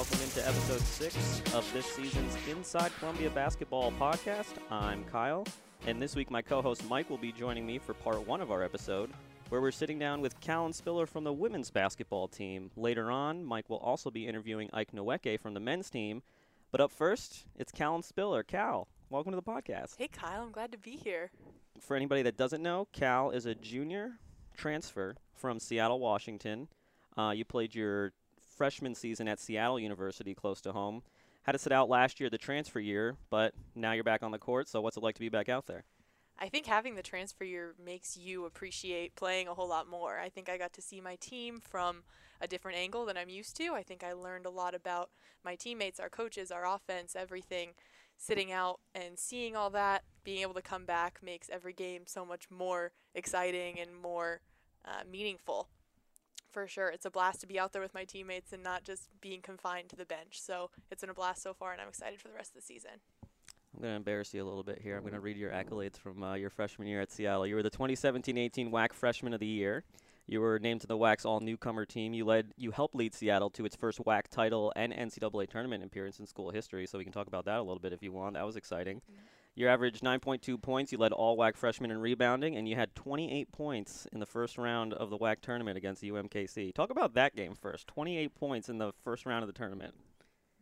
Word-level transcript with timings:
welcome 0.00 0.22
into 0.22 0.48
episode 0.48 0.80
six 0.80 1.42
of 1.52 1.70
this 1.74 1.84
season's 1.84 2.34
Inside 2.48 2.90
Columbia 2.98 3.28
Basketball 3.28 3.92
podcast. 4.00 4.54
I'm 4.70 5.04
Kyle, 5.04 5.46
and 5.86 6.00
this 6.00 6.16
week 6.16 6.30
my 6.30 6.40
co 6.40 6.62
host 6.62 6.88
Mike 6.88 7.10
will 7.10 7.18
be 7.18 7.32
joining 7.32 7.66
me 7.66 7.78
for 7.78 7.92
part 7.92 8.26
one 8.26 8.40
of 8.40 8.50
our 8.50 8.62
episode, 8.62 9.10
where 9.50 9.60
we're 9.60 9.70
sitting 9.70 9.98
down 9.98 10.22
with 10.22 10.40
Callan 10.40 10.72
Spiller 10.72 11.04
from 11.04 11.24
the 11.24 11.32
women's 11.34 11.70
basketball 11.70 12.28
team. 12.28 12.70
Later 12.78 13.10
on, 13.10 13.44
Mike 13.44 13.68
will 13.68 13.76
also 13.76 14.10
be 14.10 14.26
interviewing 14.26 14.70
Ike 14.72 14.92
Nweke 14.92 15.38
from 15.38 15.52
the 15.52 15.60
men's 15.60 15.90
team. 15.90 16.22
But 16.72 16.80
up 16.80 16.92
first, 16.92 17.44
it's 17.54 17.70
Callan 17.70 18.02
Spiller. 18.02 18.42
Cal, 18.42 18.88
welcome 19.10 19.32
to 19.32 19.36
the 19.36 19.42
podcast. 19.42 19.96
Hey, 19.98 20.08
Kyle, 20.08 20.40
I'm 20.40 20.50
glad 20.50 20.72
to 20.72 20.78
be 20.78 20.92
here. 20.92 21.30
For 21.78 21.94
anybody 21.94 22.22
that 22.22 22.38
doesn't 22.38 22.62
know, 22.62 22.88
Cal 22.94 23.32
is 23.32 23.44
a 23.44 23.54
junior 23.54 24.12
transfer 24.56 25.16
from 25.34 25.60
Seattle, 25.60 26.00
Washington. 26.00 26.68
Uh, 27.18 27.32
you 27.36 27.44
played 27.44 27.74
your 27.74 28.14
freshman 28.60 28.94
season 28.94 29.26
at 29.26 29.40
Seattle 29.40 29.80
University, 29.80 30.34
close 30.34 30.60
to 30.60 30.70
home. 30.70 31.00
Had 31.44 31.52
to 31.52 31.58
sit 31.58 31.72
out 31.72 31.88
last 31.88 32.20
year, 32.20 32.28
the 32.28 32.36
transfer 32.36 32.78
year, 32.78 33.16
but 33.30 33.54
now 33.74 33.92
you're 33.92 34.04
back 34.04 34.22
on 34.22 34.32
the 34.32 34.38
court. 34.38 34.68
So, 34.68 34.82
what's 34.82 34.98
it 34.98 35.02
like 35.02 35.14
to 35.14 35.20
be 35.22 35.30
back 35.30 35.48
out 35.48 35.66
there? 35.66 35.84
I 36.38 36.50
think 36.50 36.66
having 36.66 36.94
the 36.94 37.02
transfer 37.02 37.42
year 37.42 37.74
makes 37.82 38.18
you 38.18 38.44
appreciate 38.44 39.16
playing 39.16 39.48
a 39.48 39.54
whole 39.54 39.66
lot 39.66 39.88
more. 39.88 40.18
I 40.18 40.28
think 40.28 40.50
I 40.50 40.58
got 40.58 40.74
to 40.74 40.82
see 40.82 41.00
my 41.00 41.16
team 41.16 41.58
from 41.58 42.02
a 42.38 42.46
different 42.46 42.76
angle 42.76 43.06
than 43.06 43.16
I'm 43.16 43.30
used 43.30 43.56
to. 43.56 43.72
I 43.72 43.82
think 43.82 44.04
I 44.04 44.12
learned 44.12 44.44
a 44.44 44.50
lot 44.50 44.74
about 44.74 45.08
my 45.42 45.54
teammates, 45.54 45.98
our 45.98 46.10
coaches, 46.10 46.50
our 46.50 46.66
offense, 46.66 47.16
everything. 47.16 47.70
Sitting 48.18 48.52
out 48.52 48.80
and 48.94 49.18
seeing 49.18 49.56
all 49.56 49.70
that, 49.70 50.02
being 50.22 50.42
able 50.42 50.52
to 50.52 50.60
come 50.60 50.84
back 50.84 51.20
makes 51.22 51.48
every 51.48 51.72
game 51.72 52.02
so 52.04 52.26
much 52.26 52.50
more 52.50 52.92
exciting 53.14 53.80
and 53.80 53.96
more 53.96 54.42
uh, 54.84 55.00
meaningful 55.10 55.70
for 56.50 56.66
sure. 56.66 56.88
It's 56.88 57.06
a 57.06 57.10
blast 57.10 57.40
to 57.40 57.46
be 57.46 57.58
out 57.58 57.72
there 57.72 57.82
with 57.82 57.94
my 57.94 58.04
teammates 58.04 58.52
and 58.52 58.62
not 58.62 58.84
just 58.84 59.08
being 59.20 59.40
confined 59.40 59.88
to 59.90 59.96
the 59.96 60.04
bench. 60.04 60.40
So 60.40 60.70
it's 60.90 61.00
been 61.00 61.10
a 61.10 61.14
blast 61.14 61.42
so 61.42 61.54
far, 61.54 61.72
and 61.72 61.80
I'm 61.80 61.88
excited 61.88 62.20
for 62.20 62.28
the 62.28 62.34
rest 62.34 62.50
of 62.50 62.56
the 62.56 62.66
season. 62.66 62.92
I'm 63.74 63.82
going 63.82 63.92
to 63.92 63.96
embarrass 63.96 64.34
you 64.34 64.42
a 64.42 64.44
little 64.44 64.64
bit 64.64 64.80
here. 64.82 64.96
I'm 64.96 65.02
going 65.02 65.14
to 65.14 65.20
read 65.20 65.36
your 65.36 65.52
accolades 65.52 65.96
from 65.96 66.22
uh, 66.22 66.34
your 66.34 66.50
freshman 66.50 66.88
year 66.88 67.00
at 67.00 67.12
Seattle. 67.12 67.46
You 67.46 67.54
were 67.54 67.62
the 67.62 67.70
2017-18 67.70 68.70
WAC 68.70 68.92
Freshman 68.92 69.32
of 69.32 69.40
the 69.40 69.46
Year. 69.46 69.84
You 70.26 70.40
were 70.40 70.58
named 70.58 70.80
to 70.82 70.86
the 70.86 70.96
WAC's 70.96 71.24
all-newcomer 71.24 71.86
team. 71.86 72.12
You 72.12 72.24
led, 72.24 72.52
you 72.56 72.72
helped 72.72 72.94
lead 72.94 73.14
Seattle 73.14 73.50
to 73.50 73.64
its 73.64 73.76
first 73.76 73.98
WAC 74.04 74.28
title 74.28 74.72
and 74.76 74.92
NCAA 74.92 75.48
tournament 75.48 75.84
appearance 75.84 76.18
in 76.18 76.26
school 76.26 76.50
history. 76.50 76.86
So 76.86 76.98
we 76.98 77.04
can 77.04 77.12
talk 77.12 77.26
about 77.26 77.44
that 77.46 77.58
a 77.58 77.62
little 77.62 77.78
bit 77.78 77.92
if 77.92 78.02
you 78.02 78.12
want. 78.12 78.34
That 78.34 78.46
was 78.46 78.56
exciting. 78.56 78.98
Mm-hmm. 78.98 79.26
You 79.54 79.68
averaged 79.68 80.02
9.2 80.02 80.60
points. 80.62 80.92
You 80.92 80.98
led 80.98 81.12
all 81.12 81.36
WAC 81.36 81.56
freshmen 81.56 81.90
in 81.90 81.98
rebounding, 81.98 82.56
and 82.56 82.68
you 82.68 82.76
had 82.76 82.94
28 82.94 83.50
points 83.52 84.06
in 84.12 84.20
the 84.20 84.26
first 84.26 84.56
round 84.56 84.94
of 84.94 85.10
the 85.10 85.18
WAC 85.18 85.40
tournament 85.40 85.76
against 85.76 86.02
UMKC. 86.02 86.72
Talk 86.74 86.90
about 86.90 87.14
that 87.14 87.34
game 87.34 87.54
first. 87.60 87.86
28 87.88 88.34
points 88.34 88.68
in 88.68 88.78
the 88.78 88.92
first 89.04 89.26
round 89.26 89.42
of 89.42 89.48
the 89.48 89.52
tournament. 89.52 89.94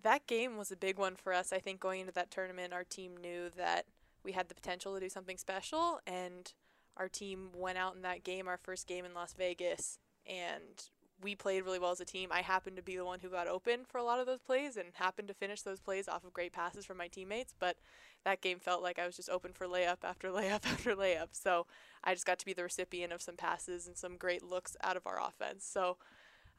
That 0.02 0.26
game 0.26 0.56
was 0.56 0.72
a 0.72 0.76
big 0.76 0.98
one 0.98 1.16
for 1.16 1.32
us. 1.32 1.52
I 1.52 1.58
think 1.58 1.80
going 1.80 2.00
into 2.00 2.12
that 2.12 2.30
tournament, 2.30 2.72
our 2.72 2.84
team 2.84 3.16
knew 3.16 3.50
that 3.56 3.84
we 4.24 4.32
had 4.32 4.48
the 4.48 4.54
potential 4.54 4.94
to 4.94 5.00
do 5.00 5.08
something 5.08 5.36
special, 5.36 6.00
and 6.06 6.52
our 6.96 7.08
team 7.08 7.50
went 7.54 7.78
out 7.78 7.94
in 7.94 8.02
that 8.02 8.24
game, 8.24 8.48
our 8.48 8.58
first 8.58 8.86
game 8.86 9.04
in 9.04 9.14
Las 9.14 9.34
Vegas, 9.36 9.98
and 10.26 10.88
we 11.20 11.34
played 11.34 11.64
really 11.64 11.78
well 11.78 11.90
as 11.90 12.00
a 12.00 12.04
team. 12.04 12.30
I 12.30 12.42
happened 12.42 12.76
to 12.76 12.82
be 12.82 12.96
the 12.96 13.04
one 13.04 13.20
who 13.20 13.28
got 13.28 13.48
open 13.48 13.80
for 13.84 13.98
a 13.98 14.04
lot 14.04 14.20
of 14.20 14.26
those 14.26 14.40
plays 14.40 14.76
and 14.76 14.88
happened 14.94 15.28
to 15.28 15.34
finish 15.34 15.62
those 15.62 15.80
plays 15.80 16.08
off 16.08 16.24
of 16.24 16.32
great 16.32 16.52
passes 16.52 16.84
from 16.84 16.96
my 16.96 17.08
teammates. 17.08 17.54
But 17.58 17.76
that 18.28 18.42
game 18.42 18.58
felt 18.58 18.82
like 18.82 18.98
I 18.98 19.06
was 19.06 19.16
just 19.16 19.30
open 19.30 19.52
for 19.52 19.66
layup 19.66 19.98
after 20.04 20.28
layup 20.38 20.66
after 20.66 20.94
layup. 20.94 21.28
So 21.32 21.66
I 22.04 22.12
just 22.14 22.26
got 22.26 22.38
to 22.40 22.46
be 22.46 22.52
the 22.52 22.62
recipient 22.62 23.12
of 23.12 23.22
some 23.22 23.36
passes 23.36 23.86
and 23.86 23.96
some 23.96 24.16
great 24.16 24.42
looks 24.42 24.76
out 24.82 24.96
of 24.96 25.06
our 25.06 25.18
offense. 25.20 25.64
So 25.64 25.96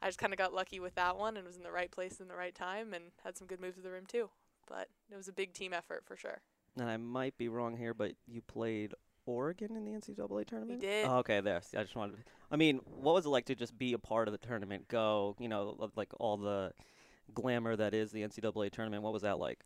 I 0.02 0.06
just 0.06 0.18
kind 0.18 0.32
of 0.32 0.38
got 0.38 0.52
lucky 0.52 0.80
with 0.80 0.96
that 0.96 1.16
one 1.16 1.36
and 1.36 1.46
was 1.46 1.56
in 1.56 1.62
the 1.62 1.70
right 1.70 1.90
place 1.90 2.20
in 2.20 2.28
the 2.28 2.34
right 2.34 2.54
time 2.54 2.92
and 2.92 3.04
had 3.22 3.36
some 3.36 3.46
good 3.46 3.60
moves 3.60 3.76
to 3.76 3.82
the 3.82 3.90
rim 3.90 4.06
too. 4.06 4.30
But 4.68 4.88
it 5.10 5.16
was 5.16 5.28
a 5.28 5.32
big 5.32 5.52
team 5.52 5.72
effort 5.72 6.02
for 6.04 6.16
sure. 6.16 6.40
And 6.78 6.88
I 6.88 6.96
might 6.96 7.36
be 7.38 7.48
wrong 7.48 7.76
here, 7.76 7.94
but 7.94 8.12
you 8.26 8.40
played 8.42 8.94
Oregon 9.26 9.76
in 9.76 9.84
the 9.84 9.92
NCAA 9.92 10.46
tournament? 10.46 10.80
We 10.80 10.86
did. 10.86 11.06
Oh, 11.06 11.18
okay, 11.18 11.40
there. 11.40 11.60
I 11.76 11.82
just 11.82 11.96
wanted. 11.96 12.16
To, 12.16 12.22
I 12.50 12.56
mean, 12.56 12.80
what 12.84 13.14
was 13.14 13.26
it 13.26 13.30
like 13.30 13.46
to 13.46 13.54
just 13.54 13.76
be 13.78 13.92
a 13.92 13.98
part 13.98 14.28
of 14.28 14.32
the 14.32 14.38
tournament? 14.38 14.88
Go, 14.88 15.36
you 15.38 15.48
know, 15.48 15.90
like 15.96 16.10
all 16.18 16.36
the 16.36 16.72
glamour 17.34 17.76
that 17.76 17.94
is 17.94 18.10
the 18.10 18.22
NCAA 18.22 18.70
tournament. 18.70 19.02
What 19.02 19.12
was 19.12 19.22
that 19.22 19.38
like? 19.38 19.60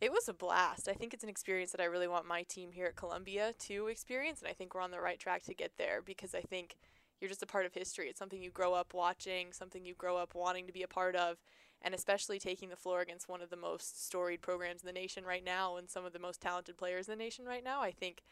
It 0.00 0.12
was 0.12 0.28
a 0.28 0.32
blast. 0.32 0.88
I 0.88 0.92
think 0.92 1.12
it's 1.12 1.24
an 1.24 1.28
experience 1.28 1.72
that 1.72 1.80
I 1.80 1.86
really 1.86 2.06
want 2.06 2.26
my 2.26 2.44
team 2.44 2.70
here 2.70 2.86
at 2.86 2.94
Columbia 2.94 3.52
to 3.66 3.88
experience, 3.88 4.40
and 4.40 4.48
I 4.48 4.52
think 4.52 4.74
we're 4.74 4.80
on 4.80 4.92
the 4.92 5.00
right 5.00 5.18
track 5.18 5.42
to 5.44 5.54
get 5.54 5.72
there 5.76 6.02
because 6.02 6.36
I 6.36 6.40
think 6.40 6.76
you're 7.20 7.28
just 7.28 7.42
a 7.42 7.46
part 7.46 7.66
of 7.66 7.74
history. 7.74 8.08
It's 8.08 8.18
something 8.18 8.40
you 8.40 8.50
grow 8.50 8.74
up 8.74 8.94
watching, 8.94 9.52
something 9.52 9.84
you 9.84 9.94
grow 9.94 10.16
up 10.16 10.36
wanting 10.36 10.68
to 10.68 10.72
be 10.72 10.84
a 10.84 10.88
part 10.88 11.16
of, 11.16 11.38
and 11.82 11.94
especially 11.94 12.38
taking 12.38 12.68
the 12.68 12.76
floor 12.76 13.00
against 13.00 13.28
one 13.28 13.42
of 13.42 13.50
the 13.50 13.56
most 13.56 14.06
storied 14.06 14.40
programs 14.40 14.82
in 14.82 14.86
the 14.86 14.92
nation 14.92 15.24
right 15.24 15.44
now 15.44 15.76
and 15.76 15.90
some 15.90 16.04
of 16.04 16.12
the 16.12 16.20
most 16.20 16.40
talented 16.40 16.76
players 16.76 17.08
in 17.08 17.18
the 17.18 17.24
nation 17.24 17.44
right 17.44 17.64
now. 17.64 17.80
I 17.80 17.90
think 17.90 18.22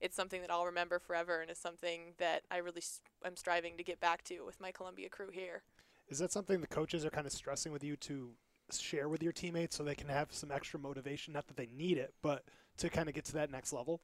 it's 0.00 0.16
something 0.16 0.40
that 0.40 0.50
I'll 0.50 0.66
remember 0.66 0.98
forever 0.98 1.40
and 1.40 1.50
is 1.50 1.58
something 1.58 2.14
that 2.18 2.42
I 2.50 2.56
really 2.56 2.82
am 3.24 3.36
striving 3.36 3.76
to 3.76 3.84
get 3.84 4.00
back 4.00 4.24
to 4.24 4.40
with 4.40 4.60
my 4.60 4.72
Columbia 4.72 5.08
crew 5.08 5.30
here. 5.30 5.62
Is 6.08 6.18
that 6.18 6.32
something 6.32 6.60
the 6.60 6.66
coaches 6.66 7.04
are 7.04 7.10
kind 7.10 7.26
of 7.26 7.32
stressing 7.32 7.70
with 7.70 7.84
you 7.84 7.94
to 7.96 8.32
share 8.70 9.08
with 9.08 9.22
your 9.22 9.32
teammates 9.32 9.76
so 9.76 9.82
they 9.82 9.94
can 9.94 10.08
have 10.08 10.32
some 10.32 10.50
extra 10.50 10.78
motivation? 10.78 11.32
Not 11.32 11.46
that 11.48 11.56
they 11.56 11.68
need 11.74 11.98
it, 11.98 12.14
but 12.22 12.44
to 12.78 12.88
kind 12.88 13.08
of 13.08 13.14
get 13.14 13.24
to 13.26 13.34
that 13.34 13.50
next 13.50 13.72
level? 13.72 14.00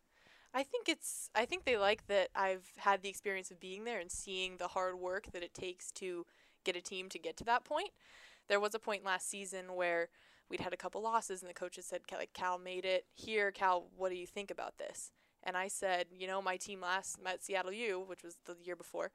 I 0.53 0.63
think 0.63 0.89
it's 0.89 1.31
I 1.35 1.45
think 1.45 1.65
they 1.65 1.77
like 1.77 2.07
that 2.09 2.29
I've 2.35 2.67
had 2.77 3.03
the 3.03 3.09
experience 3.09 3.51
of 3.51 3.61
being 3.61 3.85
there 3.85 4.01
and 4.01 4.11
seeing 4.11 4.57
the 4.57 4.69
hard 4.69 4.99
work 4.99 5.31
that 5.33 5.43
it 5.43 5.55
takes 5.55 5.93
to 5.93 6.27
get 6.65 6.77
a 6.77 6.81
team 6.81 7.09
to 7.11 7.19
get 7.19 7.37
to 7.39 7.45
that 7.45 7.65
point. 7.65 7.91
There 8.49 8.61
was 8.61 8.75
a 8.75 8.81
point 8.81 9.05
last 9.05 9.31
season 9.31 9.75
where 9.75 10.09
we'd 10.49 10.61
had 10.61 10.73
a 10.73 10.77
couple 10.77 11.01
losses 11.01 11.41
and 11.41 11.49
the 11.49 11.55
coaches 11.55 11.87
said 11.87 12.01
like 12.13 12.33
Cal 12.35 12.59
made 12.59 12.85
it 12.85 13.07
here 13.15 13.53
Cal 13.53 13.87
what 13.97 14.11
do 14.11 14.17
you 14.17 14.27
think 14.27 14.51
about 14.51 14.79
this 14.79 15.13
and 15.45 15.57
I 15.57 15.69
said 15.69 16.07
you 16.13 16.27
know 16.27 16.43
my 16.43 16.57
team 16.57 16.81
last 16.81 17.23
met 17.23 17.45
Seattle 17.45 17.73
U 17.73 18.05
which 18.07 18.25
was 18.25 18.37
the 18.47 18.57
year 18.63 18.77
before 18.77 19.13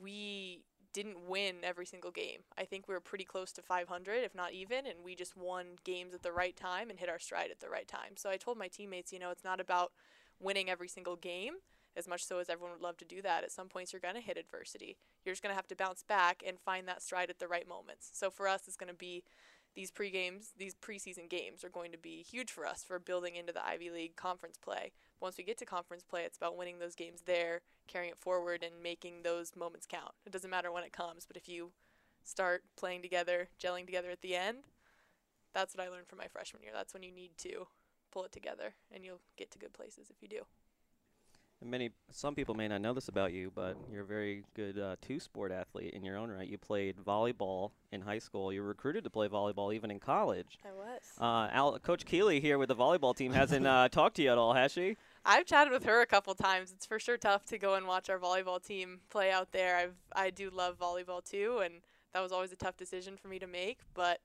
we 0.00 0.62
didn't 0.94 1.28
win 1.28 1.56
every 1.62 1.84
single 1.84 2.10
game. 2.10 2.40
I 2.56 2.64
think 2.64 2.88
we 2.88 2.94
were 2.94 3.00
pretty 3.00 3.24
close 3.24 3.52
to 3.52 3.62
500, 3.62 4.24
if 4.24 4.34
not 4.34 4.52
even, 4.52 4.86
and 4.86 5.04
we 5.04 5.14
just 5.14 5.36
won 5.36 5.66
games 5.84 6.14
at 6.14 6.22
the 6.22 6.32
right 6.32 6.56
time 6.56 6.88
and 6.88 6.98
hit 6.98 7.10
our 7.10 7.18
stride 7.18 7.50
at 7.50 7.60
the 7.60 7.68
right 7.68 7.86
time. 7.86 8.16
So 8.16 8.30
I 8.30 8.38
told 8.38 8.56
my 8.56 8.68
teammates, 8.68 9.12
you 9.12 9.18
know, 9.18 9.30
it's 9.30 9.44
not 9.44 9.60
about 9.60 9.92
winning 10.40 10.70
every 10.70 10.88
single 10.88 11.16
game, 11.16 11.54
as 11.96 12.08
much 12.08 12.24
so 12.24 12.38
as 12.38 12.48
everyone 12.48 12.72
would 12.72 12.82
love 12.82 12.96
to 12.98 13.04
do 13.04 13.20
that. 13.22 13.44
At 13.44 13.52
some 13.52 13.68
points, 13.68 13.92
you're 13.92 14.00
going 14.00 14.14
to 14.14 14.20
hit 14.20 14.38
adversity. 14.38 14.96
You're 15.24 15.34
just 15.34 15.42
going 15.42 15.52
to 15.52 15.56
have 15.56 15.68
to 15.68 15.76
bounce 15.76 16.02
back 16.02 16.42
and 16.46 16.58
find 16.58 16.88
that 16.88 17.02
stride 17.02 17.28
at 17.28 17.38
the 17.38 17.48
right 17.48 17.68
moments. 17.68 18.10
So 18.12 18.30
for 18.30 18.48
us, 18.48 18.62
it's 18.66 18.76
going 18.76 18.88
to 18.88 18.94
be 18.94 19.24
these 19.74 19.90
pre 19.90 20.10
games, 20.10 20.52
these 20.56 20.74
preseason 20.74 21.28
games 21.28 21.64
are 21.64 21.68
going 21.68 21.92
to 21.92 21.98
be 21.98 22.22
huge 22.22 22.50
for 22.50 22.66
us 22.66 22.84
for 22.84 22.98
building 22.98 23.36
into 23.36 23.52
the 23.52 23.64
Ivy 23.64 23.90
League 23.90 24.16
conference 24.16 24.56
play. 24.56 24.92
Once 25.20 25.36
we 25.36 25.44
get 25.44 25.58
to 25.58 25.66
conference 25.66 26.04
play, 26.04 26.22
it's 26.22 26.36
about 26.36 26.56
winning 26.56 26.78
those 26.78 26.94
games 26.94 27.22
there, 27.26 27.62
carrying 27.88 28.12
it 28.12 28.18
forward, 28.18 28.62
and 28.62 28.82
making 28.82 29.22
those 29.22 29.56
moments 29.56 29.86
count. 29.86 30.12
It 30.26 30.32
doesn't 30.32 30.50
matter 30.50 30.70
when 30.70 30.84
it 30.84 30.92
comes, 30.92 31.26
but 31.26 31.36
if 31.36 31.48
you 31.48 31.72
start 32.22 32.62
playing 32.76 33.02
together, 33.02 33.48
gelling 33.62 33.86
together 33.86 34.10
at 34.10 34.22
the 34.22 34.36
end, 34.36 34.58
that's 35.52 35.74
what 35.74 35.84
I 35.84 35.90
learned 35.90 36.08
from 36.08 36.18
my 36.18 36.28
freshman 36.28 36.62
year. 36.62 36.72
That's 36.74 36.94
when 36.94 37.02
you 37.02 37.12
need 37.12 37.36
to 37.38 37.66
pull 38.12 38.24
it 38.24 38.32
together, 38.32 38.74
and 38.92 39.04
you'll 39.04 39.20
get 39.36 39.50
to 39.52 39.58
good 39.58 39.72
places 39.72 40.08
if 40.10 40.22
you 40.22 40.28
do 40.28 40.42
many 41.64 41.90
some 42.10 42.34
people 42.34 42.54
may 42.54 42.68
not 42.68 42.80
know 42.80 42.92
this 42.92 43.08
about 43.08 43.32
you, 43.32 43.50
but 43.54 43.76
you're 43.90 44.02
a 44.02 44.06
very 44.06 44.44
good 44.54 44.78
uh, 44.78 44.96
two-sport 45.00 45.50
athlete 45.50 45.94
in 45.94 46.04
your 46.04 46.16
own 46.16 46.30
right. 46.30 46.48
You 46.48 46.58
played 46.58 46.96
volleyball 46.96 47.70
in 47.90 48.00
high 48.00 48.18
school. 48.18 48.52
You 48.52 48.62
were 48.62 48.68
recruited 48.68 49.04
to 49.04 49.10
play 49.10 49.28
volleyball 49.28 49.74
even 49.74 49.90
in 49.90 49.98
college. 49.98 50.58
I 50.64 50.72
was. 50.72 51.02
Uh, 51.20 51.48
Al- 51.52 51.78
Coach 51.78 52.04
Keeley 52.04 52.40
here 52.40 52.58
with 52.58 52.68
the 52.68 52.76
volleyball 52.76 53.16
team 53.16 53.32
hasn't 53.32 53.66
uh, 53.66 53.88
talked 53.92 54.16
to 54.16 54.22
you 54.22 54.30
at 54.30 54.38
all, 54.38 54.52
has 54.52 54.72
she? 54.72 54.96
I've 55.24 55.46
chatted 55.46 55.72
with 55.72 55.84
her 55.84 56.02
a 56.02 56.06
couple 56.06 56.34
times. 56.34 56.70
It's 56.70 56.86
for 56.86 56.98
sure 56.98 57.16
tough 57.16 57.46
to 57.46 57.58
go 57.58 57.74
and 57.74 57.86
watch 57.86 58.10
our 58.10 58.18
volleyball 58.18 58.64
team 58.64 59.00
play 59.10 59.30
out 59.32 59.52
there. 59.52 59.76
I've 59.76 59.96
I 60.14 60.30
do 60.30 60.50
love 60.50 60.78
volleyball 60.78 61.24
too, 61.24 61.60
and 61.64 61.76
that 62.12 62.20
was 62.20 62.30
always 62.30 62.52
a 62.52 62.56
tough 62.56 62.76
decision 62.76 63.16
for 63.16 63.28
me 63.28 63.38
to 63.38 63.46
make. 63.46 63.78
But 63.94 64.20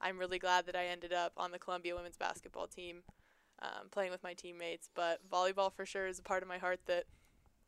I'm 0.00 0.18
really 0.18 0.38
glad 0.38 0.66
that 0.66 0.76
I 0.76 0.86
ended 0.86 1.12
up 1.12 1.32
on 1.36 1.50
the 1.50 1.58
Columbia 1.58 1.94
women's 1.94 2.16
basketball 2.16 2.66
team 2.66 3.02
um, 3.62 3.88
playing 3.90 4.10
with 4.10 4.22
my 4.22 4.34
teammates. 4.34 4.88
But 4.94 5.20
volleyball 5.30 5.72
for 5.72 5.86
sure 5.86 6.06
is 6.06 6.18
a 6.18 6.22
part 6.22 6.42
of 6.42 6.48
my 6.48 6.58
heart 6.58 6.80
that 6.86 7.04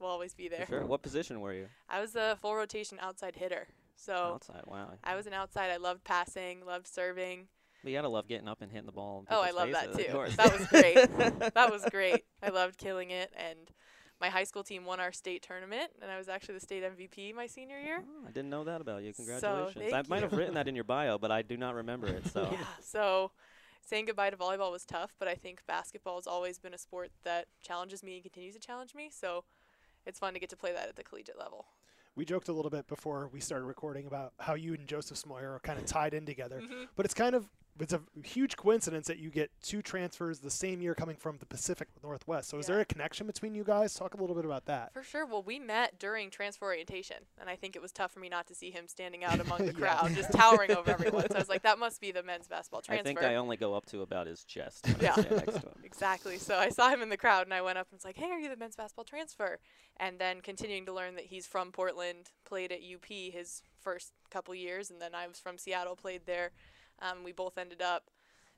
will 0.00 0.08
always 0.08 0.34
be 0.34 0.48
there. 0.48 0.66
For 0.66 0.72
sure. 0.72 0.86
What 0.86 1.02
position 1.02 1.40
were 1.40 1.52
you? 1.52 1.66
I 1.88 2.00
was 2.00 2.16
a 2.16 2.36
full 2.40 2.54
rotation 2.54 2.98
outside 3.00 3.36
hitter. 3.36 3.68
So 3.96 4.12
outside, 4.12 4.62
wow. 4.66 4.90
I 5.02 5.16
was 5.16 5.26
an 5.26 5.32
outside. 5.32 5.70
I 5.70 5.78
loved 5.78 6.04
passing, 6.04 6.64
loved 6.64 6.86
serving. 6.86 7.48
But 7.82 7.92
you 7.92 7.98
gotta 7.98 8.08
love 8.08 8.28
getting 8.28 8.48
up 8.48 8.62
and 8.62 8.70
hitting 8.70 8.86
the 8.86 8.92
ball. 8.92 9.24
Oh, 9.30 9.42
I 9.42 9.50
love 9.50 9.70
that 9.70 9.96
too. 9.96 10.12
That 10.36 10.58
was 10.58 10.66
great. 10.66 10.94
that 11.54 11.70
was 11.70 11.84
great. 11.90 12.24
I 12.42 12.48
loved 12.50 12.78
killing 12.78 13.10
it, 13.10 13.32
and 13.36 13.70
my 14.20 14.28
high 14.28 14.44
school 14.44 14.64
team 14.64 14.84
won 14.84 14.98
our 14.98 15.12
state 15.12 15.42
tournament, 15.42 15.90
and 16.02 16.10
I 16.10 16.18
was 16.18 16.28
actually 16.28 16.54
the 16.54 16.60
state 16.60 16.82
MVP 16.82 17.34
my 17.34 17.46
senior 17.46 17.78
year. 17.78 18.02
Oh, 18.02 18.26
I 18.26 18.30
didn't 18.32 18.50
know 18.50 18.64
that 18.64 18.80
about 18.80 19.02
you. 19.02 19.12
Congratulations! 19.12 19.90
So, 19.90 19.96
I 19.96 20.02
might 20.08 20.22
have 20.22 20.32
written 20.32 20.54
that 20.54 20.68
in 20.68 20.74
your 20.74 20.84
bio, 20.84 21.18
but 21.18 21.30
I 21.30 21.42
do 21.42 21.56
not 21.56 21.74
remember 21.74 22.08
it. 22.08 22.26
So 22.26 22.48
yeah. 22.52 22.58
So 22.82 23.30
saying 23.86 24.06
goodbye 24.06 24.30
to 24.30 24.36
volleyball 24.36 24.72
was 24.72 24.84
tough, 24.84 25.14
but 25.18 25.28
I 25.28 25.34
think 25.34 25.62
basketball 25.66 26.16
has 26.16 26.26
always 26.26 26.58
been 26.58 26.74
a 26.74 26.78
sport 26.78 27.10
that 27.24 27.46
challenges 27.62 28.02
me 28.02 28.14
and 28.14 28.22
continues 28.22 28.54
to 28.54 28.60
challenge 28.60 28.94
me. 28.94 29.10
So 29.10 29.44
it's 30.04 30.18
fun 30.18 30.34
to 30.34 30.40
get 30.40 30.50
to 30.50 30.56
play 30.56 30.72
that 30.72 30.88
at 30.88 30.96
the 30.96 31.04
collegiate 31.04 31.38
level. 31.38 31.66
we 32.16 32.24
joked 32.24 32.48
a 32.48 32.52
little 32.52 32.70
bit 32.70 32.88
before 32.88 33.28
we 33.32 33.40
started 33.40 33.66
recording 33.66 34.06
about 34.06 34.32
how 34.40 34.54
you 34.54 34.74
and 34.74 34.86
Joseph 34.86 35.18
Smoyer 35.18 35.56
are 35.56 35.60
kind 35.62 35.78
of 35.78 35.86
tied 35.86 36.14
in 36.14 36.26
together. 36.26 36.60
Mm-hmm. 36.60 36.84
But 36.96 37.04
it's 37.04 37.14
kind 37.14 37.34
of 37.34 37.46
it's 37.80 37.92
a 37.92 38.00
huge 38.24 38.56
coincidence 38.56 39.06
that 39.06 39.18
you 39.18 39.30
get 39.30 39.50
two 39.62 39.82
transfers 39.82 40.38
the 40.38 40.50
same 40.50 40.80
year 40.80 40.94
coming 40.94 41.16
from 41.16 41.38
the 41.38 41.46
Pacific 41.46 41.88
Northwest. 42.02 42.48
So 42.48 42.58
is 42.58 42.66
there 42.66 42.80
a 42.80 42.84
connection 42.84 43.26
between 43.26 43.54
you 43.54 43.64
guys? 43.64 43.92
Talk 43.94 44.14
a 44.14 44.16
little 44.16 44.34
bit 44.36 44.44
about 44.44 44.64
that. 44.66 44.92
For 44.92 45.02
sure. 45.02 45.26
Well, 45.26 45.42
we 45.42 45.58
met 45.58 45.98
during 45.98 46.30
transfer 46.30 46.64
orientation, 46.66 47.16
and 47.40 47.50
I 47.50 47.56
think 47.56 47.76
it 47.76 47.82
was 47.82 47.92
tough 47.92 48.12
for 48.12 48.20
me 48.20 48.28
not 48.28 48.46
to 48.48 48.54
see 48.54 48.70
him 48.70 48.88
standing 48.88 49.24
out 49.24 49.40
among 49.46 49.66
the 49.66 49.72
crowd, 49.74 50.14
just 50.14 50.32
towering 50.32 50.70
over 50.72 50.90
everyone. 50.90 51.28
So 51.28 51.36
I 51.36 51.38
was 51.38 51.48
like, 51.48 51.62
that 51.62 51.78
must 51.78 52.00
be 52.00 52.12
the 52.12 52.22
men's 52.22 52.48
basketball 52.48 52.80
transfer. 52.82 53.08
I 53.10 53.14
think 53.14 53.22
I 53.22 53.34
only 53.36 53.56
go 53.56 53.74
up 53.74 53.86
to 53.86 54.02
about 54.02 54.26
his 54.26 54.44
chest. 54.44 54.86
when 54.86 54.96
I 54.96 55.02
Yeah. 55.02 55.12
stand 55.12 55.30
next 55.36 55.54
to 55.54 55.60
him. 55.60 55.72
Exactly. 55.84 56.36
So 56.38 56.56
I 56.58 56.68
saw 56.68 56.90
him 56.90 57.00
in 57.00 57.08
the 57.08 57.16
crowd 57.16 57.46
and 57.46 57.54
I 57.54 57.62
went 57.62 57.78
up 57.78 57.86
and 57.90 57.96
was 57.96 58.04
like, 58.04 58.16
hey, 58.16 58.26
are 58.30 58.38
you 58.38 58.48
the 58.50 58.56
men's 58.56 58.76
basketball 58.76 59.04
transfer? 59.04 59.58
And 59.98 60.18
then 60.18 60.40
continuing 60.42 60.84
to 60.86 60.92
learn 60.92 61.14
that 61.14 61.24
he's 61.26 61.46
from 61.46 61.72
Portland, 61.72 62.30
played 62.44 62.70
at 62.70 62.80
UP 62.80 63.06
his 63.06 63.62
first 63.80 64.12
couple 64.30 64.54
years, 64.54 64.90
and 64.90 65.00
then 65.00 65.14
I 65.14 65.26
was 65.26 65.38
from 65.38 65.56
Seattle, 65.58 65.96
played 65.96 66.22
there. 66.26 66.50
Um, 67.00 67.24
we 67.24 67.32
both 67.32 67.58
ended 67.58 67.82
up 67.82 68.10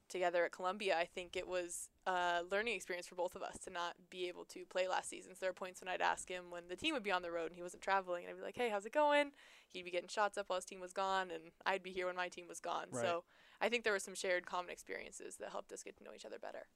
together 0.09 0.45
at 0.45 0.53
Columbia. 0.53 0.97
I 0.99 1.05
think 1.05 1.37
it 1.37 1.47
was 1.47 1.91
a 2.07 2.41
learning 2.51 2.75
experience 2.75 3.07
for 3.07 3.15
both 3.15 3.37
of 3.37 3.43
us 3.43 3.59
to 3.65 3.71
not 3.71 3.95
be 4.11 4.27
able 4.29 4.45
to 4.47 4.65
play 4.65 4.89
last 4.89 5.11
season. 5.11 5.35
So 5.35 5.39
there 5.41 5.51
were 5.51 5.55
points 5.55 5.81
when 5.81 5.89
I'd 5.89 6.01
ask 6.01 6.29
him 6.29 6.45
when 6.51 6.63
the 6.69 6.77
team 6.77 6.95
would 6.95 7.03
be 7.03 7.13
on 7.13 7.23
the 7.23 7.31
road 7.31 7.51
and 7.51 7.57
he 7.57 7.63
wasn't 7.63 7.83
traveling, 7.83 8.25
and 8.25 8.31
I'd 8.31 8.39
be 8.39 8.43
like, 8.43 8.57
hey, 8.57 8.71
how's 8.71 8.87
it 8.87 8.93
going? 8.93 9.33
He'd 9.71 9.85
be 9.85 9.91
getting 9.91 10.09
shots 10.09 10.39
up 10.39 10.49
while 10.49 10.57
his 10.57 10.65
team 10.65 10.81
was 10.81 10.93
gone, 10.93 11.31
and 11.31 11.53
I'd 11.67 11.83
be 11.83 11.91
here 11.91 12.07
when 12.07 12.17
my 12.17 12.29
team 12.29 12.47
was 12.49 12.61
gone. 12.61 12.87
Right. 12.91 13.05
So 13.05 13.25
I 13.61 13.69
think 13.69 13.85
there 13.85 13.93
were 13.93 13.99
some 13.99 14.15
shared 14.15 14.47
common 14.47 14.71
experiences 14.71 15.37
that 15.37 15.51
helped 15.51 15.73
us 15.73 15.83
get 15.83 15.97
to 15.99 16.05
know 16.05 16.13
each 16.15 16.25
other 16.25 16.39
better. 16.39 16.67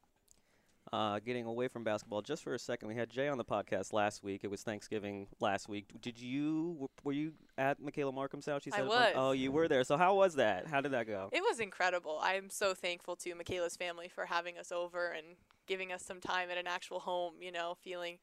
Uh, 0.93 1.21
getting 1.21 1.47
away 1.47 1.69
from 1.69 1.85
basketball 1.85 2.21
just 2.21 2.43
for 2.43 2.55
a 2.55 2.59
second, 2.59 2.89
we 2.89 2.95
had 2.95 3.09
Jay 3.09 3.29
on 3.29 3.39
the 3.39 3.45
podcast 3.45 3.93
last 3.93 4.23
week. 4.23 4.41
It 4.43 4.51
was 4.51 4.63
Thanksgiving 4.63 5.27
last 5.41 5.69
week. 5.69 5.87
Did 6.03 6.21
you 6.21 6.91
were 7.05 7.13
you 7.13 7.33
at 7.57 7.81
Michaela 7.81 8.13
Markham's 8.13 8.47
house? 8.47 8.63
She 8.65 8.71
said, 8.71 8.81
I 8.81 8.83
was. 8.83 9.13
Oh, 9.15 9.33
you 9.33 9.53
were 9.53 9.69
there. 9.69 9.85
So 9.85 9.97
how 9.97 10.15
was 10.17 10.35
that? 10.35 10.67
How 10.67 10.81
did 10.81 10.93
that 10.93 11.07
go? 11.07 11.31
It 11.33 11.41
was 11.41 11.61
incredible. 11.61 12.19
I'm 12.21 12.51
so 12.51 12.75
thankful 12.75 13.17
to 13.17 13.35
Michaela's 13.35 13.77
family 13.77 14.09
for 14.09 14.27
having 14.27 14.59
us 14.59 14.73
over 14.73 15.07
and 15.09 15.37
giving 15.67 15.93
us 15.93 16.05
some 16.05 16.21
time 16.21 16.51
at 16.51 16.59
an 16.59 16.67
actual 16.67 17.01
home, 17.01 17.35
you 17.41 17.53
know, 17.53 17.77
feeling 17.81 18.19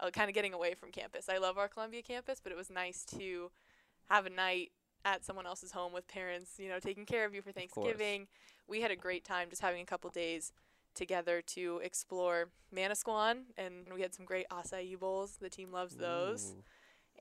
uh, 0.00 0.10
kind 0.10 0.28
of 0.28 0.34
getting 0.34 0.52
away 0.52 0.74
from 0.74 0.90
campus. 0.90 1.28
I 1.28 1.38
love 1.38 1.56
our 1.56 1.68
Columbia 1.68 2.02
campus, 2.02 2.40
but 2.42 2.52
it 2.52 2.56
was 2.56 2.68
nice 2.68 3.04
to 3.16 3.50
have 4.10 4.26
a 4.26 4.30
night 4.30 4.72
at 5.04 5.24
someone 5.24 5.46
else's 5.46 5.72
home 5.72 5.92
with 5.92 6.06
parents, 6.08 6.52
you 6.58 6.68
know, 6.68 6.78
taking 6.78 7.06
care 7.06 7.24
of 7.24 7.34
you 7.34 7.42
for. 7.42 7.52
Thanksgiving. 7.52 8.26
We 8.68 8.80
had 8.80 8.90
a 8.90 8.96
great 8.96 9.24
time 9.24 9.48
just 9.50 9.62
having 9.62 9.82
a 9.82 9.86
couple 9.86 10.10
days 10.10 10.52
together 10.94 11.42
to 11.42 11.80
explore 11.82 12.50
Manasquan, 12.74 13.44
and 13.56 13.86
we 13.94 14.00
had 14.00 14.14
some 14.14 14.24
great 14.24 14.46
acai 14.50 14.98
bowls. 14.98 15.38
The 15.40 15.50
team 15.50 15.72
loves 15.72 15.96
those. 15.96 16.54
Ooh. 16.56 16.62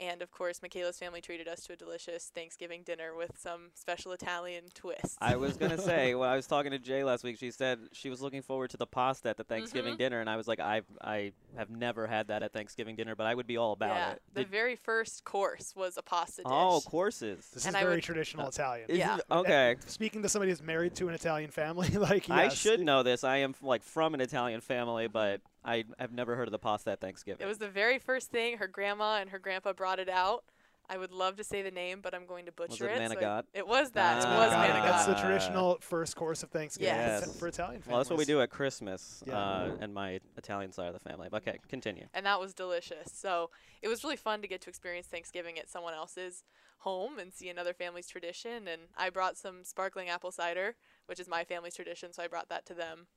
And 0.02 0.24
of 0.24 0.32
course, 0.32 0.64
Michaela's 0.64 0.98
family 0.98 1.22
treated 1.22 1.48
us 1.48 1.62
to 1.66 1.74
a 1.74 1.76
delicious 1.76 2.32
Thanksgiving 2.34 2.82
dinner 2.82 3.14
with 3.16 3.38
some 3.40 3.70
special 3.76 4.14
Italian 4.14 4.64
twists. 4.74 5.16
I 5.22 5.36
was 5.36 5.58
gonna 5.58 5.78
say 5.82 6.16
when 6.16 6.28
I 6.28 6.36
was 6.36 6.48
talking 6.48 6.72
to 6.72 6.80
Jay 6.80 7.04
last 7.04 7.24
week, 7.24 7.38
she 7.38 7.52
said 7.52 7.78
she 7.92 8.10
was 8.10 8.20
looking 8.20 8.42
forward 8.42 8.72
to 8.72 8.78
the 8.78 8.88
pasta 8.88 9.30
at 9.30 9.38
the 9.38 9.44
Thanksgiving 9.44 9.94
Mhm. 9.94 10.00
dinner, 10.00 10.20
and 10.20 10.28
I 10.28 10.38
was 10.38 10.48
like, 10.48 10.60
I 10.60 10.82
I 11.02 11.34
have 11.56 11.70
never 11.70 12.08
had 12.08 12.30
that 12.30 12.42
at 12.42 12.52
Thanksgiving 12.52 12.96
dinner, 12.96 13.16
but 13.16 13.28
I 13.28 13.36
would 13.36 13.46
be 13.46 13.58
all 13.58 13.74
about 13.74 13.90
yeah, 13.96 14.12
it. 14.14 14.22
the 14.34 14.42
Did- 14.42 14.50
very 14.50 14.76
first 14.76 15.24
course 15.24 15.76
was 15.76 15.98
a 15.98 16.02
pasta 16.02 16.42
dish. 16.42 16.52
oh, 16.52 16.82
courses. 16.84 17.48
This 17.54 17.66
And 17.68 17.76
is 17.76 17.80
I 17.80 17.84
very 17.84 17.96
would- 17.98 18.04
traditional 18.04 18.48
Italian. 18.48 18.88
Yeah. 18.90 19.18
it- 19.18 19.24
okay. 19.30 19.76
Speaking 19.86 20.24
to 20.24 20.30
somebody 20.30 20.52
who's 20.52 20.64
married 20.64 20.96
to 20.96 21.10
an 21.10 21.14
Italian 21.14 21.52
family, 21.52 21.90
like 21.92 22.28
I 22.28 22.50
should 22.50 22.80
know 22.80 23.04
this. 23.04 23.24
I 23.24 23.38
am 23.38 23.54
like 23.62 23.84
from 23.84 24.16
an 24.16 24.22
Italian 24.22 24.62
family, 24.62 25.08
but 25.08 25.42
I 25.64 25.86
have 26.00 26.12
never 26.12 26.36
heard 26.36 26.48
of 26.48 26.52
the 26.52 26.60
pasta 26.60 26.92
at 26.92 27.02
Thanksgiving. 27.02 27.44
It 27.44 27.48
was 27.48 27.58
the 27.60 27.70
very 27.70 28.00
first 28.00 28.32
thing 28.32 28.58
her 28.58 28.68
grandma 28.68 29.18
and 29.22 29.30
her 29.30 29.40
grandpa 29.40 29.74
brought 29.74 30.00
it 30.00 30.10
out. 30.10 30.44
I 30.90 30.98
would 30.98 31.12
love 31.12 31.38
to 31.38 31.44
say 31.46 31.62
the 31.62 31.72
name, 31.72 32.02
but 32.02 32.14
I'm 32.14 32.26
going 32.26 32.46
to 32.48 32.52
butcher 32.52 32.90
it 32.90 33.00
it. 33.00 33.12
so 33.12 33.18
I- 33.18 33.22
manigot? 33.22 33.44
it 33.54 33.66
was 33.66 33.92
that. 33.92 34.26
Ah. 34.26 34.34
it 34.34 34.38
was 34.40 34.52
Got 34.52 34.70
it. 34.70 34.74
manigot. 34.74 34.84
That's 34.84 35.06
the 35.06 35.14
traditional 35.16 35.78
first 35.80 36.16
course 36.18 36.44
of 36.44 36.50
Thanksgiving 36.50 36.94
Yes. 36.96 37.32
for- 37.34 37.40
for 37.40 37.48
Italian 37.48 37.82
families. 37.82 37.88
well, 37.88 37.98
that's 38.00 38.10
what 38.10 38.20
we 38.20 38.26
do 38.26 38.42
at 38.42 38.50
Christmas, 38.50 39.24
Yeah. 39.26 39.38
uh, 39.40 39.78
and 39.80 39.94
my 39.94 40.20
Italian 40.36 40.74
side 40.74 40.88
of 40.88 40.94
the 40.94 41.00
family. 41.00 41.30
But 41.32 41.48
Okay, 41.48 41.60
continue. 41.70 42.08
and 42.14 42.26
that 42.26 42.42
was 42.42 42.54
delicious. 42.54 43.12
So 43.14 43.52
it 43.82 43.88
was 43.88 44.04
really 44.04 44.18
fun 44.18 44.42
to 44.42 44.48
get 44.50 44.60
to 44.62 44.70
experience 44.70 45.08
Thanksgiving 45.08 45.58
at 45.58 45.70
someone 45.70 45.94
else's 45.94 46.44
home 46.80 47.20
and 47.20 47.32
see 47.32 47.48
another 47.48 47.74
family's 47.74 48.08
tradition. 48.08 48.68
And 48.68 48.90
I 48.98 49.12
brought 49.12 49.38
some 49.38 49.64
sparkling 49.64 50.10
apple 50.10 50.32
cider, 50.32 50.76
which 51.06 51.20
is 51.22 51.28
my 51.30 51.46
family's 51.46 51.76
tradition, 51.76 52.12
so 52.12 52.22
I 52.24 52.28
brought 52.28 52.50
that 52.50 52.66
to 52.66 52.74
them. 52.74 53.08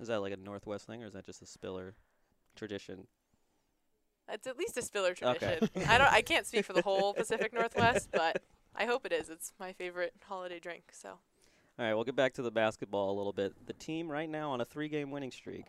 Is 0.00 0.08
that 0.08 0.20
like 0.20 0.32
a 0.32 0.36
Northwest 0.36 0.86
thing, 0.86 1.02
or 1.02 1.06
is 1.06 1.14
that 1.14 1.24
just 1.24 1.42
a 1.42 1.46
Spiller 1.46 1.94
tradition? 2.54 3.06
It's 4.28 4.46
at 4.46 4.58
least 4.58 4.76
a 4.76 4.82
Spiller 4.82 5.14
tradition. 5.14 5.68
Okay. 5.76 5.84
I 5.86 5.98
don't. 5.98 6.12
I 6.12 6.20
can't 6.22 6.46
speak 6.46 6.64
for 6.64 6.72
the 6.72 6.82
whole 6.82 7.14
Pacific 7.14 7.52
Northwest, 7.52 8.08
but 8.12 8.42
I 8.74 8.84
hope 8.84 9.06
it 9.06 9.12
is. 9.12 9.28
It's 9.30 9.52
my 9.58 9.72
favorite 9.72 10.12
holiday 10.22 10.58
drink. 10.58 10.84
So 10.92 11.10
All 11.10 11.18
right, 11.78 11.94
we'll 11.94 12.04
get 12.04 12.16
back 12.16 12.34
to 12.34 12.42
the 12.42 12.50
basketball 12.50 13.10
a 13.12 13.16
little 13.16 13.32
bit. 13.32 13.54
The 13.66 13.72
team 13.72 14.10
right 14.10 14.28
now 14.28 14.50
on 14.50 14.60
a 14.60 14.64
three-game 14.64 15.10
winning 15.10 15.30
streak. 15.30 15.66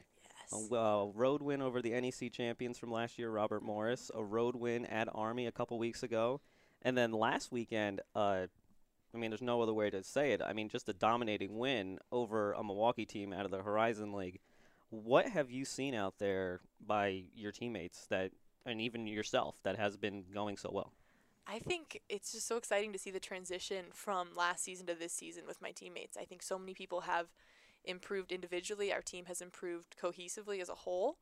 yes. 0.51 0.69
A 0.71 0.75
uh, 0.75 1.06
road 1.13 1.41
win 1.41 1.62
over 1.62 1.81
the 1.81 1.91
NEC 1.91 2.31
champions 2.31 2.77
from 2.77 2.91
last 2.91 3.18
year, 3.18 3.30
Robert 3.30 3.63
Morris. 3.63 4.12
A 4.13 4.23
road 4.23 4.56
win 4.56 4.85
at 4.88 5.07
Army 5.13 5.45
a 5.45 5.51
couple 5.51 5.77
weeks 5.77 6.03
ago, 6.03 6.41
and 6.81 6.97
then 6.97 7.12
last 7.12 7.51
weekend. 7.51 8.01
Uh, 8.15 8.47
I 9.18 9.19
mean, 9.19 9.31
there's 9.31 9.42
no 9.42 9.62
other 9.64 9.74
way 9.74 9.90
to 9.90 10.04
say 10.04 10.31
it. 10.34 10.42
I 10.46 10.54
mean, 10.54 10.69
just 10.69 10.90
a 10.90 10.94
dominating 10.94 11.58
win 11.58 11.98
over 12.12 12.54
a 12.54 12.64
Milwaukee 12.64 13.06
team 13.06 13.34
out 13.34 13.46
of 13.46 13.52
the 13.52 13.64
Horizon 13.64 14.14
League. 14.14 14.40
What 14.90 15.28
have 15.28 15.50
you 15.50 15.66
seen 15.66 15.96
out 15.96 16.19
there 16.19 16.62
by 16.86 17.24
your 17.36 17.52
teammates 17.52 18.06
that, 18.12 18.31
and 18.64 18.80
even 18.80 19.08
yourself, 19.08 19.56
that 19.64 19.75
has 19.78 19.98
been 19.98 20.25
going 20.31 20.56
so 20.56 20.69
well? 20.72 20.94
I 21.48 21.58
think 21.60 22.02
it's 22.10 22.34
just 22.34 22.48
so 22.48 22.58
exciting 22.58 22.94
to 22.94 23.00
see 23.00 23.10
the 23.10 23.19
transition 23.19 23.86
from 23.92 24.30
last 24.36 24.64
season 24.64 24.86
to 24.86 24.94
this 24.94 25.14
season 25.14 25.46
with 25.48 25.62
my 25.62 25.72
teammates. 25.72 26.16
I 26.16 26.25
think 26.25 26.44
so 26.44 26.60
many 26.60 26.75
people 26.75 27.02
have 27.02 27.28
improved 27.84 28.31
individually. 28.31 28.94
Our 28.94 29.02
team 29.02 29.25
has 29.25 29.42
improved 29.42 29.96
cohesively 30.00 30.62
as 30.62 30.69
a 30.69 30.75
whole. 30.75 31.18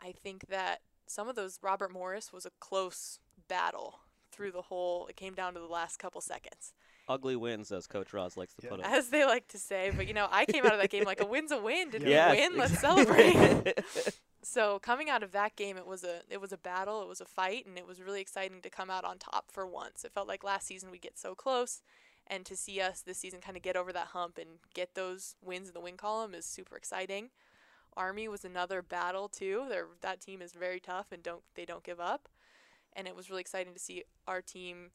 I 0.00 0.12
think 0.12 0.46
that 0.48 0.82
some 1.08 1.28
of 1.28 1.34
those 1.34 1.58
Robert 1.60 1.92
Morris 1.92 2.32
was 2.32 2.46
a 2.46 2.52
close 2.60 3.18
battle 3.48 4.00
through 4.30 4.52
the 4.52 4.62
whole. 4.62 5.06
It 5.08 5.16
came 5.16 5.34
down 5.34 5.54
to 5.54 5.60
the 5.60 5.66
last 5.66 5.98
couple 5.98 6.20
seconds, 6.20 6.72
Ugly 7.08 7.36
wins, 7.36 7.72
as 7.72 7.86
Coach 7.86 8.12
Ross 8.12 8.36
likes 8.36 8.54
to 8.54 8.60
Yeah. 8.64 8.70
put 8.70 8.80
it. 8.80 8.86
as 8.86 9.08
they 9.10 9.24
like 9.24 9.48
to 9.48 9.58
say. 9.58 9.90
But 9.94 10.06
you 10.06 10.14
know, 10.14 10.28
I 10.30 10.44
came 10.46 10.64
out 10.64 10.72
of 10.74 10.80
that 10.80 10.90
game 10.90 11.04
like 11.04 11.20
a 11.20 11.26
win's 11.26 11.50
a 11.52 11.58
win. 11.60 11.90
Did 11.90 12.02
Yes, 12.02 12.32
we 12.32 12.40
win? 12.40 12.58
Let's 12.58 12.72
exactly. 12.74 13.04
celebrate. 13.04 13.78
so 14.44 14.78
coming 14.80 15.08
out 15.08 15.22
of 15.22 15.30
that 15.32 15.54
game 15.54 15.76
it 15.76 15.86
was 15.86 16.02
a 16.02 16.20
it 16.28 16.40
was 16.40 16.50
a 16.52 16.56
battle 16.56 17.00
it 17.00 17.06
was 17.08 17.20
a 17.20 17.24
fight 17.24 17.64
and 17.64 17.78
it 17.78 17.86
was 17.86 18.02
really 18.02 18.20
exciting 18.20 18.60
to 18.60 18.68
come 18.68 18.90
out 18.90 19.04
on 19.04 19.16
top 19.16 19.52
for 19.52 19.64
once 19.64 20.04
it 20.04 20.10
felt 20.12 20.26
like 20.26 20.42
last 20.42 20.66
season 20.66 20.90
we 20.90 20.98
get 20.98 21.16
so 21.16 21.32
close 21.32 21.80
and 22.26 22.44
to 22.44 22.56
see 22.56 22.80
us 22.80 23.02
this 23.02 23.18
season 23.18 23.40
kind 23.40 23.56
of 23.56 23.62
get 23.62 23.76
over 23.76 23.92
that 23.92 24.08
hump 24.08 24.38
and 24.38 24.50
get 24.74 24.96
those 24.96 25.36
wins 25.40 25.68
in 25.68 25.74
the 25.74 25.80
win 25.80 25.96
column 25.96 26.34
is 26.34 26.44
super 26.44 26.76
exciting 26.76 27.30
army 27.96 28.26
was 28.26 28.44
another 28.44 28.82
battle 28.82 29.28
too 29.28 29.64
They're, 29.68 29.86
that 30.00 30.20
team 30.20 30.42
is 30.42 30.52
very 30.54 30.80
tough 30.80 31.12
and 31.12 31.22
don't 31.22 31.42
they 31.54 31.64
don't 31.64 31.84
give 31.84 32.00
up 32.00 32.28
and 32.94 33.06
it 33.06 33.14
was 33.14 33.30
really 33.30 33.42
exciting 33.42 33.72
to 33.74 33.78
see 33.78 34.02
our 34.26 34.42
team 34.42 34.90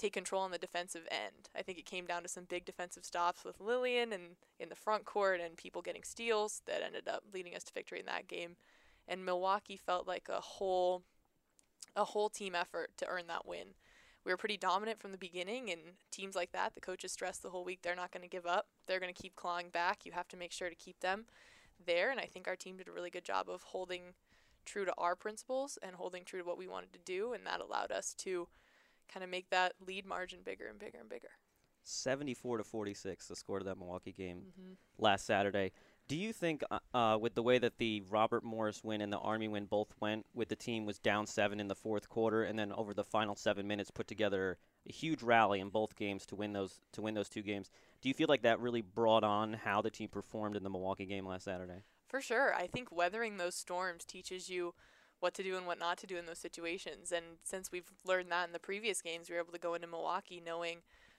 take 0.00 0.12
control 0.12 0.42
on 0.42 0.50
the 0.50 0.58
defensive 0.58 1.06
end. 1.10 1.50
I 1.56 1.62
think 1.62 1.78
it 1.78 1.84
came 1.84 2.06
down 2.06 2.22
to 2.22 2.28
some 2.28 2.44
big 2.44 2.64
defensive 2.64 3.04
stops 3.04 3.44
with 3.44 3.60
Lillian 3.60 4.12
and 4.12 4.36
in 4.58 4.68
the 4.68 4.74
front 4.74 5.04
court 5.04 5.40
and 5.40 5.56
people 5.56 5.82
getting 5.82 6.02
steals 6.02 6.62
that 6.66 6.82
ended 6.82 7.06
up 7.06 7.22
leading 7.32 7.54
us 7.54 7.64
to 7.64 7.72
victory 7.72 8.00
in 8.00 8.06
that 8.06 8.26
game. 8.26 8.56
And 9.06 9.24
Milwaukee 9.24 9.76
felt 9.76 10.08
like 10.08 10.28
a 10.28 10.40
whole 10.40 11.02
a 11.96 12.04
whole 12.04 12.28
team 12.28 12.54
effort 12.54 12.90
to 12.96 13.06
earn 13.08 13.26
that 13.26 13.46
win. 13.46 13.74
We 14.24 14.32
were 14.32 14.36
pretty 14.36 14.56
dominant 14.56 15.00
from 15.00 15.12
the 15.12 15.18
beginning 15.18 15.70
and 15.70 15.80
teams 16.12 16.36
like 16.36 16.52
that, 16.52 16.74
the 16.74 16.80
coaches 16.80 17.12
stressed 17.12 17.42
the 17.42 17.50
whole 17.50 17.64
week 17.64 17.80
they're 17.82 17.96
not 17.96 18.12
going 18.12 18.22
to 18.22 18.28
give 18.28 18.46
up. 18.46 18.66
They're 18.86 19.00
going 19.00 19.12
to 19.12 19.22
keep 19.22 19.34
clawing 19.34 19.70
back. 19.70 20.06
You 20.06 20.12
have 20.12 20.28
to 20.28 20.36
make 20.36 20.52
sure 20.52 20.68
to 20.70 20.74
keep 20.74 21.00
them 21.00 21.24
there 21.84 22.10
and 22.10 22.20
I 22.20 22.24
think 22.24 22.46
our 22.46 22.56
team 22.56 22.76
did 22.76 22.88
a 22.88 22.92
really 22.92 23.10
good 23.10 23.24
job 23.24 23.48
of 23.48 23.62
holding 23.62 24.14
true 24.64 24.84
to 24.84 24.94
our 24.96 25.16
principles 25.16 25.78
and 25.82 25.96
holding 25.96 26.24
true 26.24 26.40
to 26.40 26.46
what 26.46 26.58
we 26.58 26.68
wanted 26.68 26.92
to 26.92 26.98
do 27.04 27.32
and 27.32 27.44
that 27.46 27.60
allowed 27.60 27.90
us 27.90 28.14
to 28.18 28.46
kind 29.12 29.24
of 29.24 29.30
make 29.30 29.50
that 29.50 29.74
lead 29.86 30.06
margin 30.06 30.40
bigger 30.44 30.66
and 30.68 30.78
bigger 30.78 30.98
and 30.98 31.08
bigger. 31.08 31.30
74 31.82 32.58
to 32.58 32.64
46, 32.64 33.26
the 33.28 33.36
score 33.36 33.58
to 33.58 33.64
that 33.64 33.78
Milwaukee 33.78 34.12
game 34.12 34.42
Mm-hmm. 34.48 34.72
last 34.98 35.24
Saturday. 35.26 35.72
Do 36.08 36.16
you 36.16 36.32
think, 36.32 36.62
uh, 36.70 36.78
uh, 36.92 37.18
with 37.18 37.34
the 37.34 37.42
way 37.42 37.58
that 37.58 37.78
the 37.78 38.02
Robert 38.10 38.42
Morris 38.44 38.82
win 38.82 39.00
and 39.00 39.12
the 39.12 39.18
Army 39.18 39.48
win 39.48 39.64
both 39.66 39.94
went, 40.00 40.26
with 40.34 40.48
the 40.48 40.56
team 40.56 40.84
was 40.84 40.98
down 40.98 41.26
seven 41.26 41.60
in 41.60 41.68
the 41.68 41.74
fourth 41.74 42.08
quarter, 42.08 42.42
and 42.42 42.58
then 42.58 42.72
over 42.72 42.92
the 42.92 43.04
final 43.04 43.34
seven 43.36 43.66
minutes 43.66 43.90
put 43.90 44.08
together 44.08 44.58
a 44.88 44.92
huge 44.92 45.22
rally 45.22 45.60
in 45.60 45.68
both 45.68 45.94
games 45.96 46.26
to 46.26 46.34
win 46.36 46.52
those 46.52 46.80
to 46.92 47.00
win 47.02 47.14
those 47.14 47.28
two 47.28 47.42
games? 47.42 47.70
Do 48.02 48.08
you 48.08 48.14
feel 48.14 48.26
like 48.28 48.42
that 48.42 48.60
really 48.60 48.82
brought 48.82 49.24
on 49.24 49.52
how 49.52 49.82
the 49.82 49.90
team 49.90 50.08
performed 50.08 50.56
in 50.56 50.64
the 50.64 50.70
Milwaukee 50.70 51.06
game 51.06 51.26
last 51.26 51.44
Saturday? 51.44 51.82
For 52.08 52.20
sure. 52.20 52.52
I 52.54 52.66
think 52.66 52.90
weathering 52.90 53.36
those 53.36 53.54
storms 53.54 54.04
teaches 54.04 54.50
you 54.50 54.74
what 55.20 55.34
to 55.34 55.42
do 55.42 55.56
and 55.56 55.66
what 55.66 55.78
not 55.78 55.98
to 55.98 56.06
do 56.06 56.16
in 56.16 56.26
those 56.26 56.38
situations. 56.38 57.12
And 57.12 57.24
since 57.44 57.70
we've 57.70 57.92
learned 58.04 58.30
that 58.32 58.46
in 58.46 58.52
the 58.52 58.58
previous 58.58 59.00
games, 59.00 59.28
we 59.28 59.34
were 59.34 59.42
able 59.42 59.52
to 59.52 59.58
go 59.58 59.74
into 59.74 59.86
Milwaukee 59.86 60.42
knowing 60.44 60.78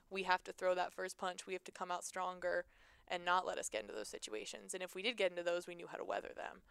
we 0.09 0.23
have 0.23 0.43
to 0.43 0.51
throw 0.51 0.75
that 0.75 0.93
first 0.93 1.17
punch, 1.17 1.47
we 1.47 1.53
have 1.53 1.63
to 1.63 1.71
come 1.71 1.91
out 1.91 2.03
stronger 2.03 2.65
and 3.07 3.23
not 3.23 3.45
let 3.45 3.57
us 3.57 3.69
get 3.69 3.81
into 3.81 3.93
those 3.93 4.07
situations. 4.07 4.73
And 4.73 4.83
if 4.83 4.95
we 4.95 5.01
did 5.01 5.17
get 5.17 5.31
into 5.31 5.43
those, 5.43 5.67
we 5.67 5.75
knew 5.75 5.87
how 5.87 5.97
to 5.97 6.03
weather 6.03 6.31
them. 6.35 6.61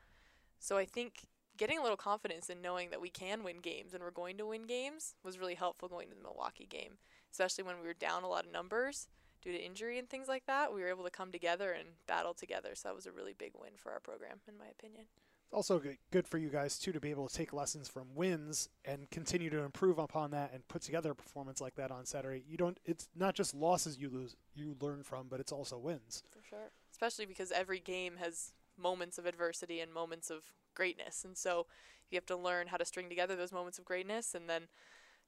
So 0.59 0.77
I 0.77 0.85
think 0.85 1.27
getting 1.57 1.79
a 1.79 1.83
little 1.83 1.97
confidence 1.97 2.51
in 2.51 2.61
knowing 2.61 2.91
that 2.91 3.01
we 3.01 3.11
can 3.11 3.43
win 3.43 3.59
games 3.59 3.95
and 3.95 4.03
we're 4.03 4.11
going 4.11 4.37
to 4.39 4.47
win 4.47 4.63
games 4.63 5.15
was 5.23 5.39
really 5.39 5.55
helpful 5.55 5.89
going 5.89 6.09
to 6.09 6.15
the 6.15 6.23
Milwaukee 6.23 6.67
game, 6.69 6.99
especially 7.31 7.65
when 7.65 7.81
we 7.81 7.87
were 7.87 7.95
down 7.95 8.25
a 8.25 8.29
lot 8.29 8.47
of 8.47 8.53
numbers 8.53 9.09
due 9.43 9.53
to 9.53 9.59
injury 9.59 9.99
and 9.99 10.09
things 10.09 10.29
like 10.29 10.47
that. 10.47 10.73
We 10.73 10.81
were 10.81 10.89
able 10.89 11.05
to 11.05 11.11
come 11.11 11.33
together 11.33 11.73
and 11.73 11.89
battle 12.07 12.35
together, 12.35 12.71
so 12.75 12.89
that 12.89 12.95
was 12.95 13.07
a 13.07 13.13
really 13.13 13.35
big 13.37 13.53
win 13.61 13.73
for 13.77 13.93
our 13.93 14.01
program, 14.01 14.41
in 14.49 14.59
my 14.59 14.67
opinion. 14.67 15.07
Also 15.53 15.83
good, 16.13 16.29
for 16.29 16.39
you 16.39 16.49
guys 16.49 16.79
too 16.79 16.93
to 16.93 17.01
be 17.01 17.11
able 17.11 17.29
to 17.29 17.35
take 17.35 17.53
lessons 17.53 17.89
from 17.89 18.07
wins 18.15 18.69
and 18.85 19.11
continue 19.11 19.51
to 19.51 19.63
improve 19.63 19.99
upon 19.99 20.31
that 20.31 20.53
and 20.55 20.67
put 20.69 20.81
together 20.81 21.11
a 21.11 21.15
performance 21.15 21.61
like 21.61 21.75
that 21.75 21.91
on 21.91 22.07
Saturday. 22.07 22.45
You 22.49 22.57
don't. 22.57 22.79
It's 22.85 23.09
not 23.17 23.35
just 23.35 23.53
losses 23.53 23.99
you 23.99 24.11
lose, 24.11 24.37
you 24.55 24.77
learn 24.81 25.03
from, 25.03 25.27
but 25.29 25.41
it's 25.41 25.51
also 25.51 25.77
wins. 25.77 26.23
For 26.31 26.43
sure, 26.49 26.71
especially 26.93 27.27
because 27.27 27.51
every 27.51 27.81
game 27.81 28.15
has 28.19 28.53
moments 28.79 29.19
of 29.19 29.27
adversity 29.27 29.81
and 29.81 29.93
moments 29.93 30.31
of 30.31 30.45
greatness. 30.75 31.25
And 31.25 31.37
so 31.37 31.67
you 32.11 32.17
have 32.17 32.27
to 32.27 32.37
learn 32.37 32.69
how 32.69 32.77
to 32.77 32.85
string 32.85 33.09
together 33.09 33.37
those 33.37 33.53
moments 33.53 33.79
of 33.79 33.85
greatness 33.85 34.35
and 34.35 34.49
then 34.49 34.69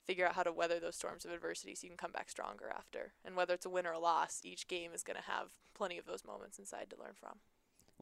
figure 0.04 0.26
out 0.26 0.34
how 0.34 0.42
to 0.42 0.52
weather 0.52 0.80
those 0.80 0.96
storms 0.96 1.24
of 1.24 1.32
adversity 1.32 1.74
so 1.74 1.84
you 1.84 1.90
can 1.90 1.96
come 1.96 2.12
back 2.12 2.30
stronger 2.30 2.72
after. 2.74 3.12
And 3.24 3.36
whether 3.36 3.54
it's 3.54 3.66
a 3.66 3.70
win 3.70 3.86
or 3.86 3.92
a 3.92 3.98
loss, 3.98 4.40
each 4.44 4.68
game 4.68 4.92
is 4.94 5.02
going 5.02 5.16
to 5.16 5.30
have 5.30 5.48
plenty 5.74 5.98
of 5.98 6.06
those 6.06 6.24
moments 6.24 6.58
inside 6.58 6.90
to 6.90 6.98
learn 6.98 7.14
from. 7.18 7.38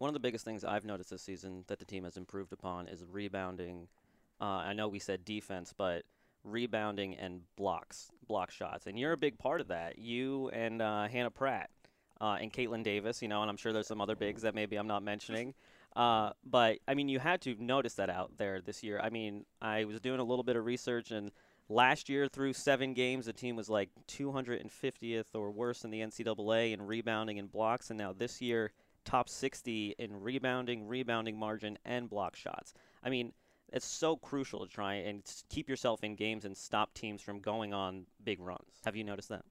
One 0.00 0.08
of 0.08 0.14
the 0.14 0.20
biggest 0.20 0.46
things 0.46 0.64
I've 0.64 0.86
noticed 0.86 1.10
this 1.10 1.20
season 1.20 1.62
that 1.66 1.78
the 1.78 1.84
team 1.84 2.04
has 2.04 2.16
improved 2.16 2.54
upon 2.54 2.88
is 2.88 3.04
rebounding. 3.04 3.86
Uh, 4.40 4.44
I 4.44 4.72
know 4.72 4.88
we 4.88 4.98
said 4.98 5.26
defense, 5.26 5.74
but 5.76 6.04
rebounding 6.42 7.16
and 7.16 7.42
blocks, 7.54 8.10
block 8.26 8.50
shots. 8.50 8.86
And 8.86 8.98
you're 8.98 9.12
a 9.12 9.18
big 9.18 9.36
part 9.36 9.60
of 9.60 9.68
that. 9.68 9.98
You 9.98 10.48
and 10.54 10.80
uh, 10.80 11.06
Hannah 11.08 11.30
Pratt 11.30 11.68
uh, 12.18 12.38
and 12.40 12.50
Caitlin 12.50 12.82
Davis, 12.82 13.20
you 13.20 13.28
know, 13.28 13.42
and 13.42 13.50
I'm 13.50 13.58
sure 13.58 13.74
there's 13.74 13.88
some 13.88 14.00
other 14.00 14.16
bigs 14.16 14.40
that 14.40 14.54
maybe 14.54 14.76
I'm 14.76 14.86
not 14.86 15.02
mentioning. 15.02 15.52
Uh, 15.94 16.30
but 16.46 16.78
I 16.88 16.94
mean, 16.94 17.10
you 17.10 17.18
had 17.18 17.42
to 17.42 17.54
notice 17.58 17.92
that 17.96 18.08
out 18.08 18.38
there 18.38 18.62
this 18.62 18.82
year. 18.82 18.98
I 19.04 19.10
mean, 19.10 19.44
I 19.60 19.84
was 19.84 20.00
doing 20.00 20.20
a 20.20 20.24
little 20.24 20.44
bit 20.44 20.56
of 20.56 20.64
research, 20.64 21.10
and 21.10 21.30
last 21.68 22.08
year 22.08 22.26
through 22.26 22.54
seven 22.54 22.94
games, 22.94 23.26
the 23.26 23.34
team 23.34 23.54
was 23.54 23.68
like 23.68 23.90
250th 24.08 25.24
or 25.34 25.50
worse 25.50 25.84
in 25.84 25.90
the 25.90 26.00
NCAA 26.00 26.72
in 26.72 26.80
rebounding 26.80 27.38
and 27.38 27.52
blocks, 27.52 27.90
and 27.90 27.98
now 27.98 28.14
this 28.14 28.40
year, 28.40 28.72
top 29.10 29.28
60 29.28 29.96
in 29.98 30.22
rebounding, 30.22 30.86
rebounding 30.86 31.36
margin, 31.36 31.76
and 31.84 32.08
block 32.08 32.36
shots. 32.36 32.74
I 33.02 33.10
mean, 33.10 33.32
it's 33.72 33.86
so 33.86 34.16
crucial 34.16 34.64
to 34.64 34.72
try 34.72 34.94
and 34.94 35.22
keep 35.48 35.68
yourself 35.68 36.04
in 36.04 36.14
games 36.14 36.44
and 36.44 36.56
stop 36.56 36.94
teams 36.94 37.20
from 37.20 37.40
going 37.40 37.74
on 37.74 38.06
big 38.22 38.40
runs. 38.40 38.70
Have 38.84 38.94
you 38.94 39.02
noticed 39.02 39.28
that? 39.30 39.44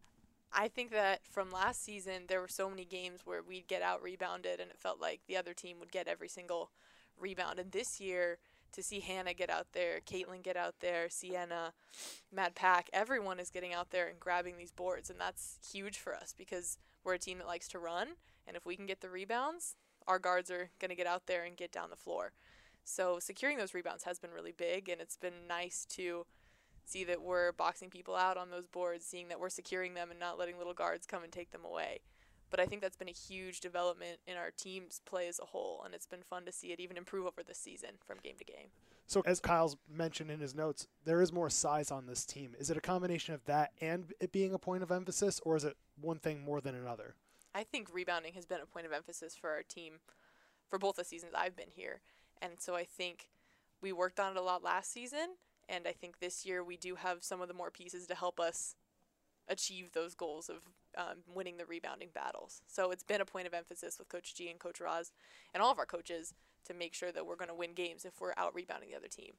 I 0.54 0.70
think 0.70 0.92
that 0.92 1.20
from 1.30 1.52
last 1.52 1.84
season, 1.84 2.24
there 2.28 2.40
were 2.40 2.48
so 2.48 2.70
many 2.70 2.86
games 2.86 3.22
where 3.26 3.44
we'd 3.44 3.68
get 3.68 3.82
out 3.82 4.02
rebounded, 4.02 4.62
and 4.62 4.72
it 4.72 4.80
felt 4.80 5.02
like 5.02 5.22
the 5.28 5.36
other 5.36 5.54
team 5.54 5.80
would 5.80 5.92
get 5.92 6.08
every 6.08 6.30
single 6.30 6.72
rebound. 7.20 7.60
And 7.60 7.72
this 7.72 8.00
year, 8.00 8.38
to 8.72 8.82
see 8.82 9.02
Hannah 9.02 9.34
get 9.34 9.50
out 9.50 9.68
there, 9.74 10.00
Caitlin 10.00 10.42
get 10.42 10.56
out 10.56 10.76
there, 10.80 11.10
Sienna, 11.10 11.74
Mad 12.32 12.56
Pack, 12.56 12.90
everyone 12.94 13.40
is 13.40 13.50
getting 13.50 13.74
out 13.74 13.90
there 13.92 14.08
and 14.08 14.20
grabbing 14.20 14.58
these 14.58 14.72
boards, 14.72 15.10
and 15.10 15.20
that's 15.20 15.60
huge 15.72 15.98
for 15.98 16.16
us 16.16 16.34
because 16.38 16.78
we're 17.04 17.16
a 17.16 17.20
team 17.20 17.40
that 17.40 17.48
likes 17.48 17.68
to 17.70 17.80
run, 17.80 18.10
and 18.50 18.58
if 18.58 18.66
we 18.66 18.76
can 18.76 18.88
get 18.88 19.00
the 19.00 19.10
rebounds, 19.10 19.76
our 20.08 20.18
guards 20.18 20.50
are 20.50 20.72
going 20.80 20.90
to 20.90 20.96
get 20.96 21.06
out 21.06 21.28
there 21.28 21.44
and 21.44 21.56
get 21.56 21.72
down 21.72 21.92
the 21.92 21.96
floor. 21.96 22.34
So 22.84 23.20
securing 23.20 23.60
those 23.60 23.76
rebounds 23.76 24.04
has 24.04 24.18
been 24.18 24.32
really 24.32 24.52
big, 24.52 24.90
and 24.90 25.00
it's 25.00 25.18
been 25.18 25.48
nice 25.48 25.86
to 25.92 26.26
see 26.84 27.04
that 27.04 27.22
we're 27.22 27.52
boxing 27.52 27.92
people 27.92 28.16
out 28.16 28.36
on 28.36 28.50
those 28.50 28.66
boards, 28.66 29.06
seeing 29.06 29.28
that 29.28 29.40
we're 29.40 29.50
securing 29.50 29.94
them 29.94 30.10
and 30.10 30.20
not 30.20 30.40
letting 30.40 30.58
little 30.58 30.74
guards 30.74 31.06
come 31.06 31.24
and 31.24 31.32
take 31.32 31.52
them 31.52 31.64
away. 31.64 32.00
But 32.50 32.60
I 32.60 32.66
think 32.66 32.82
that's 32.82 32.98
been 32.98 33.08
a 33.08 33.12
huge 33.12 33.60
development 33.60 34.18
in 34.26 34.36
our 34.36 34.50
team's 34.50 35.02
play 35.06 35.28
as 35.28 35.40
a 35.40 35.46
whole, 35.46 35.84
and 35.86 35.94
it's 35.94 36.08
been 36.08 36.24
fun 36.24 36.46
to 36.46 36.52
see 36.52 36.72
it 36.72 36.80
even 36.80 36.98
improve 36.98 37.28
over 37.28 37.44
the 37.44 37.54
season 37.54 37.92
from 38.08 38.18
game 38.24 38.38
to 38.40 38.44
game. 38.44 38.70
So, 39.06 39.22
as 39.26 39.40
Kyle's 39.40 39.78
mentioned 39.88 40.32
in 40.32 40.40
his 40.40 40.56
notes, 40.56 40.88
there 41.06 41.22
is 41.22 41.32
more 41.32 41.50
size 41.52 41.92
on 41.92 42.08
this 42.08 42.26
team. 42.26 42.56
Is 42.58 42.72
it 42.72 42.78
a 42.78 42.82
combination 42.82 43.36
of 43.36 43.46
that 43.46 43.72
and 43.82 44.12
it 44.20 44.32
being 44.32 44.54
a 44.54 44.60
point 44.60 44.82
of 44.82 44.92
emphasis, 44.92 45.40
or 45.44 45.56
is 45.56 45.64
it 45.64 45.78
one 46.02 46.18
thing 46.18 46.44
more 46.44 46.62
than 46.62 46.74
another? 46.74 47.14
I 47.54 47.64
think 47.64 47.94
rebounding 47.94 48.34
has 48.34 48.46
been 48.46 48.62
a 48.62 48.66
point 48.66 48.86
of 48.86 48.94
emphasis 48.94 49.36
for 49.36 49.50
our 49.50 49.64
team 49.64 49.96
for 50.70 50.78
both 50.78 50.96
the 50.96 51.04
seasons 51.04 51.34
I've 51.36 51.56
been 51.56 51.72
here. 51.74 52.02
And 52.42 52.54
so 52.60 52.76
I 52.76 52.84
think 52.84 53.30
we 53.82 53.92
worked 53.92 54.20
on 54.20 54.32
it 54.32 54.38
a 54.38 54.42
lot 54.42 54.64
last 54.64 54.92
season, 54.92 55.38
and 55.68 55.88
I 55.88 55.92
think 55.92 56.20
this 56.20 56.46
year 56.46 56.64
we 56.64 56.78
do 56.78 56.96
have 56.96 57.24
some 57.24 57.42
of 57.42 57.48
the 57.48 57.54
more 57.54 57.72
pieces 57.72 58.08
to 58.08 58.16
help 58.16 58.40
us 58.40 58.76
achieve 59.48 59.92
those 59.92 60.16
goals 60.16 60.50
of 60.50 60.58
um, 60.98 61.20
winning 61.34 61.58
the 61.58 61.66
rebounding 61.66 62.10
battles. 62.14 62.62
So 62.68 62.92
it's 62.92 63.04
been 63.04 63.22
a 63.22 63.26
point 63.26 63.48
of 63.48 63.54
emphasis 63.54 63.98
with 63.98 64.10
Coach 64.10 64.36
G 64.36 64.50
and 64.50 64.60
Coach 64.60 64.80
Roz 64.80 65.12
and 65.54 65.62
all 65.62 65.72
of 65.72 65.80
our 65.80 65.86
coaches 65.86 66.34
to 66.66 66.74
make 66.74 66.94
sure 66.94 67.12
that 67.12 67.26
we're 67.26 67.36
going 67.36 67.50
to 67.50 67.56
win 67.56 67.74
games 67.74 68.06
if 68.06 68.20
we're 68.20 68.34
out 68.38 68.54
rebounding 68.54 68.90
the 68.90 68.98
other 68.98 69.08
team. 69.08 69.34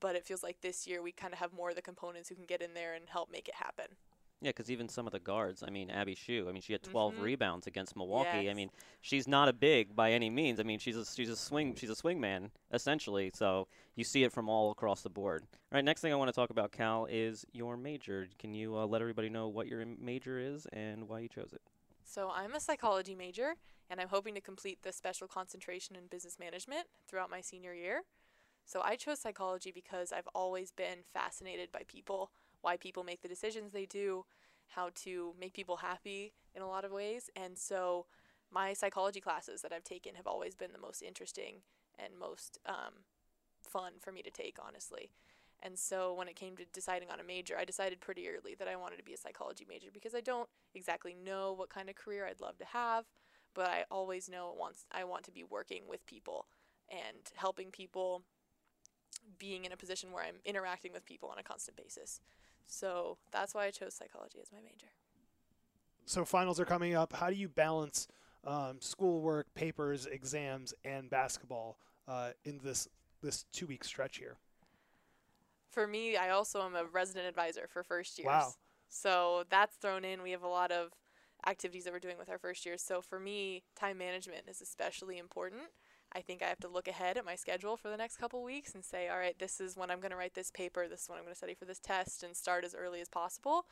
But 0.00 0.16
it 0.16 0.24
feels 0.24 0.42
like 0.42 0.60
this 0.60 0.86
year 0.86 1.02
we 1.02 1.12
kind 1.12 1.32
of 1.32 1.38
have 1.38 1.52
more 1.52 1.70
of 1.70 1.76
the 1.76 1.82
components 1.82 2.28
who 2.28 2.34
can 2.34 2.46
get 2.46 2.62
in 2.62 2.74
there 2.74 2.94
and 2.94 3.04
help 3.08 3.30
make 3.30 3.48
it 3.48 3.54
happen. 3.54 3.96
Yeah, 4.42 4.48
because 4.48 4.72
even 4.72 4.88
some 4.88 5.06
of 5.06 5.12
the 5.12 5.20
guards, 5.20 5.62
I 5.64 5.70
mean, 5.70 5.88
Abbey 5.88 6.16
Hsu, 6.16 6.46
I 6.48 6.52
mean, 6.52 6.62
she 6.62 6.72
had 6.72 6.82
12 6.82 7.14
Mhm. 7.14 7.22
rebounds 7.22 7.68
against 7.68 7.94
Milwaukee. 7.94 8.50
I 8.50 8.54
mean, 8.54 8.72
she's 9.00 9.28
not 9.28 9.48
a 9.48 9.52
big 9.52 9.94
by 9.94 10.10
any 10.10 10.30
means. 10.30 10.58
I 10.58 10.64
mean, 10.64 10.80
she's 10.80 10.96
a 10.96 11.04
she's 11.06 11.28
a 11.28 11.36
swing 11.36 11.76
she's 11.76 11.90
a 11.90 11.94
swing 11.94 12.20
man 12.20 12.50
essentially. 12.72 13.30
So 13.34 13.68
you 13.94 14.02
see 14.02 14.24
it 14.24 14.32
from 14.32 14.48
all 14.48 14.72
across 14.72 15.02
the 15.02 15.10
board. 15.10 15.44
All 15.52 15.76
right, 15.76 15.84
next 15.84 16.00
thing 16.00 16.12
I 16.12 16.16
want 16.16 16.28
to 16.28 16.32
talk 16.32 16.50
about, 16.50 16.72
Cal, 16.72 17.06
is 17.06 17.46
your 17.52 17.76
major. 17.76 18.26
Can 18.38 18.52
you 18.52 18.76
uh, 18.76 18.84
let 18.84 19.00
everybody 19.00 19.28
know 19.28 19.46
what 19.46 19.68
your 19.68 19.86
major 19.86 20.40
is 20.40 20.66
and 20.72 21.08
why 21.08 21.20
you 21.20 21.28
chose 21.28 21.52
it? 21.52 21.62
So 22.04 22.30
I'm 22.34 22.52
a 22.54 22.60
psychology 22.60 23.14
major, 23.14 23.54
and 23.88 24.00
I'm 24.00 24.08
hoping 24.08 24.34
to 24.34 24.40
complete 24.40 24.82
the 24.82 24.92
special 24.92 25.28
concentration 25.28 25.94
in 25.94 26.08
business 26.08 26.36
management 26.38 26.88
throughout 27.06 27.30
my 27.30 27.40
senior 27.40 27.74
year. 27.74 28.02
So 28.64 28.80
I 28.82 28.96
chose 28.96 29.20
psychology 29.20 29.70
because 29.70 30.12
I've 30.12 30.28
always 30.34 30.72
been 30.72 31.04
fascinated 31.12 31.70
by 31.70 31.82
people, 31.86 32.30
why 32.62 32.76
people 32.76 33.04
make 33.04 33.22
the 33.22 33.28
decisions 33.28 33.72
they 33.72 33.86
do, 33.86 34.24
how 34.68 34.90
to 34.94 35.34
make 35.38 35.52
people 35.52 35.76
happy 35.76 36.32
in 36.54 36.62
a 36.62 36.68
lot 36.68 36.84
of 36.84 36.92
ways. 36.92 37.30
And 37.36 37.58
so 37.58 38.06
my 38.50 38.72
psychology 38.72 39.20
classes 39.20 39.62
that 39.62 39.72
I've 39.72 39.84
taken 39.84 40.14
have 40.14 40.26
always 40.26 40.54
been 40.54 40.72
the 40.72 40.78
most 40.78 41.02
interesting 41.02 41.62
and 41.98 42.18
most 42.18 42.58
um, 42.66 43.04
fun 43.68 43.92
for 44.00 44.12
me 44.12 44.22
to 44.22 44.30
take, 44.30 44.56
honestly. 44.64 45.10
And 45.62 45.78
so 45.78 46.12
when 46.14 46.28
it 46.28 46.34
came 46.34 46.56
to 46.56 46.64
deciding 46.72 47.08
on 47.10 47.20
a 47.20 47.24
major, 47.24 47.56
I 47.56 47.64
decided 47.64 48.00
pretty 48.00 48.28
early 48.28 48.56
that 48.58 48.66
I 48.66 48.76
wanted 48.76 48.96
to 48.96 49.04
be 49.04 49.14
a 49.14 49.18
psychology 49.18 49.64
major 49.68 49.88
because 49.92 50.14
I 50.14 50.20
don't 50.20 50.48
exactly 50.74 51.14
know 51.14 51.52
what 51.52 51.70
kind 51.70 51.88
of 51.88 51.94
career 51.94 52.26
I'd 52.26 52.40
love 52.40 52.58
to 52.58 52.64
have, 52.64 53.04
but 53.54 53.66
I 53.68 53.84
always 53.90 54.28
know 54.28 54.50
it 54.50 54.58
wants 54.58 54.86
I 54.90 55.04
want 55.04 55.24
to 55.24 55.30
be 55.30 55.44
working 55.44 55.82
with 55.88 56.04
people 56.06 56.46
and 56.90 57.30
helping 57.36 57.70
people 57.70 58.22
being 59.42 59.64
in 59.64 59.72
a 59.72 59.76
position 59.76 60.12
where 60.12 60.22
I'm 60.22 60.36
interacting 60.44 60.92
with 60.92 61.04
people 61.04 61.28
on 61.28 61.36
a 61.36 61.42
constant 61.42 61.76
basis. 61.76 62.20
So 62.68 63.18
that's 63.32 63.54
why 63.54 63.66
I 63.66 63.72
chose 63.72 63.92
psychology 63.92 64.38
as 64.40 64.52
my 64.52 64.60
major. 64.60 64.86
So, 66.04 66.24
finals 66.24 66.60
are 66.60 66.64
coming 66.64 66.94
up. 66.94 67.12
How 67.12 67.28
do 67.28 67.34
you 67.34 67.48
balance 67.48 68.06
um, 68.44 68.78
schoolwork, 68.80 69.52
papers, 69.54 70.06
exams, 70.06 70.74
and 70.84 71.10
basketball 71.10 71.76
uh, 72.08 72.30
in 72.44 72.60
this 72.62 72.88
this 73.20 73.44
two 73.52 73.66
week 73.66 73.84
stretch 73.84 74.18
here? 74.18 74.36
For 75.70 75.86
me, 75.86 76.16
I 76.16 76.30
also 76.30 76.62
am 76.62 76.74
a 76.74 76.84
resident 76.84 77.26
advisor 77.26 77.66
for 77.68 77.82
first 77.82 78.18
years. 78.18 78.26
Wow. 78.26 78.54
So 78.88 79.44
that's 79.48 79.76
thrown 79.76 80.04
in. 80.04 80.22
We 80.22 80.32
have 80.32 80.42
a 80.42 80.48
lot 80.48 80.70
of 80.70 80.90
activities 81.46 81.84
that 81.84 81.92
we're 81.92 81.98
doing 81.98 82.18
with 82.18 82.28
our 82.28 82.38
first 82.38 82.64
years. 82.66 82.82
So 82.82 83.00
for 83.00 83.18
me, 83.18 83.62
time 83.74 83.98
management 83.98 84.42
is 84.48 84.60
especially 84.60 85.18
important. 85.18 85.62
I 86.14 86.20
think 86.20 86.42
I 86.42 86.46
have 86.46 86.60
to 86.60 86.68
look 86.68 86.88
ahead 86.88 87.16
at 87.16 87.24
my 87.24 87.36
schedule 87.36 87.76
for 87.76 87.88
the 87.88 87.96
next 87.96 88.18
couple 88.18 88.42
weeks 88.42 88.74
and 88.74 88.84
say, 88.84 89.08
all 89.08 89.18
right, 89.18 89.38
this 89.38 89.60
is 89.60 89.76
when 89.76 89.90
I'm 89.90 90.00
going 90.00 90.10
to 90.10 90.16
write 90.16 90.34
this 90.34 90.50
paper, 90.50 90.86
this 90.88 91.02
is 91.02 91.08
when 91.08 91.18
I'm 91.18 91.24
going 91.24 91.32
to 91.32 91.38
study 91.38 91.54
for 91.54 91.64
this 91.64 91.78
test, 91.78 92.22
and 92.22 92.36
start 92.36 92.64
as 92.64 92.74
early 92.74 93.00
as 93.00 93.08
possible. 93.08 93.66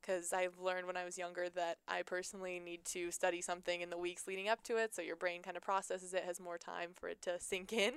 Because 0.00 0.32
I've 0.32 0.58
learned 0.60 0.86
when 0.86 0.96
I 0.96 1.04
was 1.04 1.18
younger 1.18 1.48
that 1.50 1.78
I 1.88 2.02
personally 2.02 2.60
need 2.60 2.84
to 2.86 3.10
study 3.10 3.42
something 3.42 3.80
in 3.80 3.90
the 3.90 3.98
weeks 3.98 4.26
leading 4.26 4.48
up 4.48 4.62
to 4.64 4.76
it, 4.76 4.94
so 4.94 5.02
your 5.02 5.16
brain 5.16 5.42
kind 5.42 5.56
of 5.56 5.62
processes 5.62 6.14
it, 6.14 6.24
has 6.24 6.40
more 6.40 6.56
time 6.56 6.90
for 6.94 7.08
it 7.08 7.20
to 7.22 7.38
sink 7.40 7.72
in. 7.72 7.94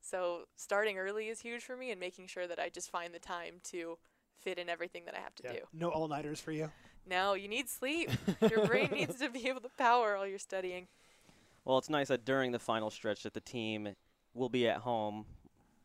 So 0.00 0.48
starting 0.56 0.98
early 0.98 1.28
is 1.28 1.40
huge 1.40 1.62
for 1.62 1.76
me, 1.76 1.90
and 1.90 2.00
making 2.00 2.26
sure 2.26 2.46
that 2.46 2.58
I 2.58 2.68
just 2.68 2.90
find 2.90 3.14
the 3.14 3.18
time 3.18 3.54
to 3.64 3.98
fit 4.40 4.58
in 4.58 4.68
everything 4.68 5.04
that 5.06 5.14
I 5.14 5.20
have 5.20 5.34
to 5.36 5.42
do. 5.42 5.58
No 5.72 5.90
all 5.90 6.08
nighters 6.08 6.40
for 6.40 6.52
you. 6.52 6.70
No, 7.08 7.34
you 7.34 7.48
need 7.48 7.68
sleep. 7.68 8.10
Your 8.50 8.66
brain 8.66 8.90
needs 8.92 9.18
to 9.20 9.30
be 9.30 9.48
able 9.48 9.60
to 9.60 9.68
power 9.76 10.16
while 10.16 10.26
you're 10.26 10.38
studying. 10.38 10.88
Well, 11.64 11.78
it's 11.78 11.88
nice 11.88 12.08
that 12.08 12.26
during 12.26 12.52
the 12.52 12.58
final 12.58 12.90
stretch 12.90 13.22
that 13.22 13.32
the 13.32 13.40
team 13.40 13.88
will 14.34 14.50
be 14.50 14.68
at 14.68 14.78
home. 14.78 15.24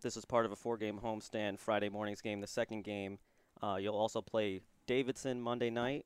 This 0.01 0.17
is 0.17 0.25
part 0.25 0.45
of 0.45 0.51
a 0.51 0.55
four-game 0.55 0.99
homestand. 1.03 1.59
Friday 1.59 1.89
morning's 1.89 2.21
game, 2.21 2.41
the 2.41 2.47
second 2.47 2.83
game. 2.83 3.17
Uh, 3.61 3.77
you'll 3.79 3.95
also 3.95 4.21
play 4.21 4.61
Davidson 4.87 5.41
Monday 5.41 5.69
night, 5.69 6.05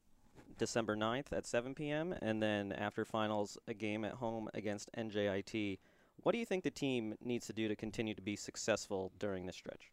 December 0.57 0.95
9th 0.95 1.31
at 1.31 1.47
7 1.47 1.73
p.m., 1.73 2.13
and 2.21 2.41
then 2.41 2.71
after 2.71 3.05
finals, 3.05 3.57
a 3.67 3.73
game 3.73 4.05
at 4.05 4.13
home 4.13 4.49
against 4.53 4.91
NJIT. 4.95 5.79
What 6.17 6.33
do 6.33 6.37
you 6.37 6.45
think 6.45 6.63
the 6.63 6.71
team 6.71 7.15
needs 7.23 7.47
to 7.47 7.53
do 7.53 7.67
to 7.67 7.75
continue 7.75 8.13
to 8.13 8.21
be 8.21 8.35
successful 8.35 9.11
during 9.19 9.45
this 9.45 9.55
stretch? 9.55 9.91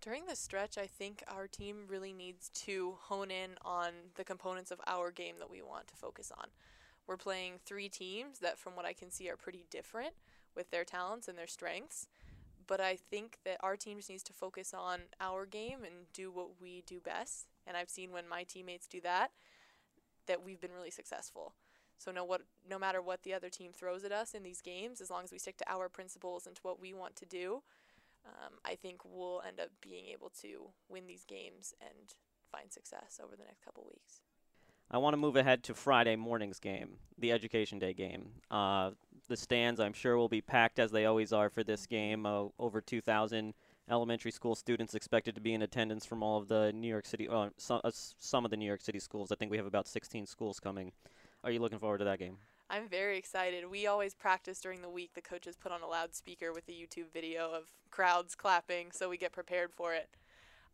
During 0.00 0.26
this 0.26 0.38
stretch, 0.38 0.78
I 0.78 0.86
think 0.86 1.24
our 1.28 1.48
team 1.48 1.86
really 1.88 2.12
needs 2.12 2.50
to 2.66 2.96
hone 3.00 3.30
in 3.30 3.52
on 3.64 3.92
the 4.16 4.24
components 4.24 4.70
of 4.70 4.80
our 4.86 5.10
game 5.10 5.36
that 5.38 5.50
we 5.50 5.62
want 5.62 5.88
to 5.88 5.96
focus 5.96 6.30
on. 6.36 6.48
We're 7.06 7.16
playing 7.16 7.54
three 7.64 7.88
teams 7.88 8.38
that, 8.40 8.58
from 8.58 8.76
what 8.76 8.86
I 8.86 8.92
can 8.92 9.10
see, 9.10 9.28
are 9.28 9.36
pretty 9.36 9.66
different 9.70 10.14
with 10.56 10.70
their 10.70 10.84
talents 10.84 11.28
and 11.28 11.36
their 11.36 11.46
strengths. 11.46 12.06
but 12.66 12.80
I 12.80 12.96
think 12.96 13.38
that 13.44 13.58
our 13.60 13.76
team 13.76 13.98
just 13.98 14.10
needs 14.10 14.22
to 14.24 14.32
focus 14.32 14.72
on 14.74 15.00
our 15.20 15.46
game 15.46 15.78
and 15.84 16.10
do 16.12 16.30
what 16.30 16.60
we 16.60 16.82
do 16.86 17.00
best. 17.00 17.46
And 17.66 17.76
I've 17.76 17.90
seen 17.90 18.12
when 18.12 18.28
my 18.28 18.44
teammates 18.44 18.86
do 18.86 19.00
that, 19.02 19.30
that 20.26 20.42
we've 20.42 20.60
been 20.60 20.72
really 20.72 20.90
successful. 20.90 21.54
So 21.98 22.10
no 22.10 22.24
what 22.24 22.42
no 22.68 22.78
matter 22.78 23.00
what 23.00 23.22
the 23.22 23.34
other 23.34 23.48
team 23.48 23.72
throws 23.72 24.04
at 24.04 24.12
us 24.12 24.34
in 24.34 24.42
these 24.42 24.60
games, 24.60 25.00
as 25.00 25.10
long 25.10 25.24
as 25.24 25.32
we 25.32 25.38
stick 25.38 25.56
to 25.58 25.72
our 25.72 25.88
principles 25.88 26.46
and 26.46 26.56
to 26.56 26.62
what 26.62 26.80
we 26.80 26.92
want 26.92 27.16
to 27.16 27.26
do, 27.26 27.62
um, 28.26 28.54
I 28.64 28.74
think 28.74 29.00
we'll 29.04 29.42
end 29.46 29.60
up 29.60 29.68
being 29.80 30.06
able 30.06 30.30
to 30.42 30.70
win 30.88 31.06
these 31.06 31.24
games 31.24 31.74
and 31.80 32.14
find 32.50 32.72
success 32.72 33.20
over 33.22 33.36
the 33.36 33.44
next 33.44 33.64
couple 33.64 33.84
weeks. 33.84 34.20
I 34.90 34.98
want 34.98 35.14
to 35.14 35.18
move 35.18 35.36
ahead 35.36 35.64
to 35.64 35.74
Friday 35.74 36.16
morning's 36.16 36.60
game, 36.60 36.98
the 37.18 37.32
Education 37.32 37.78
Day 37.78 37.94
game. 37.94 38.28
Uh, 38.50 38.90
the 39.28 39.36
stands, 39.36 39.80
I'm 39.80 39.92
sure, 39.92 40.16
will 40.16 40.28
be 40.28 40.40
packed 40.40 40.78
as 40.78 40.90
they 40.90 41.06
always 41.06 41.32
are 41.32 41.48
for 41.48 41.64
this 41.64 41.86
game. 41.86 42.26
Uh, 42.26 42.44
over 42.58 42.80
2,000 42.80 43.54
elementary 43.90 44.30
school 44.30 44.54
students 44.54 44.94
expected 44.94 45.34
to 45.34 45.40
be 45.40 45.54
in 45.54 45.62
attendance 45.62 46.04
from 46.04 46.22
all 46.22 46.38
of 46.38 46.48
the 46.48 46.72
New 46.72 46.88
York 46.88 47.06
City, 47.06 47.28
uh, 47.28 47.48
uh, 47.70 47.90
some 47.92 48.44
of 48.44 48.50
the 48.50 48.56
New 48.56 48.66
York 48.66 48.80
City 48.80 48.98
schools. 48.98 49.32
I 49.32 49.36
think 49.36 49.50
we 49.50 49.56
have 49.56 49.66
about 49.66 49.88
16 49.88 50.26
schools 50.26 50.60
coming. 50.60 50.92
Are 51.42 51.50
you 51.50 51.60
looking 51.60 51.78
forward 51.78 51.98
to 51.98 52.04
that 52.04 52.18
game? 52.18 52.36
I'm 52.70 52.88
very 52.88 53.18
excited. 53.18 53.70
We 53.70 53.86
always 53.86 54.14
practice 54.14 54.60
during 54.60 54.80
the 54.80 54.88
week. 54.88 55.12
The 55.14 55.20
coaches 55.20 55.56
put 55.56 55.72
on 55.72 55.82
a 55.82 55.86
loudspeaker 55.86 56.52
with 56.52 56.68
a 56.68 56.72
YouTube 56.72 57.12
video 57.12 57.50
of 57.52 57.64
crowds 57.90 58.34
clapping, 58.34 58.90
so 58.92 59.08
we 59.08 59.18
get 59.18 59.32
prepared 59.32 59.72
for 59.72 59.92
it. 59.92 60.08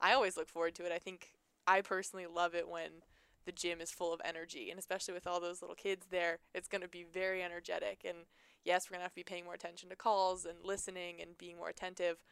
I 0.01 0.13
always 0.13 0.37
look 0.37 0.49
forward 0.49 0.75
to 0.77 0.85
it. 0.85 0.93
I 0.93 0.99
think 0.99 1.33
I 1.67 1.81
personally 1.81 2.27
love 2.27 2.55
it 2.55 2.69
when 2.69 3.03
the 3.45 3.53
gym 3.53 3.81
is 3.81 3.91
full 3.91 4.13
of 4.13 4.21
energy, 4.25 4.71
and 4.71 4.79
especially 4.79 5.15
with 5.15 5.27
all 5.27 5.41
those 5.41 5.63
little 5.63 5.77
kids 5.77 6.07
there, 6.11 6.39
it's 6.55 6.69
going 6.69 6.83
to 6.83 6.89
be 6.89 7.05
very 7.05 7.43
energetic. 7.43 8.03
And 8.05 8.19
yes, 8.65 8.87
we're 8.89 8.95
going 8.95 9.01
to 9.01 9.05
have 9.05 9.13
to 9.13 9.17
be 9.17 9.23
paying 9.25 9.45
more 9.45 9.55
attention 9.55 9.89
to 9.91 9.97
calls 9.97 10.45
and 10.45 10.59
listening 10.65 11.21
and 11.21 11.39
being 11.39 11.57
more 11.57 11.69
attentive. 11.69 12.23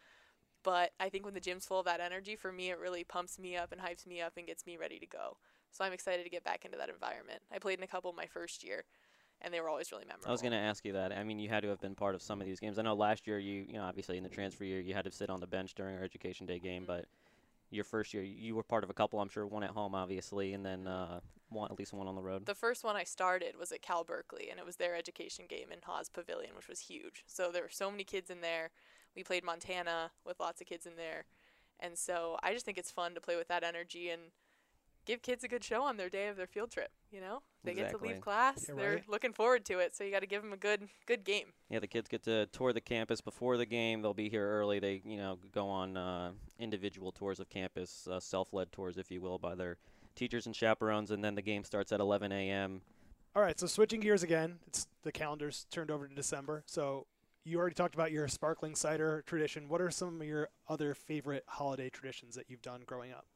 But 0.65 0.91
I 0.99 1.09
think 1.09 1.25
when 1.25 1.35
the 1.35 1.41
gym's 1.41 1.67
full 1.67 1.79
of 1.81 1.87
that 1.87 2.01
energy, 2.01 2.37
for 2.37 2.53
me, 2.53 2.71
it 2.71 2.79
really 2.79 3.05
pumps 3.05 3.39
me 3.39 3.57
up 3.57 3.73
and 3.73 3.81
hypes 3.81 4.07
me 4.07 4.21
up 4.21 4.33
and 4.37 4.47
gets 4.47 4.67
me 4.67 4.77
ready 4.77 4.99
to 4.99 5.07
go. 5.07 5.37
So 5.71 5.85
I'm 5.85 5.93
excited 5.93 6.25
to 6.25 6.31
get 6.31 6.45
back 6.45 6.65
into 6.65 6.79
that 6.79 6.89
environment. 6.89 7.41
I 7.53 7.59
played 7.59 7.79
in 7.79 7.85
a 7.85 7.89
couple 7.89 8.13
my 8.13 8.27
first 8.27 8.65
year, 8.65 8.85
and 9.41 9.55
they 9.55 9.61
were 9.61 9.69
always 9.69 9.93
really 9.93 10.05
memorable. 10.05 10.29
I 10.29 10.33
was 10.33 10.41
going 10.41 10.53
to 10.53 10.59
ask 10.59 10.85
you 10.85 10.95
that. 10.95 11.13
I 11.13 11.23
mean, 11.23 11.39
you 11.39 11.49
had 11.49 11.63
to 11.63 11.69
have 11.69 11.81
been 11.81 11.95
part 11.95 12.15
of 12.15 12.23
some 12.23 12.41
of 12.41 12.47
these 12.47 12.59
games. 12.59 12.79
I 12.79 12.83
know 12.83 12.95
last 12.95 13.27
year 13.27 13.39
you, 13.39 13.65
you 13.69 13.75
know, 13.75 13.83
obviously 13.85 14.17
in 14.17 14.25
the 14.25 14.29
transfer 14.29 14.65
year, 14.65 14.81
you 14.81 14.95
had 14.95 15.05
to 15.05 15.13
sit 15.13 15.31
on 15.31 15.41
the 15.41 15.47
bench 15.47 15.75
during 15.75 15.97
our 15.97 16.03
Education 16.03 16.47
Day 16.47 16.59
game, 16.59 16.83
Mm-hmm. 16.83 16.87
but 16.87 17.05
your 17.71 17.85
first 17.85 18.15
year, 18.15 18.23
you 18.23 18.55
were 18.55 18.63
part 18.63 18.85
of 18.85 18.91
a 18.91 18.95
couple. 18.95 19.21
I'm 19.21 19.29
sure 19.29 19.47
one 19.47 19.63
at 19.63 19.71
home, 19.71 19.95
obviously, 19.95 20.55
and 20.55 20.65
then 20.65 20.87
uh, 20.87 21.21
one 21.51 21.71
at 21.71 21.79
least 21.79 21.93
one 21.93 22.07
on 22.07 22.15
the 22.15 22.23
road. 22.23 22.47
The 22.47 22.55
first 22.55 22.85
one 22.85 22.97
I 22.97 23.05
started 23.05 23.57
was 23.59 23.73
at 23.73 23.83
Cal 23.83 24.05
Berkeley, 24.05 24.49
and 24.51 24.59
it 24.59 24.67
was 24.67 24.77
their 24.77 24.97
education 24.97 25.45
game 25.49 25.71
in 25.73 25.79
Haas 25.83 26.09
Pavilion, 26.09 26.53
which 26.57 26.69
was 26.69 26.81
huge. 26.81 27.25
So 27.27 27.51
there 27.53 27.63
were 27.63 27.69
so 27.69 27.91
many 27.91 28.05
kids 28.05 28.31
in 28.31 28.41
there. 28.41 28.71
We 29.15 29.23
played 29.23 29.45
Montana 29.45 30.11
with 30.25 30.41
lots 30.41 30.61
of 30.61 30.67
kids 30.67 30.87
in 30.87 30.97
there. 30.97 31.25
And 31.81 31.97
so 31.97 32.39
I 32.43 32.53
just 32.53 32.65
think 32.65 32.79
it's 32.79 32.91
fun 32.91 33.15
to 33.15 33.21
play 33.21 33.37
with 33.37 33.49
that 33.49 33.65
energy 33.65 34.11
and 34.11 34.23
give 35.09 35.23
kids 35.23 35.43
a 35.43 35.49
good 35.49 35.65
show 35.65 35.83
on 35.83 35.97
their 35.97 36.11
day 36.11 36.29
of 36.29 36.37
their 36.37 36.47
field 36.47 36.71
trip. 36.71 36.91
You 37.11 37.21
know, 37.21 37.41
they 37.65 37.73
get 37.73 37.91
to 37.91 37.97
leave 37.97 38.21
class. 38.21 38.67
Yeah, 38.69 38.75
They're 38.77 38.95
right. 38.97 39.09
looking 39.09 39.33
forward 39.33 39.65
to 39.65 39.79
it. 39.79 39.97
So 39.97 40.05
you 40.05 40.13
got 40.13 40.21
to 40.21 40.27
give 40.27 40.43
them 40.43 40.53
a 40.53 40.57
good, 40.57 40.89
good 41.07 41.25
game. 41.25 41.47
Yeah, 41.71 41.79
the 41.79 41.87
kids 41.87 42.09
get 42.09 42.23
to 42.25 42.47
tour 42.47 42.75
the 42.75 42.83
campus 42.83 43.23
before 43.23 43.57
the 43.57 43.65
game. 43.67 44.03
They'll 44.03 44.13
be 44.15 44.29
here 44.29 44.47
early. 44.47 44.79
They, 44.79 45.01
you 45.05 45.17
know, 45.17 45.39
go 45.53 45.69
on 45.69 45.97
uh, 45.97 46.33
individual 46.59 47.11
tours 47.11 47.41
of 47.41 47.49
campus, 47.49 48.07
uh, 48.07 48.21
self-led 48.21 48.71
tours, 48.71 48.99
if 48.99 49.11
you 49.11 49.23
will, 49.23 49.39
by 49.39 49.55
their 49.55 49.79
teachers 50.15 50.45
and 50.47 50.55
chaperones, 50.55 51.11
and 51.11 51.25
then 51.25 51.35
the 51.35 51.43
game 51.43 51.65
starts 51.65 51.91
at 51.91 52.01
11 52.01 52.31
a.m. 52.31 52.83
All 53.35 53.43
right, 53.43 53.59
so 53.59 53.67
switching 53.67 54.01
gears 54.01 54.23
again, 54.23 54.59
it's 54.67 54.87
the 55.03 55.13
calendar's 55.13 55.67
turned 55.71 55.91
over 55.91 56.07
to 56.09 56.15
December. 56.15 56.65
So 56.67 57.07
you 57.45 57.59
already 57.59 57.75
talked 57.75 57.95
about 57.95 58.11
your 58.13 58.29
sparkling 58.29 58.75
cider 58.75 59.23
tradition. 59.27 59.69
What 59.69 59.81
are 59.81 59.91
some 59.91 60.21
of 60.21 60.27
your 60.27 60.49
other 60.69 60.93
favorite 60.93 61.45
holiday 61.47 61.89
traditions 61.89 62.35
that 62.35 62.47
you've 62.49 62.63
done 62.63 62.83
growing 62.85 63.13
up? 63.13 63.27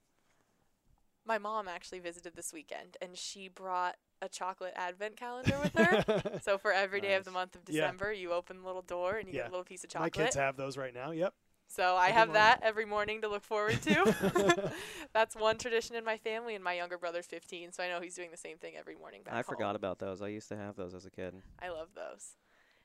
My 1.24 1.38
mom 1.38 1.68
actually 1.68 2.00
visited 2.00 2.35
this 2.35 2.52
weekend, 2.52 2.96
and 3.00 3.16
she 3.16 3.48
brought 3.48 3.96
a 4.20 4.28
chocolate 4.28 4.72
advent 4.76 5.16
calendar 5.16 5.56
with 5.62 5.72
her. 5.74 6.40
so 6.42 6.58
for 6.58 6.72
every 6.72 7.00
day 7.00 7.14
of 7.14 7.24
the 7.24 7.30
month 7.30 7.54
of 7.56 7.62
Yeah. 7.68 7.82
December, 7.82 8.12
you 8.12 8.32
open 8.32 8.61
the 8.61 8.66
little 8.66 8.82
door 8.82 9.16
and 9.16 9.28
you 9.28 9.35
Yeah. 9.35 9.42
get 9.42 9.48
a 9.48 9.50
little 9.50 9.64
piece 9.64 9.85
of 9.85 9.90
chocolate. 9.90 10.16
My 10.16 10.24
kids 10.24 10.37
have 10.37 10.56
those 10.56 10.76
right 10.76 10.94
now. 10.94 11.11
Yep. 11.11 11.35
So 11.68 11.96
I 11.96 12.08
Every 12.08 12.12
have 12.18 12.28
morning. 12.28 12.35
that 12.35 12.61
every 12.62 12.85
morning 12.85 13.20
to 13.22 13.28
look 13.28 13.44
forward 13.44 13.80
to. 13.82 14.72
That's 15.14 15.35
one 15.35 15.58
tradition 15.58 15.96
in 15.96 16.04
my 16.04 16.18
family, 16.18 16.54
and 16.54 16.62
my 16.62 16.74
younger 16.74 16.98
brother's 16.98 17.26
15, 17.26 17.72
so 17.72 17.82
I 17.82 17.88
know 17.88 18.00
he's 18.00 18.14
doing 18.14 18.30
the 18.30 18.37
same 18.37 18.58
thing 18.58 18.74
every 18.76 18.94
morning 18.94 19.22
back 19.22 19.32
I 19.32 19.37
home. 19.38 19.44
forgot 19.44 19.74
about 19.74 19.98
those. 19.98 20.20
I 20.22 20.28
used 20.28 20.48
to 20.50 20.56
have 20.56 20.76
those 20.76 20.92
as 20.94 21.06
a 21.06 21.11
kid. 21.11 21.35
I 21.61 21.70
love 21.70 21.88
those. 21.94 22.37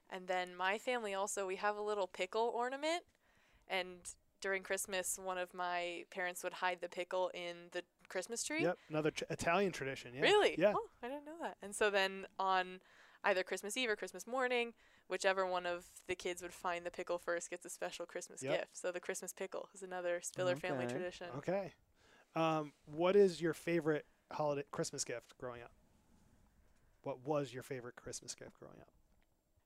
And 0.09 0.27
then 0.27 0.55
my 0.55 0.77
family 0.77 1.13
also, 1.13 1.45
we 1.45 1.57
have 1.57 1.75
a 1.75 1.81
little 1.81 2.07
pickle 2.07 2.51
ornament, 2.55 3.03
and 3.67 3.97
during 4.39 4.63
Christmas, 4.63 5.19
one 5.21 5.37
of 5.37 5.53
my 5.53 6.05
parents 6.09 6.41
would 6.43 6.53
hide 6.53 6.79
the 6.79 6.87
pickle 6.89 7.29
in 7.33 7.55
the 7.71 7.81
Christmas 8.07 8.43
tree. 8.43 8.63
Yep. 8.63 8.77
Another 8.89 9.11
tr- 9.11 9.23
Italian 9.29 9.71
tradition. 9.71 10.13
Yeah. 10.13 10.21
Really? 10.21 10.55
Yeah. 10.57 10.73
Oh, 10.75 10.87
I 11.03 11.07
didn't 11.07 11.25
know 11.25 11.37
that. 11.41 11.57
And 11.61 11.75
so 11.75 11.89
then 11.89 12.25
on 12.39 12.79
either 13.23 13.43
Christmas 13.43 13.75
Eve 13.77 13.89
or 13.89 13.95
Christmas 13.95 14.25
morning, 14.27 14.73
whichever 15.07 15.45
one 15.45 15.65
of 15.65 15.85
the 16.07 16.15
kids 16.15 16.41
would 16.41 16.53
find 16.53 16.85
the 16.85 16.91
pickle 16.91 17.17
first 17.17 17.49
gets 17.49 17.65
a 17.65 17.69
special 17.69 18.05
Christmas 18.05 18.41
Yep. 18.43 18.59
gift. 18.59 18.77
So 18.77 18.91
the 18.91 18.99
Christmas 18.99 19.33
pickle 19.33 19.69
is 19.73 19.83
another 19.83 20.19
Spiller 20.21 20.55
family 20.55 20.87
tradition. 20.87 21.27
Okay. 21.37 21.73
Um, 22.35 22.73
what 22.85 23.15
is 23.15 23.41
your 23.41 23.53
favorite 23.53 24.05
holiday 24.31 24.63
Christmas 24.71 25.03
gift 25.03 25.37
growing 25.37 25.61
up? 25.61 25.71
What 27.03 27.25
was 27.25 27.53
your 27.53 27.63
favorite 27.63 27.95
Christmas 27.95 28.35
gift 28.35 28.59
growing 28.59 28.79
up? 28.79 28.89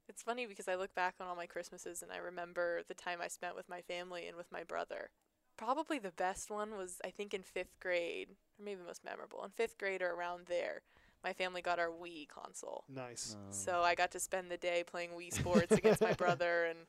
It's 0.07 0.23
funny 0.23 0.45
because 0.45 0.67
I 0.67 0.75
look 0.75 0.93
back 0.93 1.15
on 1.19 1.27
all 1.27 1.35
my 1.35 1.45
Christmases 1.45 2.01
and 2.01 2.11
I 2.11 2.17
remember 2.17 2.81
the 2.87 2.93
time 2.93 3.19
I 3.21 3.27
spent 3.27 3.55
with 3.55 3.69
my 3.69 3.81
family 3.81 4.27
and 4.27 4.35
with 4.37 4.51
my 4.51 4.63
brother. 4.63 5.09
Probably 5.57 5.99
the 5.99 6.11
best 6.11 6.49
one 6.49 6.71
was, 6.77 6.99
I 7.05 7.09
think, 7.09 7.33
in 7.33 7.43
fifth 7.43 7.79
grade, 7.79 8.29
or 8.59 8.65
maybe 8.65 8.79
the 8.79 8.87
most 8.87 9.03
memorable. 9.03 9.43
In 9.43 9.51
fifth 9.51 9.77
grade 9.77 10.01
or 10.01 10.11
around 10.11 10.45
there, 10.47 10.81
my 11.23 11.33
family 11.33 11.61
got 11.61 11.77
our 11.79 11.89
Wii 11.89 12.27
console. 12.27 12.83
Nice. 12.89 13.35
Um, 13.35 13.51
So 13.53 13.81
I 13.81 13.93
got 13.95 14.11
to 14.11 14.19
spend 14.19 14.49
the 14.49 14.57
day 14.57 14.83
playing 14.85 15.11
Wii 15.11 15.33
Sports 15.33 15.71
against 15.71 16.01
my 16.01 16.13
brother 16.17 16.65
and 16.65 16.79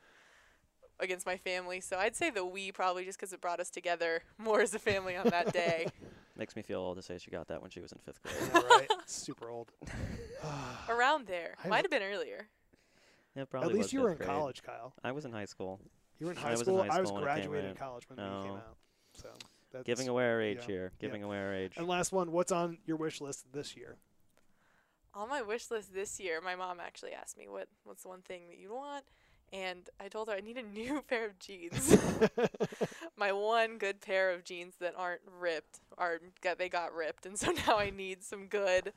against 1.00 1.26
my 1.26 1.36
family. 1.36 1.80
So 1.80 1.98
I'd 1.98 2.16
say 2.16 2.30
the 2.30 2.40
Wii 2.40 2.72
probably 2.72 3.04
just 3.04 3.18
because 3.18 3.32
it 3.32 3.40
brought 3.40 3.60
us 3.60 3.68
together 3.70 4.22
more 4.38 4.60
as 4.62 4.74
a 4.74 4.78
family 4.78 5.16
on 5.16 5.28
that 5.28 5.52
day. 5.52 5.86
makes 6.36 6.56
me 6.56 6.62
feel 6.62 6.80
old 6.80 6.96
to 6.96 7.02
say 7.02 7.18
she 7.18 7.30
got 7.30 7.48
that 7.48 7.60
when 7.60 7.70
she 7.70 7.80
was 7.80 7.92
in 7.92 7.98
fifth 7.98 8.22
grade. 8.22 8.54
know, 8.54 8.68
right? 8.78 8.90
Super 9.06 9.50
old. 9.50 9.70
Around 10.88 11.26
there. 11.26 11.56
Might 11.68 11.84
have 11.84 11.90
been 11.90 12.02
earlier. 12.02 12.48
Yeah, 13.36 13.44
probably 13.44 13.70
At 13.70 13.74
least 13.74 13.86
was 13.86 13.92
you 13.92 14.00
were 14.02 14.10
in 14.12 14.16
grade. 14.16 14.28
college, 14.28 14.62
Kyle. 14.62 14.94
I 15.04 15.12
was 15.12 15.24
in 15.24 15.32
high 15.32 15.44
school. 15.46 15.80
You 16.22 16.26
were 16.26 16.32
in 16.34 16.38
I 16.38 16.42
high 16.42 16.50
was 16.52 16.60
in 16.60 16.64
school. 16.66 16.84
high 16.84 16.96
I 16.96 17.00
was 17.00 17.08
school 17.08 17.20
when 17.20 17.34
came 17.34 17.34
graduating 17.34 17.70
out. 17.70 17.78
college 17.80 18.04
when 18.08 18.16
we 18.16 18.42
came 18.44 18.52
out. 18.52 18.76
So 19.12 19.28
that's 19.72 19.84
Giving 19.84 20.06
away 20.06 20.24
our 20.30 20.40
age 20.40 20.58
yeah, 20.60 20.66
here. 20.66 20.92
yeah. 21.00 21.08
Giving 21.08 21.24
away 21.24 21.36
our 21.36 21.52
age. 21.52 21.72
And 21.76 21.88
last 21.88 22.12
one, 22.12 22.30
what's 22.30 22.52
on 22.52 22.78
your 22.86 22.96
wish 22.96 23.20
list 23.20 23.44
this 23.52 23.76
year? 23.76 23.96
On 25.14 25.28
my 25.28 25.42
wish 25.42 25.68
list 25.72 25.92
this 25.92 26.20
year, 26.20 26.40
my 26.40 26.54
mom 26.54 26.78
actually 26.78 27.10
asked 27.12 27.36
me 27.36 27.48
what 27.48 27.66
what's 27.82 28.04
the 28.04 28.08
one 28.08 28.20
thing 28.22 28.42
that 28.50 28.58
you 28.58 28.72
want, 28.72 29.04
and 29.52 29.90
I 29.98 30.06
told 30.06 30.28
her 30.28 30.34
I 30.34 30.40
need 30.40 30.58
a 30.58 30.62
new 30.78 31.02
pair 31.02 31.26
of 31.26 31.40
jeans. 31.40 31.98
my 33.16 33.32
one 33.32 33.78
good 33.78 34.00
pair 34.00 34.30
of 34.30 34.44
jeans 34.44 34.74
that 34.78 34.94
aren't 34.96 35.22
ripped 35.40 35.80
are 35.98 36.20
got 36.40 36.56
they 36.56 36.68
got 36.68 36.94
ripped, 36.94 37.26
and 37.26 37.36
so 37.36 37.50
now 37.66 37.78
I 37.78 37.90
need 37.90 38.22
some 38.22 38.46
good, 38.46 38.92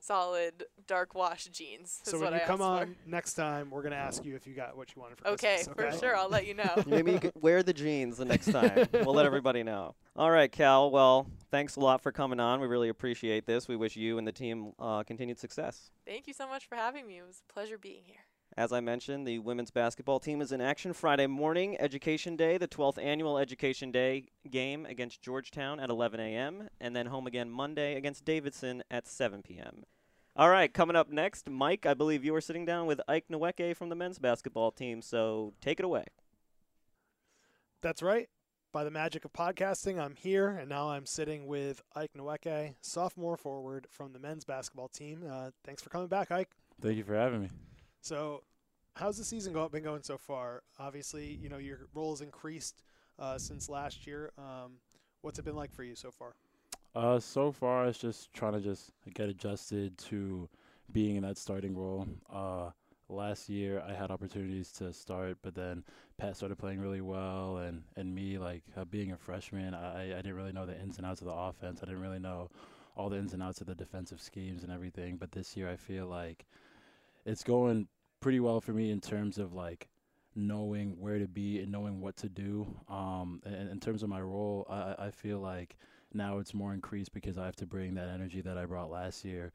solid 0.00 0.64
dark 0.86 1.14
wash 1.14 1.44
jeans. 1.46 2.00
Is 2.04 2.10
so 2.10 2.18
what 2.18 2.32
when 2.32 2.40
you 2.40 2.44
I 2.44 2.46
come 2.46 2.60
asked 2.60 2.82
on 2.82 2.96
next 3.06 3.34
time, 3.34 3.70
we're 3.70 3.82
gonna 3.82 3.96
ask 3.96 4.24
you 4.24 4.34
if 4.36 4.46
you 4.46 4.54
got 4.54 4.76
what 4.76 4.94
you 4.94 5.02
wanted 5.02 5.18
for 5.18 5.24
for. 5.24 5.32
Okay, 5.32 5.62
Christmas. 5.64 5.94
for 5.94 6.00
sure, 6.06 6.16
I'll 6.16 6.28
let 6.28 6.46
you 6.46 6.54
know. 6.54 6.70
Maybe 6.86 7.12
you 7.12 7.20
could 7.20 7.32
wear 7.34 7.62
the 7.62 7.72
jeans 7.72 8.16
the 8.18 8.24
next 8.24 8.50
time. 8.50 8.86
we'll 8.92 9.14
let 9.14 9.26
everybody 9.26 9.62
know. 9.62 9.94
All 10.16 10.30
right, 10.30 10.50
Cal. 10.50 10.90
Well, 10.90 11.26
thanks 11.50 11.76
a 11.76 11.80
lot 11.80 12.02
for 12.02 12.12
coming 12.12 12.40
on. 12.40 12.60
We 12.60 12.66
really 12.66 12.88
appreciate 12.88 13.46
this. 13.46 13.68
We 13.68 13.76
wish 13.76 13.96
you 13.96 14.18
and 14.18 14.26
the 14.26 14.32
team 14.32 14.72
uh, 14.78 15.02
continued 15.02 15.38
success. 15.38 15.90
Thank 16.06 16.26
you 16.26 16.32
so 16.32 16.48
much 16.48 16.66
for 16.66 16.76
having 16.76 17.06
me. 17.06 17.18
It 17.18 17.26
was 17.26 17.42
a 17.48 17.52
pleasure 17.52 17.78
being 17.78 18.02
here. 18.04 18.25
As 18.58 18.72
I 18.72 18.80
mentioned, 18.80 19.26
the 19.26 19.38
women's 19.38 19.70
basketball 19.70 20.18
team 20.18 20.40
is 20.40 20.50
in 20.50 20.62
action 20.62 20.94
Friday 20.94 21.26
morning, 21.26 21.76
Education 21.78 22.36
Day, 22.36 22.56
the 22.56 22.66
12th 22.66 22.96
annual 22.96 23.36
Education 23.36 23.90
Day 23.92 24.28
game 24.50 24.86
against 24.86 25.20
Georgetown 25.20 25.78
at 25.78 25.90
11 25.90 26.20
a.m., 26.20 26.70
and 26.80 26.96
then 26.96 27.06
home 27.06 27.26
again 27.26 27.50
Monday 27.50 27.96
against 27.96 28.24
Davidson 28.24 28.82
at 28.90 29.06
7 29.06 29.42
p.m. 29.42 29.84
All 30.34 30.48
right, 30.48 30.72
coming 30.72 30.96
up 30.96 31.10
next, 31.10 31.50
Mike, 31.50 31.84
I 31.84 31.92
believe 31.92 32.24
you 32.24 32.34
are 32.34 32.40
sitting 32.40 32.64
down 32.64 32.86
with 32.86 32.98
Ike 33.06 33.26
Nweke 33.30 33.76
from 33.76 33.90
the 33.90 33.94
men's 33.94 34.18
basketball 34.18 34.70
team, 34.70 35.02
so 35.02 35.52
take 35.60 35.78
it 35.78 35.84
away. 35.84 36.06
That's 37.82 38.02
right. 38.02 38.30
By 38.72 38.84
the 38.84 38.90
magic 38.90 39.26
of 39.26 39.34
podcasting, 39.34 40.00
I'm 40.00 40.14
here, 40.14 40.48
and 40.48 40.70
now 40.70 40.88
I'm 40.88 41.04
sitting 41.04 41.46
with 41.46 41.82
Ike 41.94 42.12
Nweke, 42.16 42.76
sophomore 42.80 43.36
forward 43.36 43.86
from 43.90 44.14
the 44.14 44.18
men's 44.18 44.44
basketball 44.46 44.88
team. 44.88 45.24
Uh, 45.30 45.50
thanks 45.62 45.82
for 45.82 45.90
coming 45.90 46.08
back, 46.08 46.30
Ike. 46.30 46.48
Thank 46.80 46.96
you 46.96 47.04
for 47.04 47.14
having 47.14 47.42
me. 47.42 47.50
So, 48.06 48.44
how's 48.94 49.18
the 49.18 49.24
season 49.24 49.52
been 49.72 49.82
going 49.82 50.04
so 50.04 50.16
far? 50.16 50.62
Obviously, 50.78 51.26
you 51.42 51.48
know 51.48 51.58
your 51.58 51.88
role 51.92 52.12
has 52.12 52.20
increased 52.20 52.84
uh, 53.18 53.36
since 53.36 53.68
last 53.68 54.06
year. 54.06 54.30
Um, 54.38 54.74
what's 55.22 55.40
it 55.40 55.44
been 55.44 55.56
like 55.56 55.72
for 55.72 55.82
you 55.82 55.96
so 55.96 56.12
far? 56.12 56.36
Uh, 56.94 57.18
so 57.18 57.50
far, 57.50 57.88
it's 57.88 57.98
just 57.98 58.32
trying 58.32 58.52
to 58.52 58.60
just 58.60 58.92
get 59.12 59.28
adjusted 59.28 59.98
to 59.98 60.48
being 60.92 61.16
in 61.16 61.24
that 61.24 61.36
starting 61.36 61.76
role. 61.76 62.06
Uh, 62.32 62.70
last 63.08 63.48
year 63.48 63.82
I 63.84 63.92
had 63.92 64.12
opportunities 64.12 64.70
to 64.74 64.92
start, 64.92 65.38
but 65.42 65.56
then 65.56 65.82
Pat 66.16 66.36
started 66.36 66.58
playing 66.58 66.78
really 66.78 67.00
well, 67.00 67.56
and 67.56 67.82
and 67.96 68.14
me 68.14 68.38
like 68.38 68.62
uh, 68.76 68.84
being 68.84 69.10
a 69.10 69.16
freshman, 69.16 69.74
I 69.74 70.12
I 70.12 70.22
didn't 70.22 70.36
really 70.36 70.52
know 70.52 70.64
the 70.64 70.80
ins 70.80 70.98
and 70.98 71.06
outs 71.06 71.22
of 71.22 71.26
the 71.26 71.34
offense. 71.34 71.80
I 71.82 71.86
didn't 71.86 72.02
really 72.02 72.20
know 72.20 72.50
all 72.96 73.08
the 73.08 73.18
ins 73.18 73.32
and 73.32 73.42
outs 73.42 73.60
of 73.60 73.66
the 73.66 73.74
defensive 73.74 74.22
schemes 74.22 74.62
and 74.62 74.70
everything. 74.70 75.16
But 75.16 75.32
this 75.32 75.56
year 75.56 75.68
I 75.68 75.74
feel 75.74 76.06
like 76.06 76.46
it's 77.26 77.42
going 77.42 77.88
pretty 78.20 78.40
well 78.40 78.60
for 78.60 78.72
me 78.72 78.90
in 78.90 79.00
terms 79.00 79.38
of 79.38 79.52
like 79.52 79.88
knowing 80.34 81.00
where 81.00 81.18
to 81.18 81.26
be 81.26 81.60
and 81.60 81.72
knowing 81.72 82.00
what 82.00 82.16
to 82.16 82.28
do. 82.28 82.66
Um, 82.88 83.40
and 83.44 83.70
in 83.70 83.80
terms 83.80 84.02
of 84.02 84.08
my 84.08 84.20
role, 84.20 84.66
I, 84.68 85.06
I 85.06 85.10
feel 85.10 85.38
like 85.38 85.76
now 86.12 86.38
it's 86.38 86.54
more 86.54 86.74
increased 86.74 87.12
because 87.12 87.38
I 87.38 87.46
have 87.46 87.56
to 87.56 87.66
bring 87.66 87.94
that 87.94 88.08
energy 88.08 88.40
that 88.42 88.58
I 88.58 88.66
brought 88.66 88.90
last 88.90 89.24
year 89.24 89.52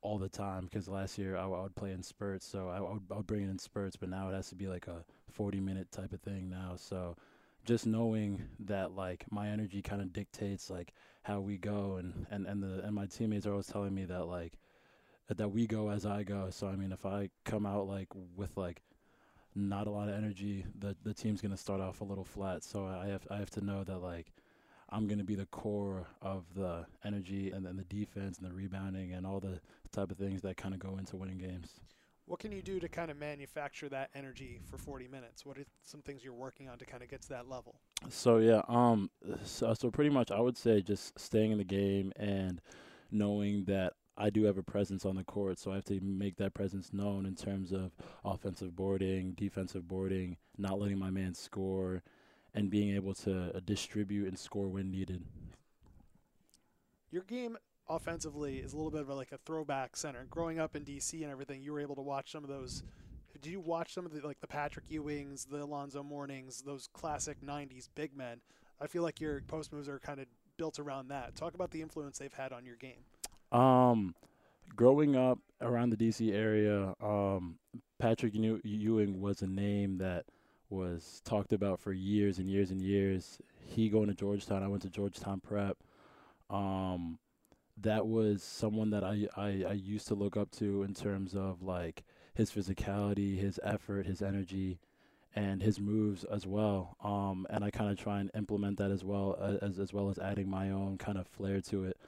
all 0.00 0.18
the 0.18 0.28
time. 0.28 0.64
Because 0.64 0.88
last 0.88 1.18
year 1.18 1.36
I, 1.36 1.42
I, 1.42 1.62
would 1.62 1.76
play 1.76 1.92
in 1.92 2.02
spurts, 2.02 2.46
so 2.46 2.68
I, 2.68 2.78
I, 2.78 2.80
would, 2.80 3.02
I 3.10 3.16
would 3.16 3.26
bring 3.26 3.42
it 3.42 3.50
in 3.50 3.58
spurts, 3.58 3.96
but 3.96 4.08
now 4.08 4.28
it 4.28 4.34
has 4.34 4.48
to 4.48 4.54
be 4.54 4.68
like 4.68 4.86
a 4.88 5.04
40 5.30 5.60
minute 5.60 5.92
type 5.92 6.12
of 6.12 6.20
thing 6.20 6.48
now. 6.48 6.72
So 6.76 7.16
just 7.64 7.86
knowing 7.86 8.42
that 8.60 8.92
like 8.92 9.24
my 9.30 9.48
energy 9.48 9.82
kind 9.82 10.02
of 10.02 10.12
dictates 10.12 10.68
like 10.70 10.92
how 11.22 11.40
we 11.40 11.56
go 11.56 11.96
and, 11.96 12.26
and, 12.30 12.46
and 12.46 12.62
the 12.62 12.82
and 12.84 12.94
my 12.94 13.06
teammates 13.06 13.46
are 13.46 13.52
always 13.52 13.68
telling 13.68 13.94
me 13.94 14.04
that 14.06 14.24
like 14.24 14.54
that 15.28 15.48
we 15.50 15.66
go 15.66 15.90
as 15.90 16.04
I 16.04 16.22
go. 16.22 16.48
So 16.50 16.66
I 16.66 16.76
mean, 16.76 16.92
if 16.92 17.06
I 17.06 17.30
come 17.44 17.66
out 17.66 17.86
like 17.86 18.08
with 18.36 18.56
like 18.56 18.82
not 19.54 19.86
a 19.86 19.90
lot 19.90 20.08
of 20.08 20.14
energy, 20.14 20.64
the 20.78 20.96
the 21.02 21.14
team's 21.14 21.40
gonna 21.40 21.56
start 21.56 21.80
off 21.80 22.00
a 22.00 22.04
little 22.04 22.24
flat. 22.24 22.62
So 22.62 22.86
I 22.86 23.06
have 23.08 23.26
I 23.30 23.38
have 23.38 23.50
to 23.50 23.64
know 23.64 23.84
that 23.84 23.98
like 23.98 24.32
I'm 24.90 25.06
gonna 25.06 25.24
be 25.24 25.34
the 25.34 25.46
core 25.46 26.06
of 26.20 26.44
the 26.54 26.86
energy 27.04 27.50
and 27.50 27.64
then 27.64 27.76
the 27.76 27.84
defense 27.84 28.38
and 28.38 28.46
the 28.48 28.52
rebounding 28.52 29.12
and 29.12 29.26
all 29.26 29.40
the 29.40 29.60
type 29.90 30.10
of 30.10 30.18
things 30.18 30.42
that 30.42 30.56
kind 30.56 30.74
of 30.74 30.80
go 30.80 30.96
into 30.98 31.16
winning 31.16 31.38
games. 31.38 31.80
What 32.26 32.38
can 32.38 32.52
you 32.52 32.62
do 32.62 32.78
to 32.78 32.88
kind 32.88 33.10
of 33.10 33.18
manufacture 33.18 33.88
that 33.88 34.10
energy 34.14 34.60
for 34.70 34.78
40 34.78 35.08
minutes? 35.08 35.44
What 35.44 35.58
are 35.58 35.64
some 35.82 36.02
things 36.02 36.22
you're 36.22 36.32
working 36.32 36.68
on 36.68 36.78
to 36.78 36.84
kind 36.84 37.02
of 37.02 37.08
get 37.08 37.20
to 37.22 37.28
that 37.30 37.48
level? 37.48 37.74
So 38.10 38.38
yeah, 38.38 38.62
um, 38.68 39.10
so, 39.44 39.74
so 39.74 39.90
pretty 39.90 40.10
much 40.10 40.30
I 40.30 40.40
would 40.40 40.56
say 40.56 40.82
just 40.82 41.18
staying 41.18 41.50
in 41.50 41.58
the 41.58 41.64
game 41.64 42.12
and 42.16 42.60
knowing 43.10 43.64
that 43.64 43.94
I 44.16 44.30
do 44.30 44.44
have 44.44 44.58
a 44.58 44.62
presence 44.62 45.04
on 45.06 45.16
the 45.16 45.24
court, 45.24 45.58
so 45.58 45.72
I 45.72 45.76
have 45.76 45.84
to 45.86 46.00
make 46.00 46.36
that 46.36 46.54
presence 46.54 46.92
known 46.92 47.24
in 47.24 47.34
terms 47.34 47.72
of 47.72 47.92
offensive 48.24 48.76
boarding, 48.76 49.32
defensive 49.32 49.88
boarding, 49.88 50.36
not 50.58 50.78
letting 50.78 50.98
my 50.98 51.10
man 51.10 51.34
score, 51.34 52.02
and 52.54 52.70
being 52.70 52.94
able 52.94 53.14
to 53.14 53.56
uh, 53.56 53.60
distribute 53.64 54.28
and 54.28 54.38
score 54.38 54.68
when 54.68 54.90
needed. 54.90 55.24
Your 57.10 57.22
game 57.22 57.56
offensively 57.88 58.58
is 58.58 58.72
a 58.72 58.76
little 58.76 58.90
bit 58.90 59.00
of 59.00 59.08
a, 59.08 59.14
like 59.14 59.32
a 59.32 59.38
throwback 59.38 59.96
center. 59.96 60.26
Growing 60.30 60.58
up 60.58 60.76
in 60.76 60.84
DC 60.84 61.22
and 61.22 61.30
everything, 61.30 61.62
you 61.62 61.72
were 61.72 61.80
able 61.80 61.96
to 61.96 62.02
watch 62.02 62.30
some 62.32 62.44
of 62.44 62.50
those. 62.50 62.82
Did 63.32 63.50
you 63.50 63.60
watch 63.60 63.94
some 63.94 64.04
of 64.04 64.12
the 64.12 64.26
like 64.26 64.40
the 64.40 64.46
Patrick 64.46 64.88
Ewings, 64.90 65.48
the 65.48 65.62
Alonzo 65.62 66.02
Mournings, 66.02 66.62
those 66.62 66.88
classic 66.92 67.38
'90s 67.40 67.88
big 67.94 68.14
men? 68.16 68.40
I 68.80 68.86
feel 68.86 69.02
like 69.02 69.20
your 69.20 69.40
post 69.40 69.72
moves 69.72 69.88
are 69.88 69.98
kind 69.98 70.20
of 70.20 70.26
built 70.58 70.78
around 70.78 71.08
that. 71.08 71.34
Talk 71.34 71.54
about 71.54 71.70
the 71.70 71.80
influence 71.80 72.18
they've 72.18 72.32
had 72.32 72.52
on 72.52 72.66
your 72.66 72.76
game. 72.76 73.04
Um, 73.52 74.14
growing 74.74 75.14
up 75.14 75.38
around 75.60 75.90
the 75.90 75.96
DC 75.96 76.32
area, 76.32 76.94
um, 77.00 77.58
Patrick 77.98 78.34
Ewing 78.34 79.20
was 79.20 79.42
a 79.42 79.46
name 79.46 79.98
that 79.98 80.24
was 80.70 81.20
talked 81.24 81.52
about 81.52 81.78
for 81.78 81.92
years 81.92 82.38
and 82.38 82.48
years 82.48 82.70
and 82.70 82.80
years. 82.80 83.38
He 83.60 83.88
going 83.88 84.08
to 84.08 84.14
Georgetown. 84.14 84.62
I 84.62 84.68
went 84.68 84.82
to 84.82 84.90
Georgetown 84.90 85.40
Prep. 85.40 85.76
Um, 86.50 87.18
that 87.80 88.06
was 88.06 88.42
someone 88.42 88.90
that 88.90 89.04
I, 89.04 89.28
I, 89.36 89.64
I 89.68 89.72
used 89.72 90.08
to 90.08 90.14
look 90.14 90.36
up 90.36 90.50
to 90.52 90.82
in 90.82 90.94
terms 90.94 91.34
of 91.34 91.62
like 91.62 92.02
his 92.34 92.50
physicality, 92.50 93.38
his 93.38 93.60
effort, 93.62 94.06
his 94.06 94.22
energy, 94.22 94.78
and 95.34 95.62
his 95.62 95.78
moves 95.78 96.24
as 96.24 96.46
well. 96.46 96.96
Um, 97.02 97.46
and 97.50 97.64
I 97.64 97.70
kind 97.70 97.90
of 97.90 97.98
try 97.98 98.20
and 98.20 98.30
implement 98.34 98.78
that 98.78 98.90
as 98.90 99.04
well 99.04 99.38
as 99.62 99.78
as 99.78 99.92
well 99.92 100.10
as 100.10 100.18
adding 100.18 100.48
my 100.48 100.70
own 100.70 100.98
kind 100.98 101.18
of 101.18 101.26
flair 101.26 101.60
to 101.62 101.84
it. 101.84 101.98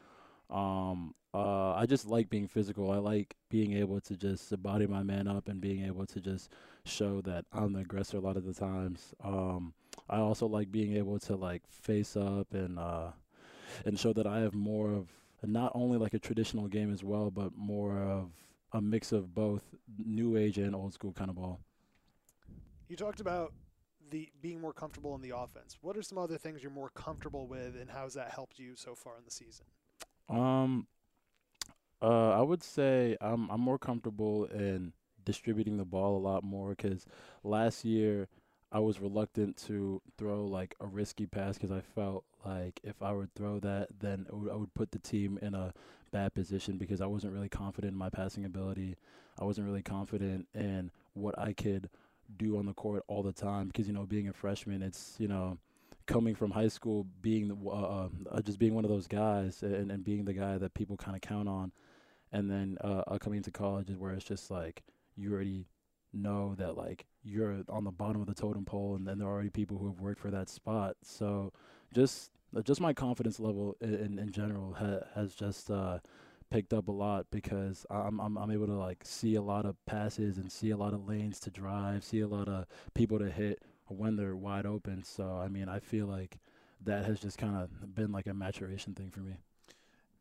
Um, 0.51 1.15
uh, 1.33 1.75
I 1.75 1.87
just 1.87 2.07
like 2.07 2.31
being 2.31 2.47
physical. 2.47 2.93
I 2.93 2.99
like 2.99 3.35
being 3.51 3.73
able 3.73 4.01
to 4.03 4.17
just 4.17 4.63
body 4.63 4.87
my 4.87 5.03
man 5.03 5.27
up 5.27 5.49
and 5.49 5.61
being 5.61 5.85
able 5.85 6.07
to 6.07 6.21
just 6.21 6.51
show 6.85 7.21
that 7.23 7.45
I'm 7.53 7.73
the 7.73 7.81
aggressor 7.81 8.19
a 8.19 8.21
lot 8.21 8.37
of 8.37 8.45
the 8.45 8.55
times. 8.55 9.15
Um, 9.23 9.75
I 10.09 10.19
also 10.19 10.47
like 10.47 10.71
being 10.71 10.97
able 10.97 11.19
to 11.21 11.35
like 11.35 11.63
face 11.69 12.17
up 12.17 12.53
and 12.53 12.79
uh, 12.79 13.11
and 13.85 13.99
show 13.99 14.13
that 14.13 14.27
I 14.27 14.41
have 14.41 14.55
more 14.55 14.91
of 14.93 15.09
not 15.43 15.73
only 15.75 15.99
like 15.99 16.15
a 16.15 16.19
traditional 16.19 16.69
game 16.69 16.93
as 16.93 17.03
well, 17.03 17.31
but 17.31 17.57
more 17.57 17.99
of 17.99 18.31
a 18.73 18.81
mix 18.81 19.13
of 19.13 19.35
both 19.35 19.63
new 19.99 20.37
age 20.37 20.59
and 20.59 20.75
old 20.75 20.95
school 20.95 21.13
kind 21.13 21.31
of 21.31 21.37
ball. 21.37 21.61
You 22.89 22.97
talked 22.97 23.21
about 23.21 23.53
the 24.11 24.29
being 24.41 24.61
more 24.61 24.73
comfortable 24.73 25.15
in 25.15 25.21
the 25.21 25.37
offense. 25.37 25.79
What 25.81 25.97
are 25.97 26.03
some 26.03 26.19
other 26.19 26.39
things 26.39 26.63
you're 26.63 26.71
more 26.71 26.91
comfortable 26.91 27.47
with, 27.47 27.77
and 27.81 27.91
how's 27.91 28.15
that 28.15 28.31
helped 28.31 28.59
you 28.59 28.77
so 28.77 28.95
far 28.95 29.17
in 29.19 29.25
the 29.25 29.31
season? 29.31 29.67
Um, 30.29 30.87
uh, 32.03 32.31
I 32.33 32.43
would 32.43 32.63
say 32.63 33.17
I'm 33.21 33.51
I'm 33.51 33.61
more 33.61 33.79
comfortable 33.79 34.45
in 34.47 34.93
distributing 35.25 35.79
the 35.79 35.85
ball 35.85 36.17
a 36.17 36.21
lot 36.21 36.45
more 36.45 36.71
because 36.71 37.07
last 37.43 37.85
year 37.85 38.29
I 38.71 38.81
was 38.81 39.01
reluctant 39.01 39.57
to 39.69 40.03
throw 40.19 40.45
like 40.47 40.75
a 40.81 40.87
risky 40.87 41.27
pass 41.27 41.57
because 41.57 41.71
I 41.71 41.81
felt 41.81 42.25
like 42.45 42.81
if 42.85 43.03
I 43.03 43.13
would 43.13 43.35
throw 43.35 43.59
that, 43.61 43.89
then 44.01 44.27
would, 44.31 44.53
I 44.53 44.57
would 44.57 44.75
put 44.75 44.93
the 44.93 44.99
team 44.99 45.39
in 45.41 45.55
a 45.55 45.73
bad 46.11 46.35
position 46.35 46.77
because 46.77 47.01
I 47.01 47.07
wasn't 47.07 47.33
really 47.33 47.49
confident 47.49 47.93
in 47.93 47.99
my 47.99 48.11
passing 48.11 48.45
ability. 48.45 48.97
I 49.39 49.45
wasn't 49.45 49.67
really 49.67 49.83
confident 49.83 50.49
in 50.55 50.91
what 51.15 51.39
I 51.39 51.53
could 51.53 51.89
do 52.37 52.59
on 52.59 52.67
the 52.67 52.75
court 52.75 53.05
all 53.09 53.23
the 53.23 53.33
time 53.33 53.69
because 53.69 53.87
you 53.87 53.95
know 53.95 54.05
being 54.05 54.29
a 54.29 54.33
freshman, 54.33 54.83
it's 54.83 55.15
you 55.19 55.29
know 55.29 55.59
coming 56.07 56.35
from 56.35 56.51
high 56.51 56.69
school, 56.69 57.07
being 57.23 57.49
the, 57.49 57.57
uh, 57.69 58.09
uh, 58.31 58.43
just 58.43 58.59
being 58.59 58.75
one 58.75 58.85
of 58.85 58.91
those 58.91 59.07
guys 59.07 59.63
and, 59.63 59.91
and 59.91 60.05
being 60.05 60.25
the 60.25 60.33
guy 60.33 60.59
that 60.59 60.75
people 60.75 60.97
kind 60.97 61.17
of 61.17 61.23
count 61.23 61.49
on, 61.49 61.73
and 62.33 62.51
then 62.51 62.77
uh, 62.83 63.03
uh, 63.07 63.19
coming 63.19 63.39
into 63.39 63.51
college 63.51 63.89
where 63.97 64.13
it's 64.13 64.25
just 64.25 64.51
like 64.51 64.83
you 65.17 65.33
already 65.33 65.67
know 66.13 66.55
that 66.57 66.77
like 66.77 67.07
you're 67.23 67.63
on 67.69 67.85
the 67.85 67.91
bottom 67.91 68.21
of 68.21 68.27
the 68.27 68.35
totem 68.35 68.65
pole, 68.65 68.97
and 68.97 69.07
then 69.07 69.19
there 69.19 69.29
are 69.29 69.33
already 69.33 69.51
people 69.51 69.79
who 69.79 69.87
have 69.87 70.01
worked 70.01 70.21
for 70.21 70.31
that 70.31 70.49
spot. 70.49 70.97
So 71.03 71.53
just 71.95 72.31
uh, 72.57 72.63
just 72.63 72.81
my 72.81 72.93
confidence 72.93 73.41
level 73.41 73.77
in 73.81 74.19
in 74.19 74.31
general 74.31 74.75
ha- 74.75 75.07
has 75.15 75.35
just 75.35 75.71
uh, 75.71 75.99
picked 76.51 76.73
up 76.73 76.89
a 76.89 76.93
lot 76.93 77.27
because 77.31 77.87
I'm, 77.91 78.21
I'm 78.21 78.37
I'm 78.37 78.51
able 78.51 78.67
to 78.67 78.77
like 78.77 79.01
see 79.05 79.35
a 79.37 79.43
lot 79.43 79.65
of 79.65 79.77
passes 79.87 80.37
and 80.39 80.53
see 80.53 80.71
a 80.71 80.77
lot 80.77 80.93
of 80.93 81.09
lanes 81.09 81.41
to 81.41 81.51
drive, 81.51 82.05
see 82.05 82.21
a 82.21 82.29
lot 82.29 82.49
of 82.49 82.67
people 82.95 83.19
to 83.19 83.31
hit 83.31 83.63
when 83.89 84.17
they're 84.17 84.37
wide 84.37 84.67
open. 84.67 85.03
So 85.03 85.41
I 85.43 85.49
mean, 85.49 85.69
I 85.69 85.81
feel 85.81 86.07
like 86.07 86.39
that 86.85 87.05
has 87.05 87.21
just 87.21 87.39
kind 87.39 87.57
of 87.57 87.95
been 87.95 88.13
like 88.13 88.27
a 88.27 88.35
maturation 88.35 88.95
thing 88.95 89.11
for 89.11 89.21
me. 89.21 89.37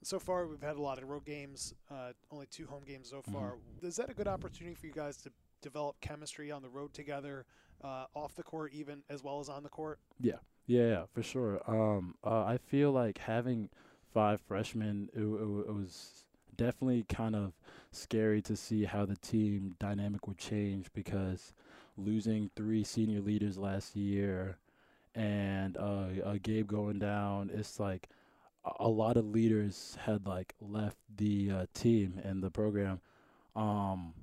So 0.02 0.20
far, 0.20 0.48
we've 0.48 0.62
had 0.62 0.76
a 0.76 0.82
lot 0.82 1.02
of 1.02 1.08
road 1.08 1.26
games, 1.26 1.74
uh, 1.90 2.12
only 2.30 2.46
two 2.48 2.68
home 2.68 2.84
games 2.86 3.10
so 3.10 3.22
far. 3.22 3.52
Mm-hmm. 3.54 3.88
Is 3.88 3.96
that 3.96 4.10
a 4.10 4.14
good 4.14 4.28
opportunity 4.28 4.76
for 4.76 4.86
you 4.86 4.94
guys 4.94 5.16
to 5.18 5.32
develop 5.62 6.00
chemistry 6.02 6.52
on 6.52 6.62
the 6.62 6.68
road 6.68 6.94
together, 6.94 7.46
uh, 7.82 8.06
off 8.14 8.36
the 8.36 8.44
court, 8.44 8.74
even 8.74 9.02
as 9.10 9.24
well 9.24 9.40
as 9.40 9.48
on 9.48 9.64
the 9.64 9.70
court? 9.70 10.00
Yeah, 10.20 10.34
yeah, 10.68 10.88
yeah 10.88 11.04
for 11.14 11.24
sure. 11.24 11.62
Um, 11.68 12.16
uh, 12.24 12.44
I 12.44 12.58
feel 12.58 12.92
like 12.92 13.18
having 13.18 13.70
five 14.14 14.42
freshmen, 14.42 15.10
it, 15.14 15.22
it, 15.22 15.70
it 15.70 15.74
was 15.74 16.26
definitely 16.58 17.06
kind 17.08 17.36
of 17.36 17.54
scary 17.92 18.42
to 18.42 18.56
see 18.56 18.84
how 18.84 19.06
the 19.06 19.16
team 19.16 19.76
dynamic 19.80 20.28
would 20.28 20.38
change 20.38 20.88
because 20.94 21.54
losing 21.98 22.50
three 22.56 22.84
senior 22.84 23.22
leaders 23.22 23.58
last 23.58 23.96
year 23.96 24.58
and 25.16 25.78
uh, 25.78 26.08
uh, 26.26 26.38
Gabe 26.42 26.68
going 26.68 27.00
down, 27.00 27.52
it's 27.54 27.80
like 27.80 28.10
a, 28.80 28.88
lot 28.88 29.18
of 29.18 29.26
leaders 29.26 29.98
had 30.06 30.26
like 30.26 30.56
left 30.60 30.98
the 31.16 31.52
uh, 31.52 31.66
team 31.74 32.20
and 32.24 32.42
the 32.42 32.50
program. 32.50 33.00
Um, 33.56 34.14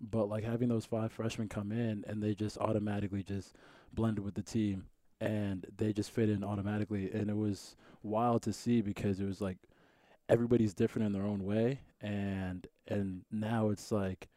but 0.00 0.28
like 0.28 0.44
having 0.44 0.68
those 0.68 0.86
five 0.86 1.12
freshmen 1.12 1.48
come 1.48 1.72
in 1.72 2.04
and 2.06 2.22
they 2.22 2.34
just 2.34 2.56
automatically 2.58 3.22
just 3.22 3.56
blended 3.92 4.24
with 4.24 4.34
the 4.34 4.42
team 4.42 4.86
and 5.20 5.66
they 5.76 5.92
just 5.92 6.10
fit 6.12 6.30
in 6.30 6.44
automatically 6.44 7.10
and 7.12 7.28
it 7.28 7.36
was 7.36 7.74
wild 8.02 8.40
to 8.42 8.52
see 8.52 8.80
because 8.80 9.18
it 9.18 9.26
was 9.26 9.40
like 9.40 9.58
everybody's 10.28 10.72
different 10.72 11.06
in 11.06 11.12
their 11.12 11.24
own 11.24 11.44
way 11.44 11.80
and 12.00 12.68
and 12.86 13.22
now 13.32 13.70
it's 13.70 13.90
like 13.90 14.28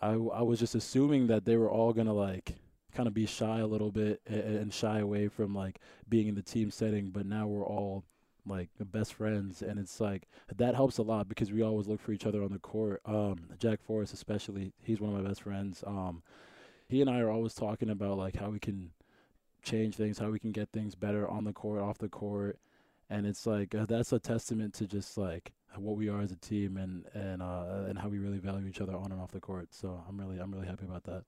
I, 0.00 0.10
I 0.10 0.42
was 0.42 0.58
just 0.58 0.74
assuming 0.74 1.26
that 1.28 1.44
they 1.44 1.56
were 1.56 1.70
all 1.70 1.92
gonna 1.92 2.14
like 2.14 2.54
kind 2.94 3.06
of 3.06 3.14
be 3.14 3.26
shy 3.26 3.60
a 3.60 3.66
little 3.66 3.90
bit 3.90 4.20
and, 4.26 4.72
shy 4.72 4.98
away 4.98 5.28
from 5.28 5.54
like 5.54 5.78
being 6.08 6.26
in 6.28 6.34
the 6.34 6.42
team 6.42 6.70
setting, 6.70 7.10
but 7.10 7.26
now 7.26 7.46
we're 7.46 7.64
all 7.64 8.04
like 8.46 8.68
best 8.80 9.14
friends 9.14 9.62
and 9.62 9.78
it's 9.78 10.00
like 10.00 10.26
that 10.56 10.74
helps 10.74 10.98
a 10.98 11.02
lot 11.02 11.28
because 11.28 11.52
we 11.52 11.62
always 11.62 11.86
look 11.86 12.00
for 12.00 12.12
each 12.12 12.26
other 12.26 12.42
on 12.42 12.50
the 12.52 12.58
court. 12.58 13.00
Um 13.04 13.38
jack 13.58 13.80
forrest 13.82 14.14
especially 14.14 14.72
he's 14.82 15.00
one 15.00 15.14
of 15.14 15.22
my 15.22 15.28
best 15.28 15.42
friends. 15.42 15.84
Um 15.86 16.22
he 16.88 17.00
and 17.00 17.10
i 17.10 17.20
are 17.20 17.30
always 17.30 17.54
talking 17.54 17.90
about 17.90 18.18
like 18.18 18.36
how 18.36 18.50
we 18.50 18.58
can 18.58 18.90
change 19.62 19.94
things 19.94 20.18
how 20.18 20.30
we 20.30 20.38
can 20.38 20.52
get 20.52 20.70
things 20.72 20.94
better 20.94 21.28
on 21.28 21.44
the 21.44 21.52
court 21.52 21.80
off 21.80 21.98
the 21.98 22.08
court 22.08 22.58
and 23.10 23.26
it's 23.26 23.46
like 23.46 23.74
uh, 23.74 23.84
that's 23.86 24.12
a 24.12 24.18
testament 24.18 24.72
to 24.74 24.86
just 24.86 25.18
like 25.18 25.52
what 25.76 25.96
we 25.96 26.08
are 26.08 26.20
as 26.20 26.32
a 26.32 26.36
team 26.36 26.76
and 26.76 27.04
and 27.14 27.42
uh, 27.42 27.84
and 27.88 27.98
how 27.98 28.08
we 28.08 28.18
really 28.18 28.38
value 28.38 28.66
each 28.66 28.80
other 28.80 28.94
on 28.94 29.12
and 29.12 29.20
off 29.20 29.30
the 29.32 29.40
court. 29.40 29.68
So 29.72 30.02
I'm 30.08 30.18
really 30.18 30.38
I'm 30.38 30.52
really 30.52 30.66
happy 30.66 30.84
about 30.84 31.04
that. 31.04 31.24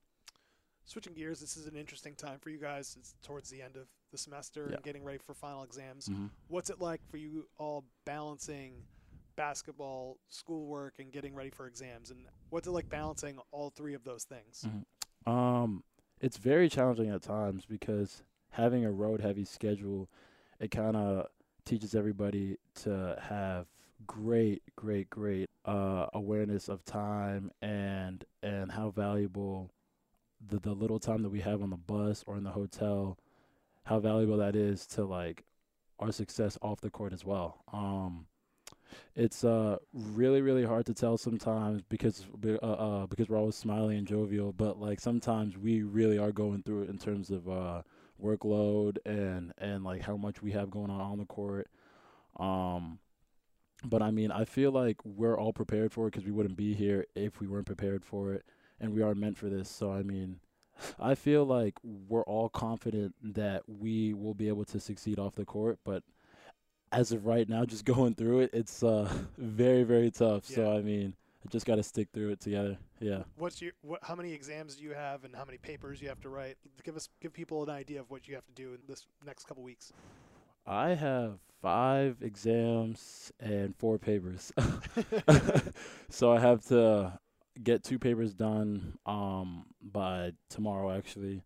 Switching 0.84 1.14
gears, 1.14 1.38
this 1.40 1.56
is 1.56 1.66
an 1.68 1.76
interesting 1.76 2.14
time 2.16 2.38
for 2.40 2.50
you 2.50 2.58
guys. 2.58 2.96
It's 2.98 3.14
towards 3.22 3.48
the 3.50 3.62
end 3.62 3.76
of 3.76 3.86
the 4.10 4.18
semester 4.18 4.66
Yeah. 4.68 4.74
and 4.76 4.82
getting 4.84 5.04
ready 5.04 5.18
for 5.18 5.32
final 5.32 5.62
exams. 5.62 6.08
Mm-hmm. 6.08 6.26
What's 6.48 6.70
it 6.70 6.80
like 6.80 7.00
for 7.08 7.18
you 7.18 7.46
all 7.56 7.84
balancing 8.04 8.82
basketball, 9.36 10.18
schoolwork, 10.28 10.94
and 10.98 11.12
getting 11.12 11.34
ready 11.34 11.50
for 11.50 11.66
exams? 11.66 12.10
And 12.10 12.26
what's 12.50 12.66
it 12.66 12.72
like 12.72 12.88
balancing 12.88 13.38
all 13.52 13.70
three 13.70 13.94
of 13.94 14.04
those 14.04 14.24
things? 14.24 14.66
Mhm. 14.66 15.30
Um, 15.30 15.84
it's 16.20 16.36
very 16.36 16.68
challenging 16.68 17.08
at 17.10 17.22
times 17.22 17.64
because 17.64 18.22
having 18.50 18.84
a 18.84 18.90
road 18.90 19.20
heavy 19.20 19.44
schedule, 19.44 20.10
it 20.58 20.70
kind 20.72 20.96
of 20.96 21.28
teaches 21.64 21.94
everybody 21.94 22.58
to 22.74 23.16
have 23.22 23.66
great, 24.06 24.62
great, 24.76 25.10
great 25.10 25.50
uh, 25.64 26.06
awareness 26.14 26.68
of 26.68 26.84
time 26.84 27.50
and 27.60 28.24
and 28.42 28.72
how 28.72 28.90
valuable 28.90 29.70
the 30.46 30.58
the 30.58 30.72
little 30.72 30.98
time 30.98 31.22
that 31.22 31.30
we 31.30 31.40
have 31.40 31.62
on 31.62 31.70
the 31.70 31.76
bus 31.76 32.24
or 32.26 32.36
in 32.36 32.44
the 32.44 32.50
hotel, 32.50 33.18
how 33.84 34.00
valuable 34.00 34.36
that 34.36 34.56
is 34.56 34.86
to 34.86 35.04
like 35.04 35.44
our 35.98 36.12
success 36.12 36.58
off 36.62 36.80
the 36.80 36.90
court 36.90 37.12
as 37.12 37.24
well. 37.24 37.62
Um, 37.72 38.26
it's 39.14 39.44
uh 39.44 39.78
really 39.92 40.42
really 40.42 40.64
hard 40.64 40.86
to 40.86 40.94
tell 40.94 41.16
sometimes 41.16 41.82
because 41.88 42.26
uh, 42.44 42.56
uh 42.56 43.06
because 43.06 43.28
we're 43.28 43.38
always 43.38 43.54
smiling 43.54 43.98
and 43.98 44.06
jovial 44.06 44.52
but 44.52 44.78
like 44.78 45.00
sometimes 45.00 45.56
we 45.56 45.82
really 45.82 46.18
are 46.18 46.32
going 46.32 46.62
through 46.62 46.82
it 46.82 46.90
in 46.90 46.98
terms 46.98 47.30
of 47.30 47.48
uh 47.48 47.82
workload 48.22 48.98
and 49.04 49.52
and 49.58 49.84
like 49.84 50.02
how 50.02 50.16
much 50.16 50.42
we 50.42 50.52
have 50.52 50.70
going 50.70 50.90
on 50.90 51.00
on 51.00 51.18
the 51.18 51.24
court 51.24 51.68
um 52.38 52.98
but 53.84 54.02
i 54.02 54.10
mean 54.10 54.30
i 54.30 54.44
feel 54.44 54.70
like 54.70 54.96
we're 55.04 55.38
all 55.38 55.52
prepared 55.52 55.92
for 55.92 56.06
it 56.06 56.12
because 56.12 56.24
we 56.24 56.32
wouldn't 56.32 56.56
be 56.56 56.74
here 56.74 57.06
if 57.14 57.40
we 57.40 57.46
weren't 57.46 57.66
prepared 57.66 58.04
for 58.04 58.32
it 58.32 58.44
and 58.80 58.92
we 58.94 59.02
are 59.02 59.14
meant 59.14 59.36
for 59.36 59.48
this 59.48 59.68
so 59.68 59.92
i 59.92 60.02
mean 60.02 60.38
i 61.00 61.14
feel 61.14 61.44
like 61.44 61.74
we're 61.82 62.24
all 62.24 62.48
confident 62.48 63.14
that 63.22 63.62
we 63.66 64.14
will 64.14 64.34
be 64.34 64.48
able 64.48 64.64
to 64.64 64.80
succeed 64.80 65.18
off 65.18 65.34
the 65.34 65.44
court 65.44 65.78
but 65.84 66.02
as 66.92 67.10
of 67.10 67.26
right 67.26 67.48
now, 67.48 67.64
just 67.64 67.84
going 67.84 68.14
through 68.14 68.40
it, 68.40 68.50
it's 68.52 68.82
uh 68.82 69.10
very 69.38 69.82
very 69.82 70.10
tough. 70.10 70.44
So 70.44 70.76
I 70.76 70.82
mean, 70.82 71.14
I 71.44 71.48
just 71.48 71.66
got 71.66 71.76
to 71.76 71.82
stick 71.82 72.08
through 72.12 72.30
it 72.30 72.40
together. 72.40 72.76
Yeah. 73.00 73.22
What's 73.36 73.60
your 73.60 73.72
what? 73.80 74.00
How 74.02 74.14
many 74.14 74.32
exams 74.32 74.76
do 74.76 74.84
you 74.84 74.92
have, 74.92 75.24
and 75.24 75.34
how 75.34 75.44
many 75.44 75.58
papers 75.58 76.00
you 76.00 76.08
have 76.08 76.20
to 76.20 76.28
write? 76.28 76.56
Give 76.84 76.96
us 76.96 77.08
give 77.20 77.32
people 77.32 77.62
an 77.62 77.70
idea 77.70 78.00
of 78.00 78.10
what 78.10 78.28
you 78.28 78.34
have 78.34 78.46
to 78.46 78.52
do 78.52 78.74
in 78.74 78.80
this 78.86 79.06
next 79.26 79.46
couple 79.46 79.62
weeks. 79.62 79.92
I 80.66 80.90
have 80.90 81.38
five 81.62 82.16
exams 82.20 83.32
and 83.40 83.74
four 83.76 83.98
papers. 83.98 84.52
so 86.10 86.32
I 86.32 86.40
have 86.40 86.64
to 86.66 87.18
get 87.62 87.84
two 87.84 87.98
papers 87.98 88.32
done 88.34 88.98
um 89.06 89.66
by 89.80 90.32
tomorrow 90.50 90.96
actually. 90.96 91.44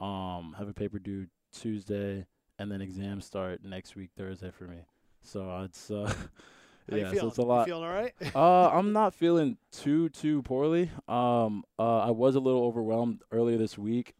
Um 0.00 0.54
have 0.58 0.68
a 0.68 0.74
paper 0.74 0.98
due 0.98 1.26
Tuesday 1.52 2.26
and 2.58 2.72
then 2.72 2.80
exams 2.80 3.24
start 3.24 3.62
next 3.62 3.94
week 3.94 4.10
Thursday 4.16 4.50
for 4.50 4.64
me. 4.64 4.78
So 5.22 5.62
it's 5.64 5.90
uh 5.90 6.12
yeah, 6.90 7.12
so 7.12 7.28
it's 7.28 7.38
a 7.38 7.42
lot. 7.42 7.66
You 7.68 7.74
feeling 7.74 7.84
all 7.84 7.92
right? 7.92 8.14
uh, 8.34 8.68
I'm 8.70 8.92
not 8.92 9.14
feeling 9.14 9.58
too 9.72 10.08
too 10.08 10.42
poorly. 10.42 10.90
Um, 11.06 11.64
uh, 11.78 11.98
I 11.98 12.10
was 12.10 12.34
a 12.34 12.40
little 12.40 12.64
overwhelmed 12.64 13.20
earlier 13.30 13.58
this 13.58 13.76
week, 13.76 14.14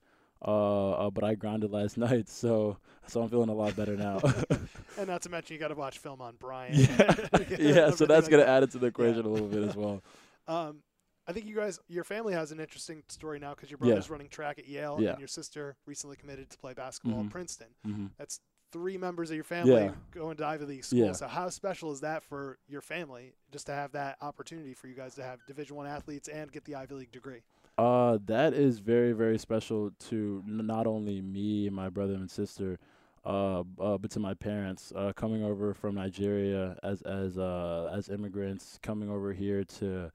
uh, 0.44 0.90
uh, 0.92 1.10
but 1.10 1.24
I 1.24 1.34
grounded 1.34 1.70
last 1.70 1.96
night, 2.08 2.28
so 2.28 2.76
so 3.06 3.22
I'm 3.22 3.28
feeling 3.28 3.48
a 3.48 3.54
lot 3.54 3.74
better 3.76 3.96
now. 3.96 4.20
and 4.98 5.06
not 5.08 5.22
to 5.22 5.28
mention, 5.30 5.54
you 5.54 5.60
got 5.60 5.68
to 5.68 5.74
watch 5.74 5.98
film 5.98 6.20
on 6.20 6.34
Brian. 6.38 6.74
yeah, 6.74 7.14
yeah. 7.58 7.90
So 7.90 8.06
that's 8.06 8.28
gonna 8.28 8.44
that. 8.44 8.48
add 8.48 8.62
it 8.64 8.70
to 8.72 8.78
the 8.78 8.86
equation 8.88 9.24
a 9.24 9.28
little 9.28 9.48
bit 9.48 9.62
as 9.62 9.74
well. 9.76 10.02
Um, 10.46 10.82
I 11.26 11.32
think 11.32 11.46
you 11.46 11.54
guys, 11.56 11.78
your 11.88 12.04
family 12.04 12.32
has 12.32 12.52
an 12.52 12.60
interesting 12.60 13.02
story 13.08 13.38
now 13.38 13.54
because 13.54 13.70
your 13.70 13.78
Yeah. 13.82 13.88
brother's 13.88 14.08
running 14.08 14.28
track 14.28 14.58
at 14.58 14.66
Yale, 14.66 14.96
Yeah. 15.00 15.10
and 15.10 15.18
your 15.18 15.28
sister 15.28 15.76
recently 15.86 16.16
committed 16.16 16.48
to 16.50 16.58
play 16.58 16.72
basketball 16.72 17.20
Mhm. 17.22 17.26
at 17.26 17.30
Princeton. 17.32 17.66
hmm 17.84 18.06
That's 18.16 18.40
three 18.72 18.98
members 18.98 19.30
of 19.30 19.34
your 19.36 19.44
family 19.44 19.72
Yeah. 19.84 19.92
going 20.10 20.36
to 20.36 20.46
Ivy 20.46 20.64
League 20.64 20.84
school. 20.84 20.98
Yeah. 20.98 21.12
So 21.12 21.26
how 21.26 21.48
special 21.48 21.90
is 21.92 22.00
that 22.00 22.22
for 22.22 22.58
your 22.68 22.80
family, 22.80 23.34
just 23.50 23.66
to 23.66 23.72
have 23.72 23.92
that 23.92 24.18
opportunity 24.20 24.74
for 24.74 24.88
you 24.88 24.94
guys 24.94 25.14
to 25.16 25.22
have 25.22 25.38
Division 25.46 25.76
One 25.76 25.86
athletes 25.86 26.28
and 26.28 26.50
get 26.52 26.64
the 26.64 26.74
Ivy 26.74 26.94
League 26.94 27.12
degree? 27.12 27.40
Uh, 27.78 28.18
that 28.26 28.54
is 28.54 28.80
very 28.80 29.12
very 29.12 29.38
special 29.38 29.90
to 30.08 30.42
n- 30.46 30.66
not 30.66 30.86
only 30.86 31.22
me 31.22 31.66
and 31.68 31.76
my 31.76 31.88
brother 31.88 32.14
and 32.14 32.30
sister, 32.30 32.78
uh, 33.24 33.60
uh, 33.78 33.96
but 33.98 34.10
to 34.10 34.18
my 34.20 34.34
parents. 34.34 34.92
Uh, 34.96 35.12
coming 35.14 35.44
over 35.44 35.72
from 35.74 35.94
Nigeria 35.94 36.76
as 36.82 37.02
as 37.02 37.38
uh 37.38 37.90
as 37.94 38.08
immigrants, 38.08 38.78
coming 38.82 39.08
over 39.08 39.32
here 39.32 39.62
to 39.64 40.10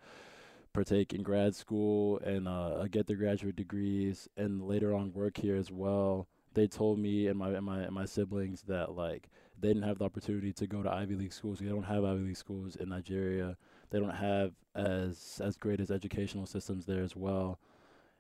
partake 0.74 1.13
in 1.13 1.22
grad 1.24 1.56
school 1.56 2.20
and 2.20 2.48
uh 2.48 2.86
get 2.89 3.08
their 3.08 3.16
graduate 3.18 3.56
degrees, 3.56 4.28
and 4.36 4.62
later 4.68 4.94
on 4.94 5.13
work 5.13 5.38
here 5.38 5.56
as 5.56 5.72
well. 5.72 6.28
They 6.54 6.68
told 6.68 7.00
me 7.00 7.28
and 7.28 7.38
my 7.38 7.50
and 7.52 7.66
my 7.66 7.82
and 7.82 7.94
my 7.94 8.06
siblings 8.06 8.63
that 8.63 8.94
like 8.96 9.30
they 9.60 9.70
didn't 9.70 9.84
have 9.84 10.00
the 10.00 10.06
opportunity 10.06 10.54
to 10.54 10.68
go 10.68 10.84
to 10.84 10.92
Ivy 10.92 11.16
League 11.16 11.34
schools. 11.34 11.60
They 11.60 11.68
don't 11.70 11.84
have 11.84 12.04
Ivy 12.04 12.20
League 12.20 12.38
schools 12.38 12.76
in 12.76 12.89
Nigeria. 12.89 13.58
They 13.89 14.00
don't 14.00 14.10
have 14.16 14.54
as 14.76 15.42
as 15.44 15.58
great 15.58 15.80
as 15.80 15.92
educational 15.92 16.46
systems 16.46 16.86
there 16.86 17.04
as 17.04 17.16
well. 17.16 17.60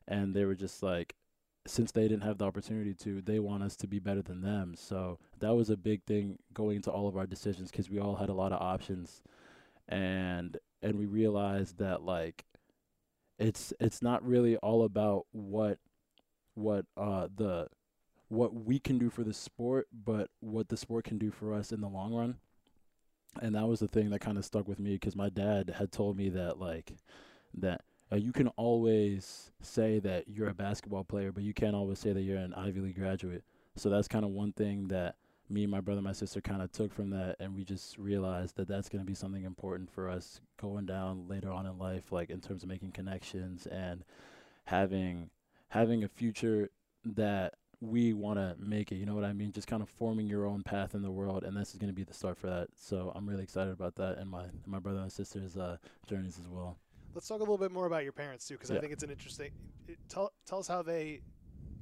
And 0.07 0.33
they 0.35 0.45
were 0.45 0.55
just 0.55 0.83
like 0.83 1.15
since 1.65 1.91
they 1.91 2.03
didn't 2.07 2.23
have 2.23 2.37
the 2.37 2.45
opportunity 2.45 2.93
to 2.93 3.21
they 3.21 3.39
want 3.39 3.63
us 3.63 3.75
to 3.77 3.87
be 3.87 3.99
better 3.99 4.21
than 4.21 4.41
them. 4.41 4.75
So 4.77 5.19
that 5.39 5.55
was 5.55 5.69
a 5.69 5.77
big 5.77 6.03
thing 6.03 6.39
going 6.53 6.77
into 6.77 6.91
all 6.91 7.07
of 7.07 7.17
our 7.17 7.25
decisions 7.27 7.71
because 7.71 7.89
we 7.89 7.99
all 7.99 8.15
had 8.15 8.29
a 8.29 8.33
lot 8.33 8.51
of 8.51 8.61
options. 8.61 9.21
And 9.87 10.57
and 10.81 10.97
we 10.97 11.05
realized 11.05 11.77
that 11.79 12.03
like 12.03 12.45
it's 13.39 13.73
it's 13.79 14.01
not 14.01 14.25
really 14.25 14.57
all 14.57 14.83
about 14.83 15.25
what 15.31 15.79
what 16.55 16.85
uh 16.97 17.27
the 17.35 17.67
what 18.33 18.53
we 18.53 18.79
can 18.79 18.97
do 18.97 19.09
for 19.09 19.23
the 19.23 19.33
sport 19.33 19.87
but 20.05 20.29
what 20.39 20.67
the 20.69 20.77
sport 20.77 21.05
can 21.05 21.17
do 21.17 21.31
for 21.31 21.53
us 21.53 21.71
in 21.71 21.81
the 21.81 21.87
long 21.87 22.13
run. 22.13 22.35
And 23.41 23.55
that 23.55 23.67
was 23.67 23.79
the 23.79 23.87
thing 23.87 24.09
that 24.11 24.19
kind 24.19 24.37
of 24.37 24.45
stuck 24.45 24.67
with 24.67 24.79
me 24.79 24.93
because 24.93 25.15
my 25.15 25.29
dad 25.29 25.73
had 25.77 25.91
told 25.91 26.17
me 26.17 26.29
that 26.29 26.59
like 26.59 26.93
that 27.55 27.81
uh, 28.11 28.15
you 28.15 28.31
can 28.31 28.47
always 28.49 29.51
say 29.61 29.99
that 29.99 30.27
you're 30.27 30.49
a 30.49 30.53
basketball 30.53 31.03
player 31.03 31.31
but 31.31 31.43
you 31.43 31.53
can't 31.53 31.75
always 31.75 31.99
say 31.99 32.11
that 32.11 32.21
you're 32.21 32.37
an 32.37 32.53
ivy 32.55 32.79
league 32.79 32.99
graduate. 32.99 33.43
So 33.75 33.89
that's 33.89 34.07
kind 34.07 34.25
of 34.25 34.31
one 34.31 34.51
thing 34.51 34.87
that 34.89 35.15
me 35.49 35.63
and 35.63 35.71
my 35.71 35.81
brother 35.81 35.99
and 35.99 36.05
my 36.07 36.13
sister 36.13 36.41
kind 36.41 36.61
of 36.61 36.71
took 36.71 36.91
from 36.93 37.09
that 37.11 37.35
and 37.39 37.55
we 37.55 37.63
just 37.63 37.97
realized 37.97 38.55
that 38.55 38.67
that's 38.67 38.89
going 38.89 39.03
to 39.03 39.05
be 39.05 39.15
something 39.15 39.43
important 39.43 39.91
for 39.91 40.09
us 40.09 40.41
going 40.59 40.85
down 40.85 41.27
later 41.27 41.51
on 41.51 41.65
in 41.65 41.77
life 41.77 42.11
like 42.11 42.29
in 42.29 42.39
terms 42.39 42.63
of 42.63 42.69
making 42.69 42.91
connections 42.91 43.67
and 43.67 44.03
having 44.65 45.29
having 45.69 46.03
a 46.03 46.07
future 46.07 46.69
that 47.03 47.55
we 47.89 48.13
want 48.13 48.37
to 48.37 48.55
make 48.59 48.91
it 48.91 48.95
you 48.95 49.05
know 49.05 49.15
what 49.15 49.23
i 49.23 49.33
mean 49.33 49.51
just 49.51 49.67
kind 49.67 49.81
of 49.83 49.89
forming 49.89 50.25
your 50.25 50.45
own 50.45 50.63
path 50.63 50.95
in 50.95 51.01
the 51.01 51.11
world 51.11 51.43
and 51.43 51.55
this 51.57 51.71
is 51.71 51.77
going 51.77 51.89
to 51.89 51.95
be 51.95 52.03
the 52.03 52.13
start 52.13 52.37
for 52.37 52.47
that 52.47 52.67
so 52.77 53.11
i'm 53.15 53.27
really 53.27 53.43
excited 53.43 53.73
about 53.73 53.95
that 53.95 54.17
and 54.17 54.29
my 54.29 54.43
and 54.43 54.67
my 54.67 54.79
brother 54.79 54.99
and 54.99 55.11
sister's 55.11 55.57
uh, 55.57 55.77
journeys 56.07 56.39
as 56.39 56.47
well 56.47 56.77
Let's 57.13 57.27
talk 57.27 57.37
a 57.37 57.39
little 57.39 57.57
bit 57.59 57.71
more 57.71 57.85
about 57.85 58.03
your 58.03 58.11
parents 58.11 58.47
too, 58.47 58.55
because 58.55 58.71
I 58.71 58.79
think 58.79 58.91
it's 58.91 59.03
an 59.03 59.11
interesting. 59.11 59.51
It, 59.87 59.97
tell 60.09 60.31
tell 60.47 60.59
us 60.59 60.67
how 60.67 60.81
they 60.81 61.21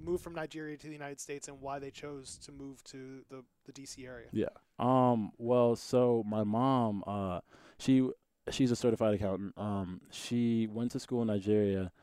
moved 0.04 0.24
from 0.24 0.34
Nigeria 0.34 0.76
to 0.76 0.88
the 0.88 0.94
United 0.94 1.22
States 1.22 1.48
and 1.48 1.62
why 1.62 1.80
they 1.80 1.90
chose 1.90 2.38
to 2.44 2.52
move 2.52 2.84
to 2.86 3.22
the 3.30 3.44
the 3.66 3.72
DC 3.72 4.06
area. 4.06 4.28
Yeah. 4.34 4.50
Um. 4.78 5.32
Well, 5.38 5.78
so 5.78 6.24
my 6.28 6.44
mom, 6.44 7.04
uh, 7.08 7.40
she 7.78 8.10
she's 8.50 8.72
a 8.72 8.76
certified 8.76 9.14
accountant. 9.14 9.54
Um. 9.58 10.02
She 10.12 10.68
went 10.70 10.92
to 10.92 11.00
school 11.00 11.22
in 11.22 11.30
Nigeria, 11.30 11.94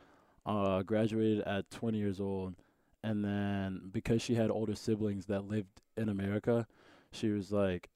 uh, 0.47 0.83
graduated 0.83 1.41
at 1.43 1.71
20 1.71 1.99
years 1.99 2.21
old, 2.21 2.55
and 3.03 3.25
then 3.25 3.83
because 3.93 4.23
she 4.23 4.35
had 4.35 4.51
older 4.51 4.75
siblings 4.75 5.27
that 5.27 5.45
lived 5.49 5.81
in 5.97 6.09
America, 6.09 6.67
she 7.13 7.31
was 7.31 7.53
like, 7.53 7.89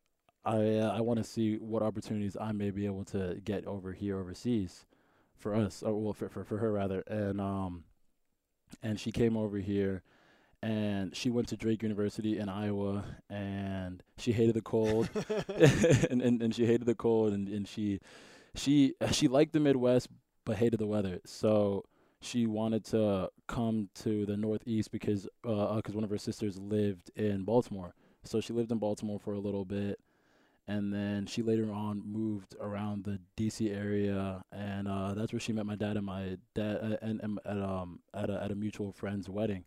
I 0.45 0.77
uh, 0.79 0.95
I 0.97 1.01
want 1.01 1.19
to 1.19 1.25
see 1.25 1.57
what 1.57 1.83
opportunities 1.83 2.37
I 2.41 2.53
may 2.53 2.71
be 2.71 2.87
able 2.87 3.05
to 3.07 3.41
get 3.45 3.67
over 3.67 3.93
here 3.93 4.19
overseas, 4.19 4.87
for 5.37 5.55
us 5.55 5.83
or 5.83 5.95
well 6.01 6.12
for 6.12 6.29
for, 6.29 6.45
for 6.45 6.59
her 6.59 6.73
rather, 6.73 7.03
and 7.07 7.41
um, 7.41 7.85
and 8.83 8.99
she 8.99 9.12
came 9.12 9.37
over 9.37 9.59
here 9.59 10.03
and 10.62 11.15
she 11.15 11.29
went 11.29 11.49
to 11.49 11.57
Drake 11.57 11.83
University 11.83 12.38
in 12.38 12.49
Iowa, 12.49 13.05
and 13.29 14.03
she 14.17 14.33
hated 14.33 14.55
the 14.55 14.62
cold, 14.62 15.09
and, 15.49 16.23
and 16.23 16.41
and 16.41 16.55
she 16.55 16.67
hated 16.67 16.87
the 16.87 16.95
cold, 16.95 17.33
and 17.33 17.49
and 17.49 17.67
she 17.67 18.01
she 18.55 18.95
she 19.11 19.29
liked 19.29 19.53
the 19.53 19.61
Midwest 19.61 20.09
but 20.45 20.57
hated 20.57 20.79
the 20.79 20.87
weather, 20.87 21.21
so 21.25 21.85
she 22.23 22.47
wanted 22.47 22.85
to 22.87 23.31
come 23.49 23.91
to 23.97 24.25
the 24.27 24.37
Northeast 24.37 24.91
because 24.91 25.29
uh 25.45 25.77
because 25.77 25.95
one 25.95 26.05
of 26.05 26.11
her 26.11 26.19
sisters 26.19 26.59
lived 26.59 27.11
in 27.17 27.45
Baltimore, 27.45 27.95
so 28.25 28.41
she 28.41 28.53
lived 28.53 28.73
in 28.73 28.79
Baltimore 28.79 29.19
for 29.21 29.35
a 29.35 29.41
little 29.41 29.65
bit. 29.65 30.01
And 30.69 30.95
then 30.95 31.27
she 31.27 31.43
later 31.43 31.73
on 31.73 32.03
moved 32.07 32.55
around 32.61 33.03
the 33.05 33.19
D.C. 33.37 33.69
area, 33.71 34.45
and 34.53 34.87
uh, 34.87 35.13
that's 35.13 35.33
where 35.33 35.41
she 35.41 35.53
met 35.53 35.67
my 35.67 35.75
dad 35.75 35.97
and 35.97 36.07
my 36.07 36.39
dad, 36.55 36.79
uh, 36.81 36.97
and, 37.03 37.21
and 37.21 37.41
at 37.45 37.59
um 37.61 38.01
at 38.15 38.31
a 38.31 38.43
at 38.43 38.53
a 38.53 38.55
mutual 38.55 38.93
friend's 38.93 39.29
wedding 39.29 39.65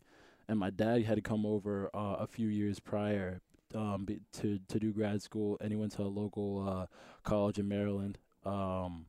and 0.48 0.58
my 0.58 0.70
dad 0.70 1.04
had 1.04 1.16
to 1.16 1.22
come 1.22 1.44
over 1.44 1.90
uh, 1.94 2.16
a 2.20 2.26
few 2.26 2.48
years 2.48 2.80
prior 2.80 3.40
um, 3.74 4.06
to 4.32 4.58
to 4.68 4.78
do 4.78 4.92
grad 4.92 5.22
school, 5.22 5.56
and 5.60 5.70
he 5.70 5.76
went 5.76 5.92
to 5.92 6.02
a 6.02 6.04
local 6.04 6.66
uh, 6.68 6.86
college 7.24 7.58
in 7.58 7.68
Maryland, 7.68 8.18
Um, 8.44 9.06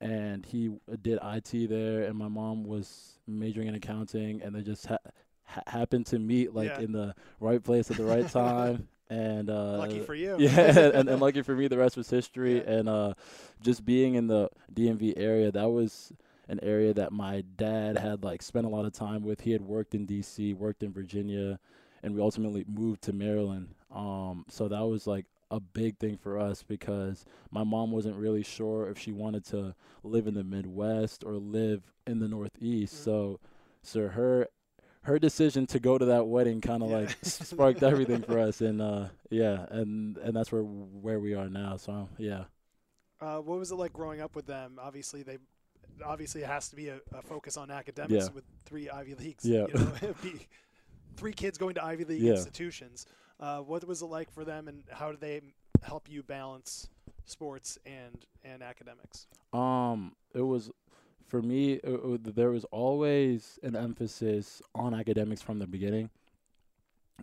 and 0.00 0.44
he 0.46 0.70
did 1.02 1.18
IT 1.22 1.68
there, 1.68 2.04
and 2.04 2.16
my 2.16 2.28
mom 2.28 2.64
was 2.64 3.18
majoring 3.26 3.68
in 3.68 3.74
accounting, 3.74 4.40
and 4.42 4.54
they 4.54 4.62
just 4.62 4.86
ha- 4.86 4.98
ha- 5.44 5.62
happened 5.66 6.06
to 6.06 6.18
meet 6.18 6.54
like 6.54 6.70
Yeah. 6.70 6.80
in 6.80 6.92
the 6.92 7.14
right 7.40 7.62
place 7.62 7.90
at 7.90 7.96
the 7.96 8.04
right 8.04 8.28
time. 8.28 8.88
And 9.12 9.50
uh, 9.50 9.78
Lucky 9.78 9.98
for 9.98 10.14
you. 10.14 10.36
yeah, 10.38 10.60
and, 10.94 11.08
and 11.08 11.20
lucky 11.20 11.42
for 11.42 11.52
me, 11.56 11.66
the 11.66 11.76
rest 11.76 11.96
was 11.96 12.08
history. 12.08 12.58
Yeah. 12.58 12.70
And 12.70 12.88
uh, 12.88 13.14
just 13.60 13.84
being 13.84 14.14
in 14.14 14.28
the 14.28 14.48
DMV 14.72 15.14
area, 15.16 15.50
that 15.50 15.68
was 15.68 16.12
an 16.48 16.60
area 16.62 16.94
that 16.94 17.10
my 17.10 17.42
dad 17.56 17.98
had 17.98 18.22
like 18.22 18.40
spent 18.40 18.66
a 18.66 18.68
lot 18.68 18.84
of 18.84 18.92
time 18.92 19.22
with. 19.24 19.40
He 19.40 19.50
had 19.50 19.62
worked 19.62 19.96
in 19.96 20.06
D.C., 20.06 20.54
worked 20.54 20.84
in 20.84 20.92
Virginia, 20.92 21.58
and 22.04 22.14
we 22.14 22.20
ultimately 22.20 22.64
moved 22.68 23.02
to 23.02 23.12
Maryland. 23.12 23.74
Um, 23.92 24.44
so 24.48 24.68
that 24.68 24.82
was 24.86 25.08
like 25.08 25.26
a 25.50 25.60
big 25.60 25.98
thing 25.98 26.16
for 26.16 26.38
us 26.38 26.62
because 26.62 27.24
my 27.50 27.64
mom 27.64 27.90
wasn't 27.90 28.16
really 28.16 28.42
sure 28.42 28.88
if 28.88 28.98
she 28.98 29.10
wanted 29.12 29.44
to 29.46 29.74
live 30.04 30.26
in 30.26 30.34
the 30.34 30.44
Midwest 30.44 31.24
or 31.24 31.32
live 31.34 31.92
in 32.06 32.18
the 32.20 32.28
Northeast. 32.28 32.94
Mhm. 32.94 33.04
So, 33.04 33.40
so 33.82 34.08
her 34.08 34.48
her 35.02 35.18
decision 35.18 35.66
to 35.66 35.80
go 35.80 35.96
to 35.96 36.04
that 36.04 36.26
wedding 36.26 36.60
kind 36.60 36.82
of 36.82 36.90
Yeah. 36.90 36.96
like 36.98 37.16
sparked 37.22 37.82
everything 37.82 38.22
for 38.22 38.38
us, 38.38 38.60
and 38.60 38.80
uh, 38.82 39.08
yeah, 39.30 39.66
and 39.70 40.16
and 40.18 40.36
that's 40.36 40.52
where 40.52 40.62
where 40.62 41.18
we 41.18 41.34
are 41.34 41.48
now. 41.48 41.76
So 41.78 42.08
yeah, 42.18 42.44
Uh, 43.20 43.38
what 43.38 43.58
was 43.58 43.70
it 43.72 43.76
like 43.76 43.92
growing 43.92 44.20
up 44.20 44.36
with 44.36 44.46
them? 44.46 44.78
Obviously, 44.80 45.22
they 45.22 45.38
obviously 46.04 46.42
it 46.42 46.46
has 46.46 46.68
to 46.68 46.76
be 46.76 46.88
a, 46.88 47.00
a 47.12 47.22
focus 47.22 47.56
on 47.56 47.70
academics 47.70 48.12
Yeah. 48.26 48.28
with 48.34 48.44
three 48.66 48.88
Ivy 48.88 49.14
leagues. 49.14 49.44
Yeah. 49.44 49.66
you 49.68 49.74
know, 49.74 49.92
three 51.16 51.32
kids 51.32 51.58
going 51.58 51.74
to 51.74 51.84
Ivy 51.84 52.04
League 52.04 52.22
Yeah. 52.22 52.32
institutions. 52.32 53.06
Uh, 53.40 53.58
what 53.60 53.86
was 53.86 54.02
it 54.02 54.06
like 54.06 54.30
for 54.30 54.44
them, 54.44 54.68
and 54.68 54.82
how 54.92 55.10
did 55.10 55.20
they 55.20 55.40
help 55.82 56.08
you 56.10 56.22
balance 56.22 56.88
sports 57.24 57.78
and 57.86 58.26
and 58.44 58.62
academics? 58.62 59.26
Um, 59.52 60.14
it 60.34 60.42
was 60.42 60.70
for 61.26 61.40
me. 61.40 61.74
It, 61.74 61.84
it- 61.84 62.34
there 62.36 62.50
was 62.50 62.64
always 62.66 63.58
an 63.62 63.74
emphasis 63.76 64.60
on 64.74 64.92
academics 64.94 65.40
from 65.42 65.58
the 65.58 65.66
beginning. 65.66 66.10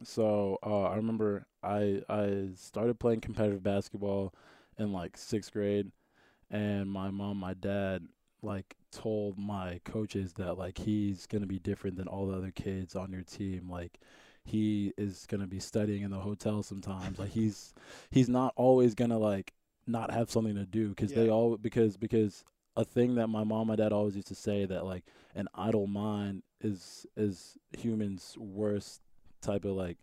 So 0.03 0.57
uh, 0.63 0.83
I 0.83 0.95
remember 0.95 1.45
I 1.63 2.01
I 2.09 2.49
started 2.55 2.99
playing 2.99 3.21
competitive 3.21 3.63
basketball 3.63 4.33
in 4.77 4.91
like 4.93 5.17
sixth 5.17 5.51
grade, 5.53 5.91
and 6.51 6.89
my 6.91 7.09
mom, 7.09 7.37
my 7.37 7.53
dad, 7.55 8.07
like 8.41 8.75
told 8.91 9.37
my 9.37 9.81
coaches 9.85 10.33
that 10.33 10.57
like 10.57 10.77
he's 10.79 11.25
gonna 11.25 11.47
be 11.47 11.59
different 11.59 11.97
than 11.97 12.07
all 12.07 12.27
the 12.27 12.37
other 12.37 12.51
kids 12.51 12.95
on 12.95 13.11
your 13.11 13.23
team. 13.23 13.69
Like 13.69 13.99
he 14.47 14.93
is 14.97 15.25
gonna 15.27 15.47
be 15.47 15.59
studying 15.59 16.03
in 16.03 16.11
the 16.11 16.19
hotel 16.19 16.63
sometimes. 16.63 17.19
like 17.19 17.29
he's 17.31 17.73
he's 18.09 18.29
not 18.29 18.53
always 18.55 18.95
gonna 18.95 19.17
like 19.19 19.53
not 19.85 20.11
have 20.11 20.29
something 20.31 20.55
to 20.55 20.65
do 20.65 20.89
because 20.89 21.11
they 21.11 21.29
all 21.29 21.57
because 21.57 21.97
because 21.97 22.43
a 22.75 22.85
thing 22.85 23.15
that 23.15 23.27
my 23.27 23.43
mom 23.43 23.69
and 23.69 23.77
dad 23.77 23.91
always 23.91 24.15
used 24.15 24.27
to 24.27 24.35
say 24.35 24.65
that 24.65 24.85
like 24.85 25.03
an 25.35 25.47
idle 25.55 25.87
mind 25.87 26.43
is 26.61 27.05
is 27.15 27.57
humans 27.77 28.35
worst 28.39 29.01
type 29.41 29.65
of 29.65 29.71
like 29.71 29.97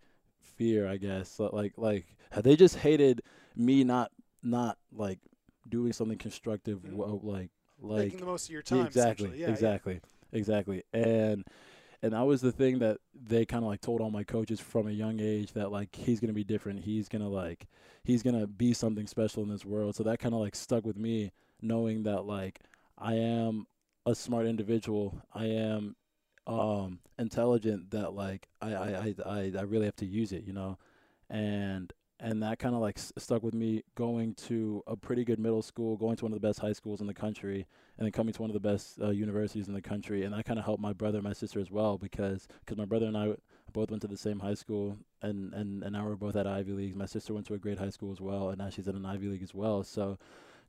fear 0.56 0.86
i 0.88 0.96
guess 0.96 1.38
like 1.40 1.72
like 1.76 2.04
they 2.42 2.56
just 2.56 2.76
hated 2.76 3.22
me 3.56 3.84
not 3.84 4.10
not 4.42 4.78
like 4.92 5.18
doing 5.68 5.92
something 5.92 6.18
constructive 6.18 6.80
Mhm. 6.80 6.94
well, 6.94 7.20
like 7.22 7.50
like 7.80 8.04
Making 8.06 8.20
the 8.20 8.26
most 8.26 8.46
of 8.46 8.50
your 8.52 8.62
time. 8.62 8.86
exactly. 8.86 9.30
Yeah, 9.30 9.46
yeah. 9.46 9.52
exactly 9.52 10.00
exactly 10.32 10.82
and 10.92 11.44
and 12.04 12.12
that 12.12 12.26
was 12.26 12.42
the 12.42 12.52
thing 12.52 12.80
that 12.80 12.98
they 13.14 13.46
kind 13.46 13.64
of 13.64 13.68
like 13.70 13.80
told 13.80 14.02
all 14.02 14.10
my 14.10 14.24
coaches 14.24 14.60
from 14.60 14.86
a 14.86 14.90
young 14.90 15.20
age 15.20 15.54
that 15.54 15.72
like 15.72 15.96
he's 15.96 16.20
gonna 16.20 16.34
be 16.34 16.44
different. 16.44 16.80
He's 16.80 17.08
gonna 17.08 17.30
like 17.30 17.66
he's 18.04 18.22
gonna 18.22 18.46
be 18.46 18.74
something 18.74 19.06
special 19.06 19.42
in 19.42 19.48
this 19.48 19.64
world. 19.64 19.96
So 19.96 20.02
that 20.02 20.18
kind 20.18 20.34
of 20.34 20.40
like 20.42 20.54
stuck 20.54 20.84
with 20.84 20.98
me 20.98 21.32
knowing 21.62 22.02
that 22.02 22.26
like 22.26 22.60
i 22.98 23.14
am 23.14 23.66
a 24.04 24.14
smart 24.14 24.44
individual. 24.44 25.22
I 25.32 25.46
am 25.46 25.96
um 26.46 26.98
intelligent 27.18 27.90
that 27.92 28.12
like 28.12 28.48
i 28.60 28.74
i 28.74 28.88
i 28.90 29.14
i, 29.24 29.52
I 29.58 29.62
really 29.62 29.86
have 29.86 29.96
to 29.96 30.06
use 30.06 30.30
it 30.32 30.44
you 30.44 30.52
know? 30.52 30.76
And 31.30 31.90
and 32.24 32.42
that 32.42 32.58
kind 32.58 32.74
of 32.74 32.80
like 32.80 32.98
s- 32.98 33.12
stuck 33.18 33.42
with 33.42 33.54
me 33.54 33.82
going 33.94 34.34
to 34.34 34.82
a 34.86 34.96
pretty 34.96 35.24
good 35.24 35.38
middle 35.38 35.62
school 35.62 35.96
going 35.96 36.16
to 36.16 36.24
one 36.24 36.32
of 36.32 36.40
the 36.40 36.46
best 36.46 36.58
high 36.58 36.72
schools 36.72 37.00
in 37.00 37.06
the 37.06 37.14
country 37.14 37.66
and 37.98 38.04
then 38.04 38.12
coming 38.12 38.32
to 38.32 38.40
one 38.40 38.50
of 38.50 38.54
the 38.54 38.68
best 38.68 38.98
uh, 39.00 39.10
universities 39.10 39.68
in 39.68 39.74
the 39.74 39.82
country 39.82 40.24
and 40.24 40.34
that 40.34 40.44
kind 40.44 40.58
of 40.58 40.64
helped 40.64 40.82
my 40.82 40.92
brother 40.92 41.18
and 41.18 41.24
my 41.24 41.32
sister 41.32 41.60
as 41.60 41.70
well 41.70 41.98
because 41.98 42.48
cause 42.66 42.78
my 42.78 42.84
brother 42.84 43.06
and 43.06 43.16
i 43.16 43.34
both 43.72 43.90
went 43.90 44.00
to 44.00 44.08
the 44.08 44.16
same 44.16 44.38
high 44.38 44.54
school 44.54 44.96
and, 45.22 45.52
and, 45.52 45.82
and 45.82 45.92
now 45.92 46.06
we're 46.06 46.16
both 46.16 46.36
at 46.36 46.46
ivy 46.46 46.72
leagues 46.72 46.96
my 46.96 47.06
sister 47.06 47.34
went 47.34 47.46
to 47.46 47.54
a 47.54 47.58
great 47.58 47.78
high 47.78 47.90
school 47.90 48.12
as 48.12 48.20
well 48.20 48.48
and 48.48 48.58
now 48.58 48.70
she's 48.70 48.88
at 48.88 48.94
an 48.94 49.04
ivy 49.04 49.28
league 49.28 49.42
as 49.42 49.54
well. 49.54 49.82
So 49.82 50.18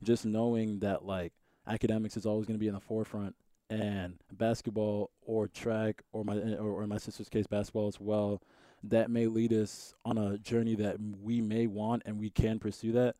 just 0.02 0.26
knowing 0.26 0.80
that 0.80 1.04
like 1.04 1.32
academics 1.66 2.16
is 2.16 2.26
always 2.26 2.46
going 2.46 2.58
to 2.58 2.60
be 2.60 2.68
in 2.68 2.74
the 2.74 2.80
forefront 2.80 3.34
and 3.70 4.14
basketball 4.32 5.10
or 5.22 5.48
track 5.48 6.02
or 6.12 6.24
my 6.24 6.36
or, 6.36 6.82
or 6.82 6.86
my 6.86 6.98
sister's 6.98 7.28
case 7.28 7.46
basketball 7.46 7.88
as 7.88 7.98
well 7.98 8.40
that 8.82 9.10
may 9.10 9.26
lead 9.26 9.52
us 9.52 9.94
on 10.04 10.18
a 10.18 10.38
journey 10.38 10.74
that 10.76 10.96
we 11.22 11.40
may 11.40 11.66
want 11.66 12.02
and 12.06 12.18
we 12.18 12.30
can 12.30 12.58
pursue 12.58 12.92
that. 12.92 13.16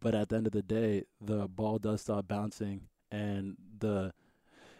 But 0.00 0.14
at 0.14 0.28
the 0.28 0.36
end 0.36 0.46
of 0.46 0.52
the 0.52 0.62
day 0.62 1.04
the 1.20 1.48
ball 1.48 1.78
does 1.78 2.02
stop 2.02 2.28
bouncing 2.28 2.82
and 3.10 3.56
the 3.78 4.12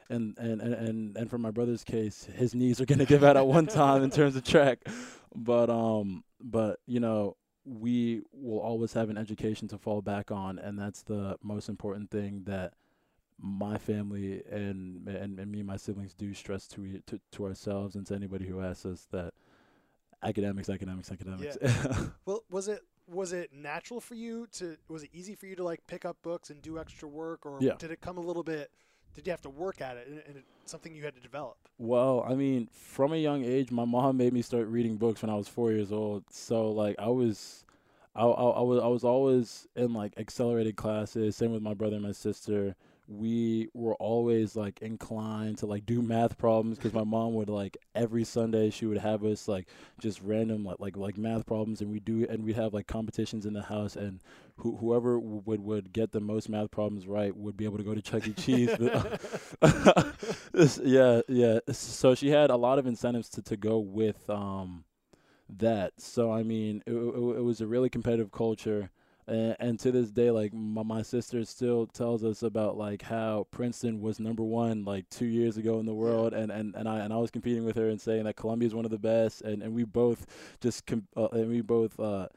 and 0.09 0.37
and 0.39 0.61
and 0.61 1.17
and, 1.17 1.31
for 1.31 1.39
my 1.39 1.51
brother's 1.51 1.83
case 1.83 2.29
his 2.35 2.55
knees 2.55 2.81
are 2.81 2.87
to 2.87 3.05
give 3.07 3.25
out 3.25 3.37
at 3.37 3.47
one 3.47 3.67
time 3.67 4.03
in 4.03 4.11
terms 4.11 4.37
of 4.37 4.45
track. 4.45 4.79
But 5.35 5.71
um 5.71 6.25
but 6.41 6.79
you 6.87 7.01
know 7.01 7.37
we 7.65 8.23
will 8.33 8.61
always 8.61 8.93
have 8.93 9.09
an 9.11 9.17
education 9.17 9.67
to 9.69 9.79
fall 9.79 10.03
back 10.03 10.31
on 10.31 10.59
and 10.59 10.79
that's 10.79 11.03
the 11.03 11.37
most 11.43 11.69
important 11.69 12.11
thing 12.11 12.43
that 12.45 12.75
my 13.41 13.79
family 13.79 14.43
and 14.51 15.09
and, 15.09 15.39
and 15.39 15.51
me 15.51 15.59
and 15.59 15.67
my 15.67 15.77
siblings 15.77 16.15
do 16.15 16.33
stress 16.35 16.69
to, 16.69 17.01
to 17.07 17.21
to 17.33 17.45
ourselves 17.45 17.97
and 17.97 18.07
to 18.07 18.15
anybody 18.15 18.47
who 18.47 18.61
asks 18.61 18.87
us 18.87 19.07
that 19.11 19.33
academics 20.25 20.69
academics 20.69 21.11
academics 21.13 21.57
Yeah. 21.61 22.07
Well, 22.27 22.45
was 22.51 22.69
it 22.69 22.81
was 23.07 23.33
it 23.33 23.53
natural 23.53 24.01
for 24.01 24.15
you 24.15 24.47
to? 24.53 24.77
Was 24.89 25.03
it 25.03 25.11
easy 25.13 25.35
for 25.35 25.47
you 25.47 25.57
to 25.57 25.63
like 25.65 25.87
pick 25.87 26.05
up 26.05 26.17
books 26.23 26.49
and 26.51 26.63
do 26.63 26.79
extra 26.79 27.07
work, 27.09 27.45
or 27.45 27.59
Yeah. 27.61 27.75
did 27.79 27.91
it 27.91 28.01
come 28.01 28.17
a 28.17 28.23
little 28.23 28.43
bit? 28.43 28.71
Did 29.15 29.27
you 29.27 29.31
have 29.31 29.43
to 29.43 29.51
work 29.51 29.81
at 29.81 29.97
it, 29.97 30.09
and, 30.09 30.23
and 30.27 30.37
it, 30.39 30.45
something 30.65 30.95
you 30.95 31.05
had 31.05 31.15
to 31.15 31.21
develop? 31.21 31.57
Well, 31.79 32.25
I 32.29 32.35
mean, 32.35 32.69
from 32.73 33.13
a 33.13 33.17
young 33.17 33.45
age, 33.45 33.71
my 33.71 33.85
mom 33.85 34.17
made 34.17 34.33
me 34.33 34.43
start 34.43 34.67
reading 34.69 34.97
books 34.97 35.23
when 35.23 35.31
I 35.31 35.35
was 35.35 35.47
four 35.49 35.71
years 35.71 35.93
old. 35.93 36.25
So 36.31 36.71
like 36.73 36.97
I 36.99 37.09
was, 37.09 37.65
I, 38.17 38.23
I, 38.25 38.51
I 38.51 38.61
was 38.63 38.83
I 38.83 38.87
was 38.87 39.05
always 39.05 39.69
in 39.77 39.93
like 39.93 40.15
accelerated 40.19 40.77
classes. 40.77 41.37
Same 41.37 41.53
with 41.53 41.63
my 41.63 41.75
brother 41.75 41.97
and 41.97 42.05
my 42.05 42.13
sister. 42.13 42.75
We 43.07 43.69
were 43.75 43.95
always 43.97 44.57
like 44.57 44.81
inclined 44.81 45.59
to 45.59 45.67
like 45.67 45.85
do 45.85 46.01
math 46.01 46.39
problems 46.39 46.79
because 46.79 46.95
my 46.95 47.05
mom 47.05 47.35
would 47.35 47.51
like 47.51 47.77
every 47.95 48.25
Sunday 48.25 48.71
she 48.71 48.87
would 48.87 48.99
have 48.99 49.25
us 49.25 49.47
like 49.47 49.69
just 50.01 50.23
random 50.23 50.65
like 50.65 50.81
like 50.81 50.97
like 50.97 51.19
math 51.19 51.45
problems 51.45 51.83
and 51.83 51.91
we 51.91 52.01
do 52.01 52.27
and 52.31 52.45
we'd 52.45 52.57
have 52.57 52.73
like 52.73 52.87
competitions 52.87 53.45
in 53.45 53.53
the 53.53 53.63
house 53.63 53.95
and 53.97 54.21
who, 54.57 54.77
whoever 54.77 55.19
would 55.19 55.61
would 55.61 55.93
get 55.93 56.13
the 56.13 56.21
most 56.21 56.49
math 56.49 56.71
problems 56.71 57.07
right 57.07 57.37
would 57.37 57.57
be 57.57 57.65
able 57.67 57.77
to 57.77 57.85
go 57.85 57.95
to 57.95 58.03
Chuck 58.03 58.27
E. 58.27 58.33
Cheese. 58.33 58.71
Yeah, 60.83 61.21
yeah. 61.29 61.59
So 61.73 62.15
she 62.15 62.29
had 62.31 62.51
a 62.51 62.57
lot 62.57 62.79
of 62.79 62.87
incentives 62.87 63.29
to, 63.31 63.43
to 63.43 63.57
go 63.57 63.79
with 63.79 64.29
um 64.31 64.85
that. 65.49 65.95
So 66.01 66.33
I 66.33 66.43
mean, 66.43 66.83
it, 66.87 66.93
it, 66.93 67.39
it 67.39 67.45
was 67.45 67.61
a 67.61 67.67
really 67.67 67.89
competitive 67.89 68.33
culture. 68.33 68.91
And, 69.27 69.57
and 69.59 69.81
to 69.81 69.91
this 69.91 70.11
day, 70.11 70.31
like 70.31 70.53
my, 70.53 70.83
my 70.83 71.03
sister 71.03 71.45
still 71.45 71.87
tells 71.87 72.25
us 72.25 72.43
about 72.43 72.77
like 72.77 73.03
how 73.03 73.47
Princeton 73.51 74.01
was 74.01 74.21
number 74.21 74.43
one 74.43 74.85
like 74.85 75.09
two 75.09 75.27
years 75.27 75.57
ago 75.57 75.79
in 75.81 75.87
the 75.87 75.95
world, 75.95 76.35
and, 76.35 76.53
and, 76.53 76.75
and 76.75 76.89
I 76.89 77.01
and 77.01 77.13
I 77.13 77.17
was 77.17 77.31
competing 77.31 77.65
with 77.65 77.77
her 77.77 77.89
and 77.89 78.01
saying 78.01 78.25
that 78.25 78.37
Columbia 78.37 78.67
is 78.67 78.75
one 78.75 78.85
of 78.85 78.91
the 78.91 78.99
best, 78.99 79.43
and, 79.43 79.63
and 79.63 79.75
we 79.75 79.85
both 79.85 80.27
just 80.61 80.87
com- 80.87 81.09
uh, 81.17 81.29
and 81.29 81.49
we 81.49 81.63
both 81.63 81.99
uh, 81.99 82.29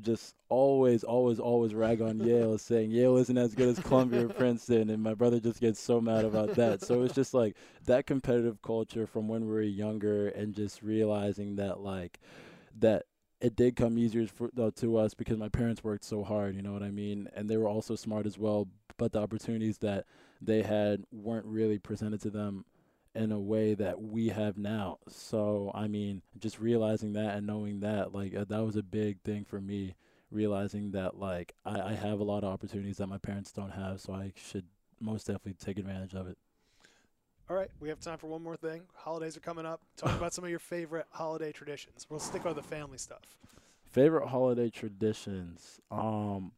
just 0.00 0.34
always, 0.48 1.04
always, 1.04 1.38
always 1.38 1.74
rag 1.74 2.00
on 2.02 2.20
Yale, 2.20 2.58
saying 2.58 2.90
Yale 2.90 3.16
isn't 3.16 3.38
as 3.38 3.54
good 3.54 3.68
as 3.68 3.80
Columbia 3.80 4.26
or 4.26 4.28
Princeton, 4.28 4.90
and 4.90 5.02
my 5.02 5.14
brother 5.14 5.40
just 5.40 5.60
gets 5.60 5.80
so 5.80 6.00
mad 6.00 6.24
about 6.24 6.54
that. 6.54 6.82
So 6.82 7.02
it's 7.02 7.14
just 7.14 7.34
like 7.34 7.56
that 7.86 8.06
competitive 8.06 8.60
culture 8.62 9.06
from 9.06 9.28
when 9.28 9.46
we 9.46 9.52
were 9.52 9.62
younger, 9.62 10.28
and 10.28 10.54
just 10.54 10.82
realizing 10.82 11.56
that 11.56 11.80
like 11.80 12.20
that 12.78 13.06
it 13.46 13.54
did 13.54 13.76
come 13.76 13.96
easier 13.96 14.26
for, 14.26 14.50
uh, 14.60 14.70
to 14.76 14.96
us 14.96 15.14
because 15.14 15.38
my 15.38 15.48
parents 15.48 15.84
worked 15.84 16.04
so 16.04 16.24
hard. 16.24 16.56
You 16.56 16.62
know 16.62 16.72
what 16.72 16.82
I 16.82 16.90
mean? 16.90 17.28
And 17.34 17.48
they 17.48 17.56
were 17.56 17.68
also 17.68 17.94
smart 17.94 18.26
as 18.26 18.36
well. 18.36 18.66
But 18.98 19.12
the 19.12 19.20
opportunities 19.20 19.78
that 19.78 20.04
they 20.40 20.62
had 20.62 21.04
weren't 21.12 21.46
really 21.46 21.78
presented 21.78 22.20
to 22.22 22.30
them 22.30 22.64
in 23.14 23.30
a 23.30 23.38
way 23.38 23.74
that 23.74 24.02
we 24.02 24.28
have 24.28 24.58
now. 24.58 24.98
So 25.08 25.70
I 25.74 25.86
mean, 25.86 26.22
just 26.38 26.58
realizing 26.58 27.12
that 27.12 27.36
and 27.36 27.46
knowing 27.46 27.80
that, 27.80 28.12
like 28.12 28.34
uh, 28.34 28.44
that 28.48 28.64
was 28.64 28.76
a 28.76 28.82
big 28.82 29.20
thing 29.22 29.44
for 29.44 29.60
me. 29.60 29.94
Realizing 30.32 30.90
that 30.90 31.16
like 31.16 31.54
I, 31.64 31.80
I 31.80 31.92
have 31.94 32.18
a 32.18 32.24
lot 32.24 32.42
of 32.42 32.52
opportunities 32.52 32.96
that 32.96 33.06
my 33.06 33.18
parents 33.18 33.52
don't 33.52 33.70
have, 33.70 34.00
so 34.00 34.12
I 34.12 34.32
should 34.34 34.64
most 35.00 35.28
definitely 35.28 35.54
take 35.54 35.78
advantage 35.78 36.14
of 36.14 36.26
it. 36.26 36.36
All 37.48 37.56
right, 37.56 37.70
we 37.78 37.88
have 37.88 38.00
time 38.00 38.18
for 38.18 38.26
one 38.26 38.42
more 38.42 38.56
thing. 38.56 38.82
Holidays 38.94 39.36
are 39.36 39.40
coming 39.40 39.64
up. 39.66 39.80
Talk 39.96 40.16
about 40.16 40.34
some 40.34 40.42
of 40.42 40.50
your 40.50 40.58
favorite 40.58 41.06
holiday 41.10 41.52
traditions. 41.52 42.06
We'll 42.10 42.18
stick 42.18 42.44
with 42.44 42.56
the 42.56 42.62
family 42.62 42.98
stuff. 42.98 43.22
Favorite 43.84 44.26
holiday 44.28 44.68
traditions. 44.68 45.80
Um, 45.90 46.52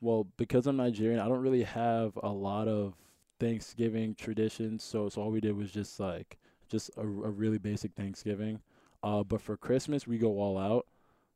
Well, 0.00 0.28
because 0.36 0.66
I'm 0.66 0.76
Nigerian, 0.76 1.20
I 1.20 1.28
don't 1.28 1.42
really 1.42 1.64
have 1.64 2.16
a 2.22 2.30
lot 2.30 2.68
of 2.68 2.94
Thanksgiving 3.40 4.14
traditions. 4.14 4.82
So, 4.84 5.08
so 5.08 5.20
all 5.22 5.30
we 5.30 5.40
did 5.40 5.56
was 5.56 5.70
just 5.70 5.98
like 6.00 6.38
just 6.68 6.90
a, 6.96 7.02
a 7.02 7.04
really 7.04 7.58
basic 7.58 7.92
Thanksgiving. 7.94 8.60
Uh, 9.02 9.24
but 9.24 9.40
for 9.42 9.56
Christmas, 9.56 10.06
we 10.06 10.16
go 10.16 10.38
all 10.40 10.56
out. 10.56 10.86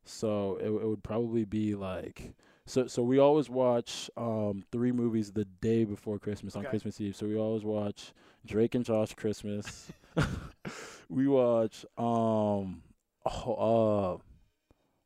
So 0.03 0.57
it, 0.61 0.67
it 0.67 0.87
would 0.87 1.03
probably 1.03 1.45
be 1.45 1.75
like 1.75 2.33
so. 2.65 2.85
So 2.87 3.01
we 3.01 3.17
always 3.19 3.49
watch 3.49 4.09
um, 4.15 4.63
three 4.71 4.91
movies 4.91 5.31
the 5.31 5.45
day 5.61 5.83
before 5.83 6.19
Christmas 6.19 6.55
on 6.55 6.63
Christmas 6.69 7.01
Eve. 7.01 7.15
So 7.15 7.25
we 7.25 7.35
always 7.37 7.63
watch 7.63 8.13
Drake 8.45 8.75
and 8.75 8.85
Josh 8.85 9.13
Christmas. 9.15 9.91
we 11.09 11.27
watch 11.27 11.83
um, 11.97 12.83
uh, 13.25 14.17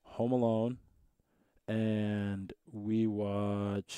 Home 0.03 0.31
Alone, 0.31 0.77
and 1.67 2.51
we 2.71 3.07
watch. 3.07 3.97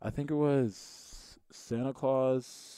I 0.00 0.10
think 0.10 0.30
it 0.30 0.34
was 0.34 1.38
Santa 1.50 1.92
Claus. 1.92 2.77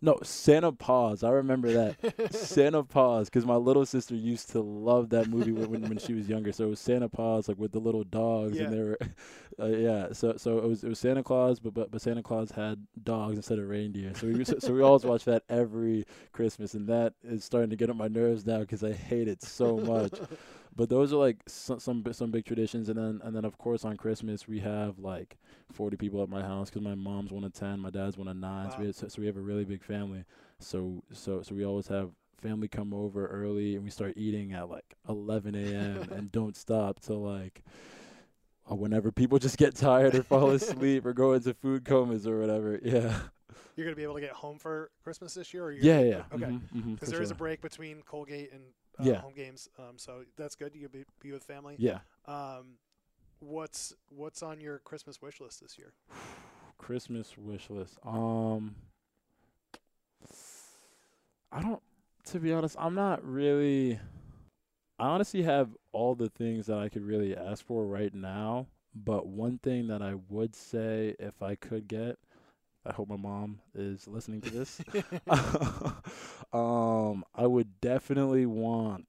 No, 0.00 0.16
Santa 0.22 0.70
Paws. 0.70 1.24
I 1.24 1.30
remember 1.30 1.72
that. 1.72 2.32
Santa 2.34 2.84
Paws, 2.84 3.28
because 3.28 3.44
my 3.44 3.56
little 3.56 3.84
sister 3.84 4.14
used 4.14 4.50
to 4.50 4.60
love 4.60 5.08
that 5.10 5.26
movie 5.28 5.50
when, 5.50 5.82
when 5.88 5.98
she 5.98 6.14
was 6.14 6.28
younger. 6.28 6.52
So 6.52 6.64
it 6.66 6.70
was 6.70 6.80
Santa 6.80 7.08
Paws, 7.08 7.48
like 7.48 7.58
with 7.58 7.72
the 7.72 7.80
little 7.80 8.04
dogs, 8.04 8.56
Yeah. 8.56 8.64
and 8.64 8.72
they 8.72 8.78
were, 8.78 8.98
uh, 9.60 9.66
yeah. 9.66 10.12
So 10.12 10.36
so 10.36 10.58
it 10.58 10.64
was 10.68 10.84
it 10.84 10.88
was 10.88 11.00
Santa 11.00 11.24
Claus, 11.24 11.58
but 11.58 11.74
but 11.74 11.90
but 11.90 12.00
Santa 12.00 12.22
Claus 12.22 12.52
had 12.52 12.86
dogs 13.02 13.36
instead 13.36 13.58
of 13.58 13.68
reindeer. 13.68 14.12
So 14.14 14.28
we 14.28 14.44
so, 14.44 14.58
so 14.60 14.72
we 14.72 14.82
always 14.82 15.04
watch 15.04 15.24
that 15.24 15.42
every 15.48 16.04
Christmas, 16.32 16.74
and 16.74 16.86
that 16.88 17.14
is 17.24 17.42
starting 17.44 17.70
to 17.70 17.76
get 17.76 17.90
on 17.90 17.96
my 17.96 18.08
nerves 18.08 18.46
now 18.46 18.60
because 18.60 18.84
I 18.84 18.92
hate 18.92 19.26
it 19.26 19.42
so 19.42 19.78
much. 19.78 20.12
But 20.78 20.88
those 20.90 21.12
are 21.12 21.16
like 21.16 21.38
some 21.48 21.80
some 21.80 22.04
some 22.12 22.30
big 22.30 22.44
traditions, 22.46 22.88
and 22.88 22.96
then 22.96 23.20
and 23.24 23.34
then 23.36 23.44
of 23.44 23.58
course 23.58 23.84
on 23.84 23.96
Christmas 23.96 24.46
we 24.46 24.60
have 24.60 25.00
like 25.00 25.36
forty 25.72 25.96
people 25.96 26.22
at 26.22 26.28
my 26.28 26.40
house 26.42 26.70
because 26.70 26.82
my 26.82 26.94
mom's 26.94 27.32
one 27.32 27.42
of 27.44 27.52
ten, 27.52 27.80
my 27.80 27.90
dad's 27.90 28.16
one 28.16 28.28
of 28.28 28.36
nine, 28.36 28.70
so 28.70 28.76
we 28.78 28.86
have, 28.86 28.94
so, 28.94 29.08
so 29.08 29.20
we 29.20 29.26
have 29.26 29.36
a 29.36 29.40
really 29.40 29.64
big 29.64 29.82
family. 29.82 30.24
So 30.60 31.02
so 31.12 31.42
so 31.42 31.54
we 31.56 31.64
always 31.66 31.88
have 31.88 32.10
family 32.40 32.68
come 32.68 32.94
over 32.94 33.26
early, 33.26 33.74
and 33.74 33.82
we 33.82 33.90
start 33.90 34.14
eating 34.16 34.52
at 34.52 34.70
like 34.70 34.94
eleven 35.08 35.56
a.m. 35.56 36.10
and 36.14 36.32
don't 36.38 36.56
stop 36.56 37.00
till 37.00 37.22
like. 37.22 37.64
uh, 38.70 38.76
Whenever 38.76 39.10
people 39.10 39.38
just 39.40 39.58
get 39.58 39.74
tired 39.74 40.14
or 40.14 40.22
fall 40.22 40.50
asleep 40.50 41.04
or 41.06 41.12
go 41.12 41.32
into 41.32 41.54
food 41.54 41.84
comas 41.84 42.26
or 42.26 42.38
whatever, 42.38 42.78
yeah, 42.84 43.18
You're 43.76 43.86
gonna 43.86 43.96
be 43.96 44.04
able 44.04 44.14
to 44.14 44.20
get 44.20 44.30
home 44.30 44.58
for 44.58 44.90
Christmas 45.02 45.34
this 45.34 45.52
year, 45.52 45.64
or 45.64 45.72
you're 45.72 45.84
yeah, 45.84 46.00
yeah. 46.00 46.22
Okay, 46.32 46.58
because 46.94 47.08
for 47.08 47.16
there 47.16 47.22
is 47.22 47.30
a 47.32 47.34
break 47.34 47.62
between 47.62 48.02
Colgate 48.02 48.52
and 48.52 48.62
uh, 48.98 49.04
Yeah. 49.04 49.20
home 49.20 49.34
games, 49.34 49.68
um, 49.78 49.96
so 49.98 50.24
that's 50.36 50.54
good. 50.54 50.74
You 50.74 50.88
be, 50.88 51.04
be 51.20 51.32
with 51.32 51.44
family. 51.44 51.76
yeah. 51.78 51.98
Um, 52.26 52.78
what's 53.40 53.94
what's 54.08 54.42
on 54.42 54.60
your 54.60 54.78
Christmas 54.80 55.20
wish 55.22 55.40
list 55.40 55.60
this 55.60 55.78
year? 55.78 55.92
Christmas 56.78 57.36
wish 57.36 57.70
list. 57.70 57.98
Um, 58.04 58.74
I 61.52 61.60
don't. 61.62 61.82
To 62.26 62.38
be 62.40 62.52
honest, 62.52 62.76
I'm 62.78 62.94
not 62.94 63.24
really. 63.24 63.98
I 64.98 65.06
honestly 65.08 65.42
have 65.42 65.70
all 65.92 66.14
the 66.14 66.28
things 66.28 66.66
that 66.66 66.78
I 66.78 66.88
could 66.88 67.02
really 67.02 67.36
ask 67.36 67.64
for 67.64 67.86
right 67.86 68.12
now. 68.12 68.66
But 68.94 69.26
one 69.26 69.58
thing 69.58 69.86
that 69.88 70.02
I 70.02 70.14
would 70.28 70.56
say, 70.56 71.14
if 71.20 71.40
I 71.42 71.54
could 71.54 71.86
get, 71.86 72.18
I 72.88 72.92
hope 72.92 73.08
my 73.08 73.16
mom 73.16 73.58
is 73.74 74.08
listening 74.08 74.40
to 74.40 74.48
this. 74.50 74.80
um, 76.52 77.24
I 77.34 77.46
would 77.46 77.80
definitely 77.80 78.46
want 78.46 79.06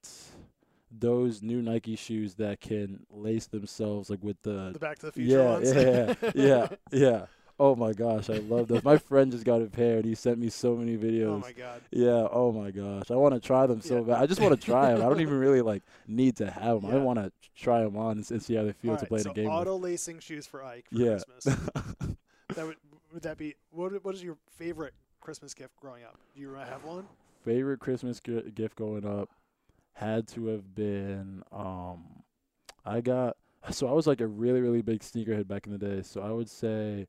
those 0.91 1.41
new 1.41 1.61
Nike 1.61 1.95
shoes 1.95 2.35
that 2.35 2.59
can 2.59 3.05
lace 3.09 3.47
themselves 3.47 4.09
like 4.09 4.23
with 4.23 4.41
the 4.41 4.71
The 4.73 4.79
Back 4.79 4.99
to 4.99 5.05
the 5.07 5.11
Future 5.13 5.37
yeah, 5.37 5.51
ones. 5.51 5.73
yeah, 5.73 6.13
yeah, 6.35 6.67
yeah. 6.91 7.25
Oh 7.61 7.75
my 7.75 7.91
gosh, 7.91 8.29
I 8.29 8.35
love 8.35 8.69
those. 8.69 8.83
My 8.83 8.97
friend 8.97 9.31
just 9.31 9.43
got 9.43 9.61
a 9.61 9.65
pair 9.65 9.97
and 9.97 10.05
he 10.05 10.15
sent 10.15 10.39
me 10.39 10.49
so 10.49 10.75
many 10.75 10.97
videos. 10.97 11.35
oh 11.35 11.39
my 11.39 11.51
God. 11.51 11.81
Yeah, 11.91 12.27
oh 12.31 12.51
my 12.53 12.71
gosh. 12.71 13.11
I 13.11 13.15
want 13.15 13.33
to 13.33 13.39
try 13.41 13.67
them 13.67 13.81
so 13.81 13.95
Yeah. 14.01 14.13
bad. 14.13 14.23
I 14.23 14.25
just 14.27 14.39
want 14.41 14.59
to 14.59 14.65
try 14.65 14.93
them. 14.93 15.01
I 15.05 15.09
don't 15.09 15.19
even 15.21 15.37
really 15.37 15.61
like 15.61 15.83
need 16.07 16.37
to 16.37 16.49
have 16.49 16.81
them. 16.81 16.91
I 16.91 16.97
want 16.97 17.19
to 17.19 17.31
try 17.57 17.81
them 17.83 17.97
on 17.97 18.23
and, 18.29 18.41
see 18.41 18.55
how 18.55 18.63
they 18.63 18.71
feel 18.71 18.91
All 18.91 18.95
to 18.97 19.01
right, 19.01 19.09
play 19.09 19.19
so 19.19 19.29
the 19.29 19.35
game. 19.35 19.49
auto 19.49 19.75
lacing 19.77 20.19
shoes 20.19 20.47
for 20.47 20.63
Ike 20.63 20.85
for 20.89 20.99
Yeah. 20.99 21.11
Christmas. 21.11 21.43
that 22.55 22.65
would 22.65 22.77
would 23.13 23.23
that 23.23 23.37
be 23.37 23.55
what? 23.71 24.03
What 24.03 24.15
is 24.15 24.23
your 24.23 24.37
favorite 24.57 24.93
Christmas 25.21 25.53
gift 25.53 25.75
growing 25.79 26.03
up? 26.03 26.17
Do 26.35 26.41
you 26.41 26.53
have 26.53 26.83
one? 26.83 27.05
Favorite 27.43 27.79
Christmas 27.79 28.19
gi- 28.19 28.51
gift 28.53 28.75
going 28.75 29.05
up 29.05 29.29
had 29.93 30.27
to 30.29 30.47
have 30.47 30.75
been 30.75 31.43
um 31.51 32.23
I 32.85 33.01
got 33.01 33.35
so 33.71 33.87
I 33.87 33.91
was 33.91 34.07
like 34.07 34.21
a 34.21 34.27
really 34.27 34.61
really 34.61 34.81
big 34.81 35.01
sneakerhead 35.01 35.47
back 35.47 35.65
in 35.65 35.71
the 35.71 35.77
day. 35.77 36.01
So 36.01 36.21
I 36.21 36.31
would 36.31 36.49
say 36.49 37.07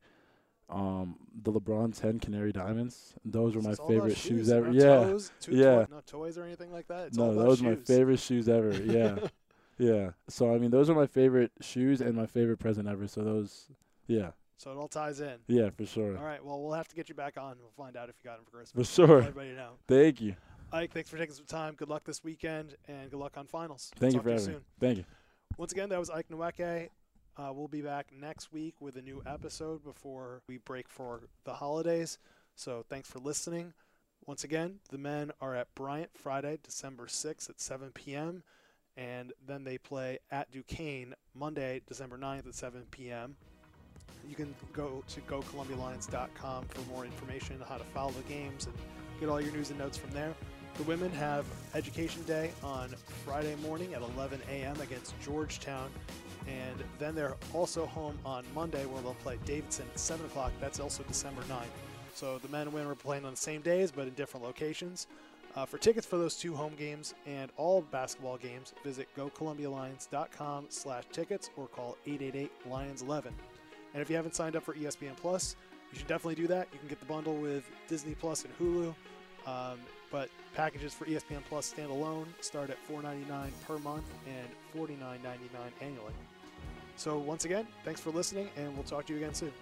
um 0.68 1.16
the 1.42 1.52
LeBron 1.52 1.98
10 1.98 2.20
Canary 2.20 2.52
Diamonds. 2.52 3.14
Those 3.24 3.54
were 3.54 3.62
my 3.62 3.70
it's 3.70 3.80
all 3.80 3.86
about 3.86 4.10
favorite 4.10 4.16
shoes, 4.16 4.48
no 4.48 4.56
ever. 4.56 4.70
Yeah. 4.72 5.04
Toes, 5.04 5.32
Yeah. 5.48 5.86
Not 5.90 6.06
toys 6.06 6.38
or 6.38 6.44
anything 6.44 6.72
like 6.72 6.88
that. 6.88 7.08
It's 7.08 7.16
no, 7.16 7.34
those 7.34 7.62
were 7.62 7.70
my 7.70 7.76
favorite 7.76 8.20
shoes 8.20 8.48
ever. 8.48 8.72
Yeah. 8.84 9.18
yeah. 9.78 10.10
So 10.28 10.54
I 10.54 10.58
mean 10.58 10.70
those 10.70 10.90
are 10.90 10.94
my 10.94 11.06
favorite 11.06 11.52
shoes 11.60 12.00
and 12.00 12.14
my 12.14 12.26
favorite 12.26 12.58
present 12.58 12.88
ever. 12.88 13.06
So 13.06 13.22
those 13.22 13.68
yeah. 14.06 14.30
So 14.60 14.70
it 14.70 14.76
all 14.76 14.88
ties 14.88 15.20
in. 15.20 15.36
Yeah, 15.46 15.70
for 15.70 15.86
sure. 15.86 16.18
All 16.18 16.22
right. 16.22 16.44
Well, 16.44 16.60
we'll 16.60 16.74
have 16.74 16.86
to 16.88 16.94
get 16.94 17.08
you 17.08 17.14
back 17.14 17.38
on. 17.38 17.56
We'll 17.58 17.72
find 17.78 17.96
out 17.96 18.10
if 18.10 18.16
you 18.22 18.28
got 18.28 18.36
them 18.36 18.44
for 18.44 18.58
Christmas. 18.58 18.90
For 18.90 19.06
sure. 19.06 19.18
Everybody 19.22 19.52
know. 19.52 19.70
Thank 19.88 20.20
you. 20.20 20.34
Ike, 20.70 20.92
thanks 20.92 21.08
for 21.08 21.16
taking 21.16 21.34
some 21.34 21.46
time. 21.46 21.74
Good 21.74 21.88
luck 21.88 22.04
this 22.04 22.22
weekend, 22.22 22.76
and 22.86 23.10
good 23.10 23.18
luck 23.18 23.38
on 23.38 23.46
finals. 23.46 23.90
Thank 23.96 24.12
you 24.12 24.20
for 24.20 24.28
having 24.28 24.46
me. 24.46 24.52
soon. 24.52 24.62
Thank 24.78 24.98
you. 24.98 25.04
Once 25.56 25.72
again, 25.72 25.88
that 25.88 25.98
was 25.98 26.10
Ike 26.10 26.28
Nweke. 26.28 26.90
Uh, 27.38 27.52
we'll 27.54 27.68
be 27.68 27.80
back 27.80 28.08
next 28.12 28.52
week 28.52 28.74
with 28.80 28.96
a 28.96 29.02
new 29.02 29.22
episode 29.24 29.82
before 29.82 30.42
we 30.46 30.58
break 30.58 30.90
for 30.90 31.22
the 31.44 31.54
holidays. 31.54 32.18
So 32.54 32.84
thanks 32.86 33.08
for 33.08 33.18
listening. 33.18 33.72
Once 34.26 34.44
again, 34.44 34.80
the 34.90 34.98
men 34.98 35.30
are 35.40 35.56
at 35.56 35.74
Bryant 35.74 36.10
Friday, 36.14 36.58
December 36.62 37.06
6th 37.06 37.48
at 37.48 37.60
7 37.62 37.92
p.m. 37.94 38.42
And 38.94 39.32
then 39.46 39.64
they 39.64 39.78
play 39.78 40.18
at 40.30 40.50
Duquesne 40.50 41.14
Monday, 41.34 41.80
December 41.86 42.18
9th 42.18 42.48
at 42.48 42.54
7 42.54 42.82
p.m. 42.90 43.36
You 44.28 44.34
can 44.34 44.54
go 44.72 45.02
to 45.08 45.20
gocolumbialions.com 45.22 46.64
for 46.66 46.90
more 46.90 47.04
information 47.04 47.60
on 47.60 47.68
how 47.68 47.76
to 47.76 47.84
follow 47.84 48.12
the 48.12 48.22
games 48.32 48.66
and 48.66 48.74
get 49.18 49.28
all 49.28 49.40
your 49.40 49.52
news 49.52 49.70
and 49.70 49.78
notes 49.78 49.96
from 49.96 50.10
there. 50.12 50.34
The 50.76 50.82
women 50.84 51.10
have 51.12 51.44
Education 51.74 52.22
Day 52.22 52.52
on 52.62 52.88
Friday 53.24 53.54
morning 53.56 53.92
at 53.94 54.02
11 54.02 54.40
a.m. 54.50 54.80
against 54.80 55.18
Georgetown. 55.20 55.90
And 56.46 56.82
then 56.98 57.14
they're 57.14 57.36
also 57.52 57.86
home 57.86 58.18
on 58.24 58.44
Monday 58.54 58.86
where 58.86 59.02
they'll 59.02 59.14
play 59.14 59.38
Davidson 59.44 59.86
at 59.92 60.00
7 60.00 60.24
o'clock. 60.26 60.52
That's 60.60 60.80
also 60.80 61.02
December 61.02 61.42
9th. 61.42 61.64
So 62.14 62.38
the 62.38 62.48
men 62.48 62.62
and 62.62 62.72
women 62.72 62.90
are 62.90 62.94
playing 62.94 63.24
on 63.24 63.32
the 63.32 63.36
same 63.36 63.60
days 63.60 63.90
but 63.90 64.06
in 64.06 64.14
different 64.14 64.46
locations. 64.46 65.06
Uh, 65.56 65.66
for 65.66 65.78
tickets 65.78 66.06
for 66.06 66.16
those 66.16 66.36
two 66.36 66.54
home 66.54 66.74
games 66.78 67.14
and 67.26 67.50
all 67.56 67.82
basketball 67.82 68.36
games, 68.36 68.72
visit 68.84 69.08
gocolumbialions.com 69.16 70.66
slash 70.68 71.04
tickets 71.12 71.50
or 71.56 71.66
call 71.66 71.96
888-LIONS-11. 72.06 73.32
And 73.92 74.02
if 74.02 74.10
you 74.10 74.16
haven't 74.16 74.34
signed 74.34 74.56
up 74.56 74.62
for 74.62 74.74
ESPN 74.74 75.16
Plus, 75.16 75.56
you 75.92 75.98
should 75.98 76.08
definitely 76.08 76.36
do 76.36 76.46
that. 76.48 76.68
You 76.72 76.78
can 76.78 76.88
get 76.88 77.00
the 77.00 77.06
bundle 77.06 77.36
with 77.36 77.64
Disney 77.88 78.14
Plus 78.14 78.44
and 78.44 78.58
Hulu. 78.58 78.94
Um, 79.46 79.78
but 80.10 80.28
packages 80.54 80.92
for 80.92 81.06
ESPN 81.06 81.42
Plus 81.48 81.72
standalone 81.72 82.26
start 82.40 82.70
at 82.70 82.76
$4.99 82.88 83.50
per 83.66 83.78
month 83.78 84.04
and 84.26 84.48
$49.99 84.74 85.18
annually. 85.80 86.12
So 86.96 87.18
once 87.18 87.44
again, 87.44 87.66
thanks 87.84 88.00
for 88.00 88.10
listening, 88.10 88.50
and 88.56 88.74
we'll 88.74 88.84
talk 88.84 89.06
to 89.06 89.12
you 89.12 89.18
again 89.18 89.34
soon. 89.34 89.52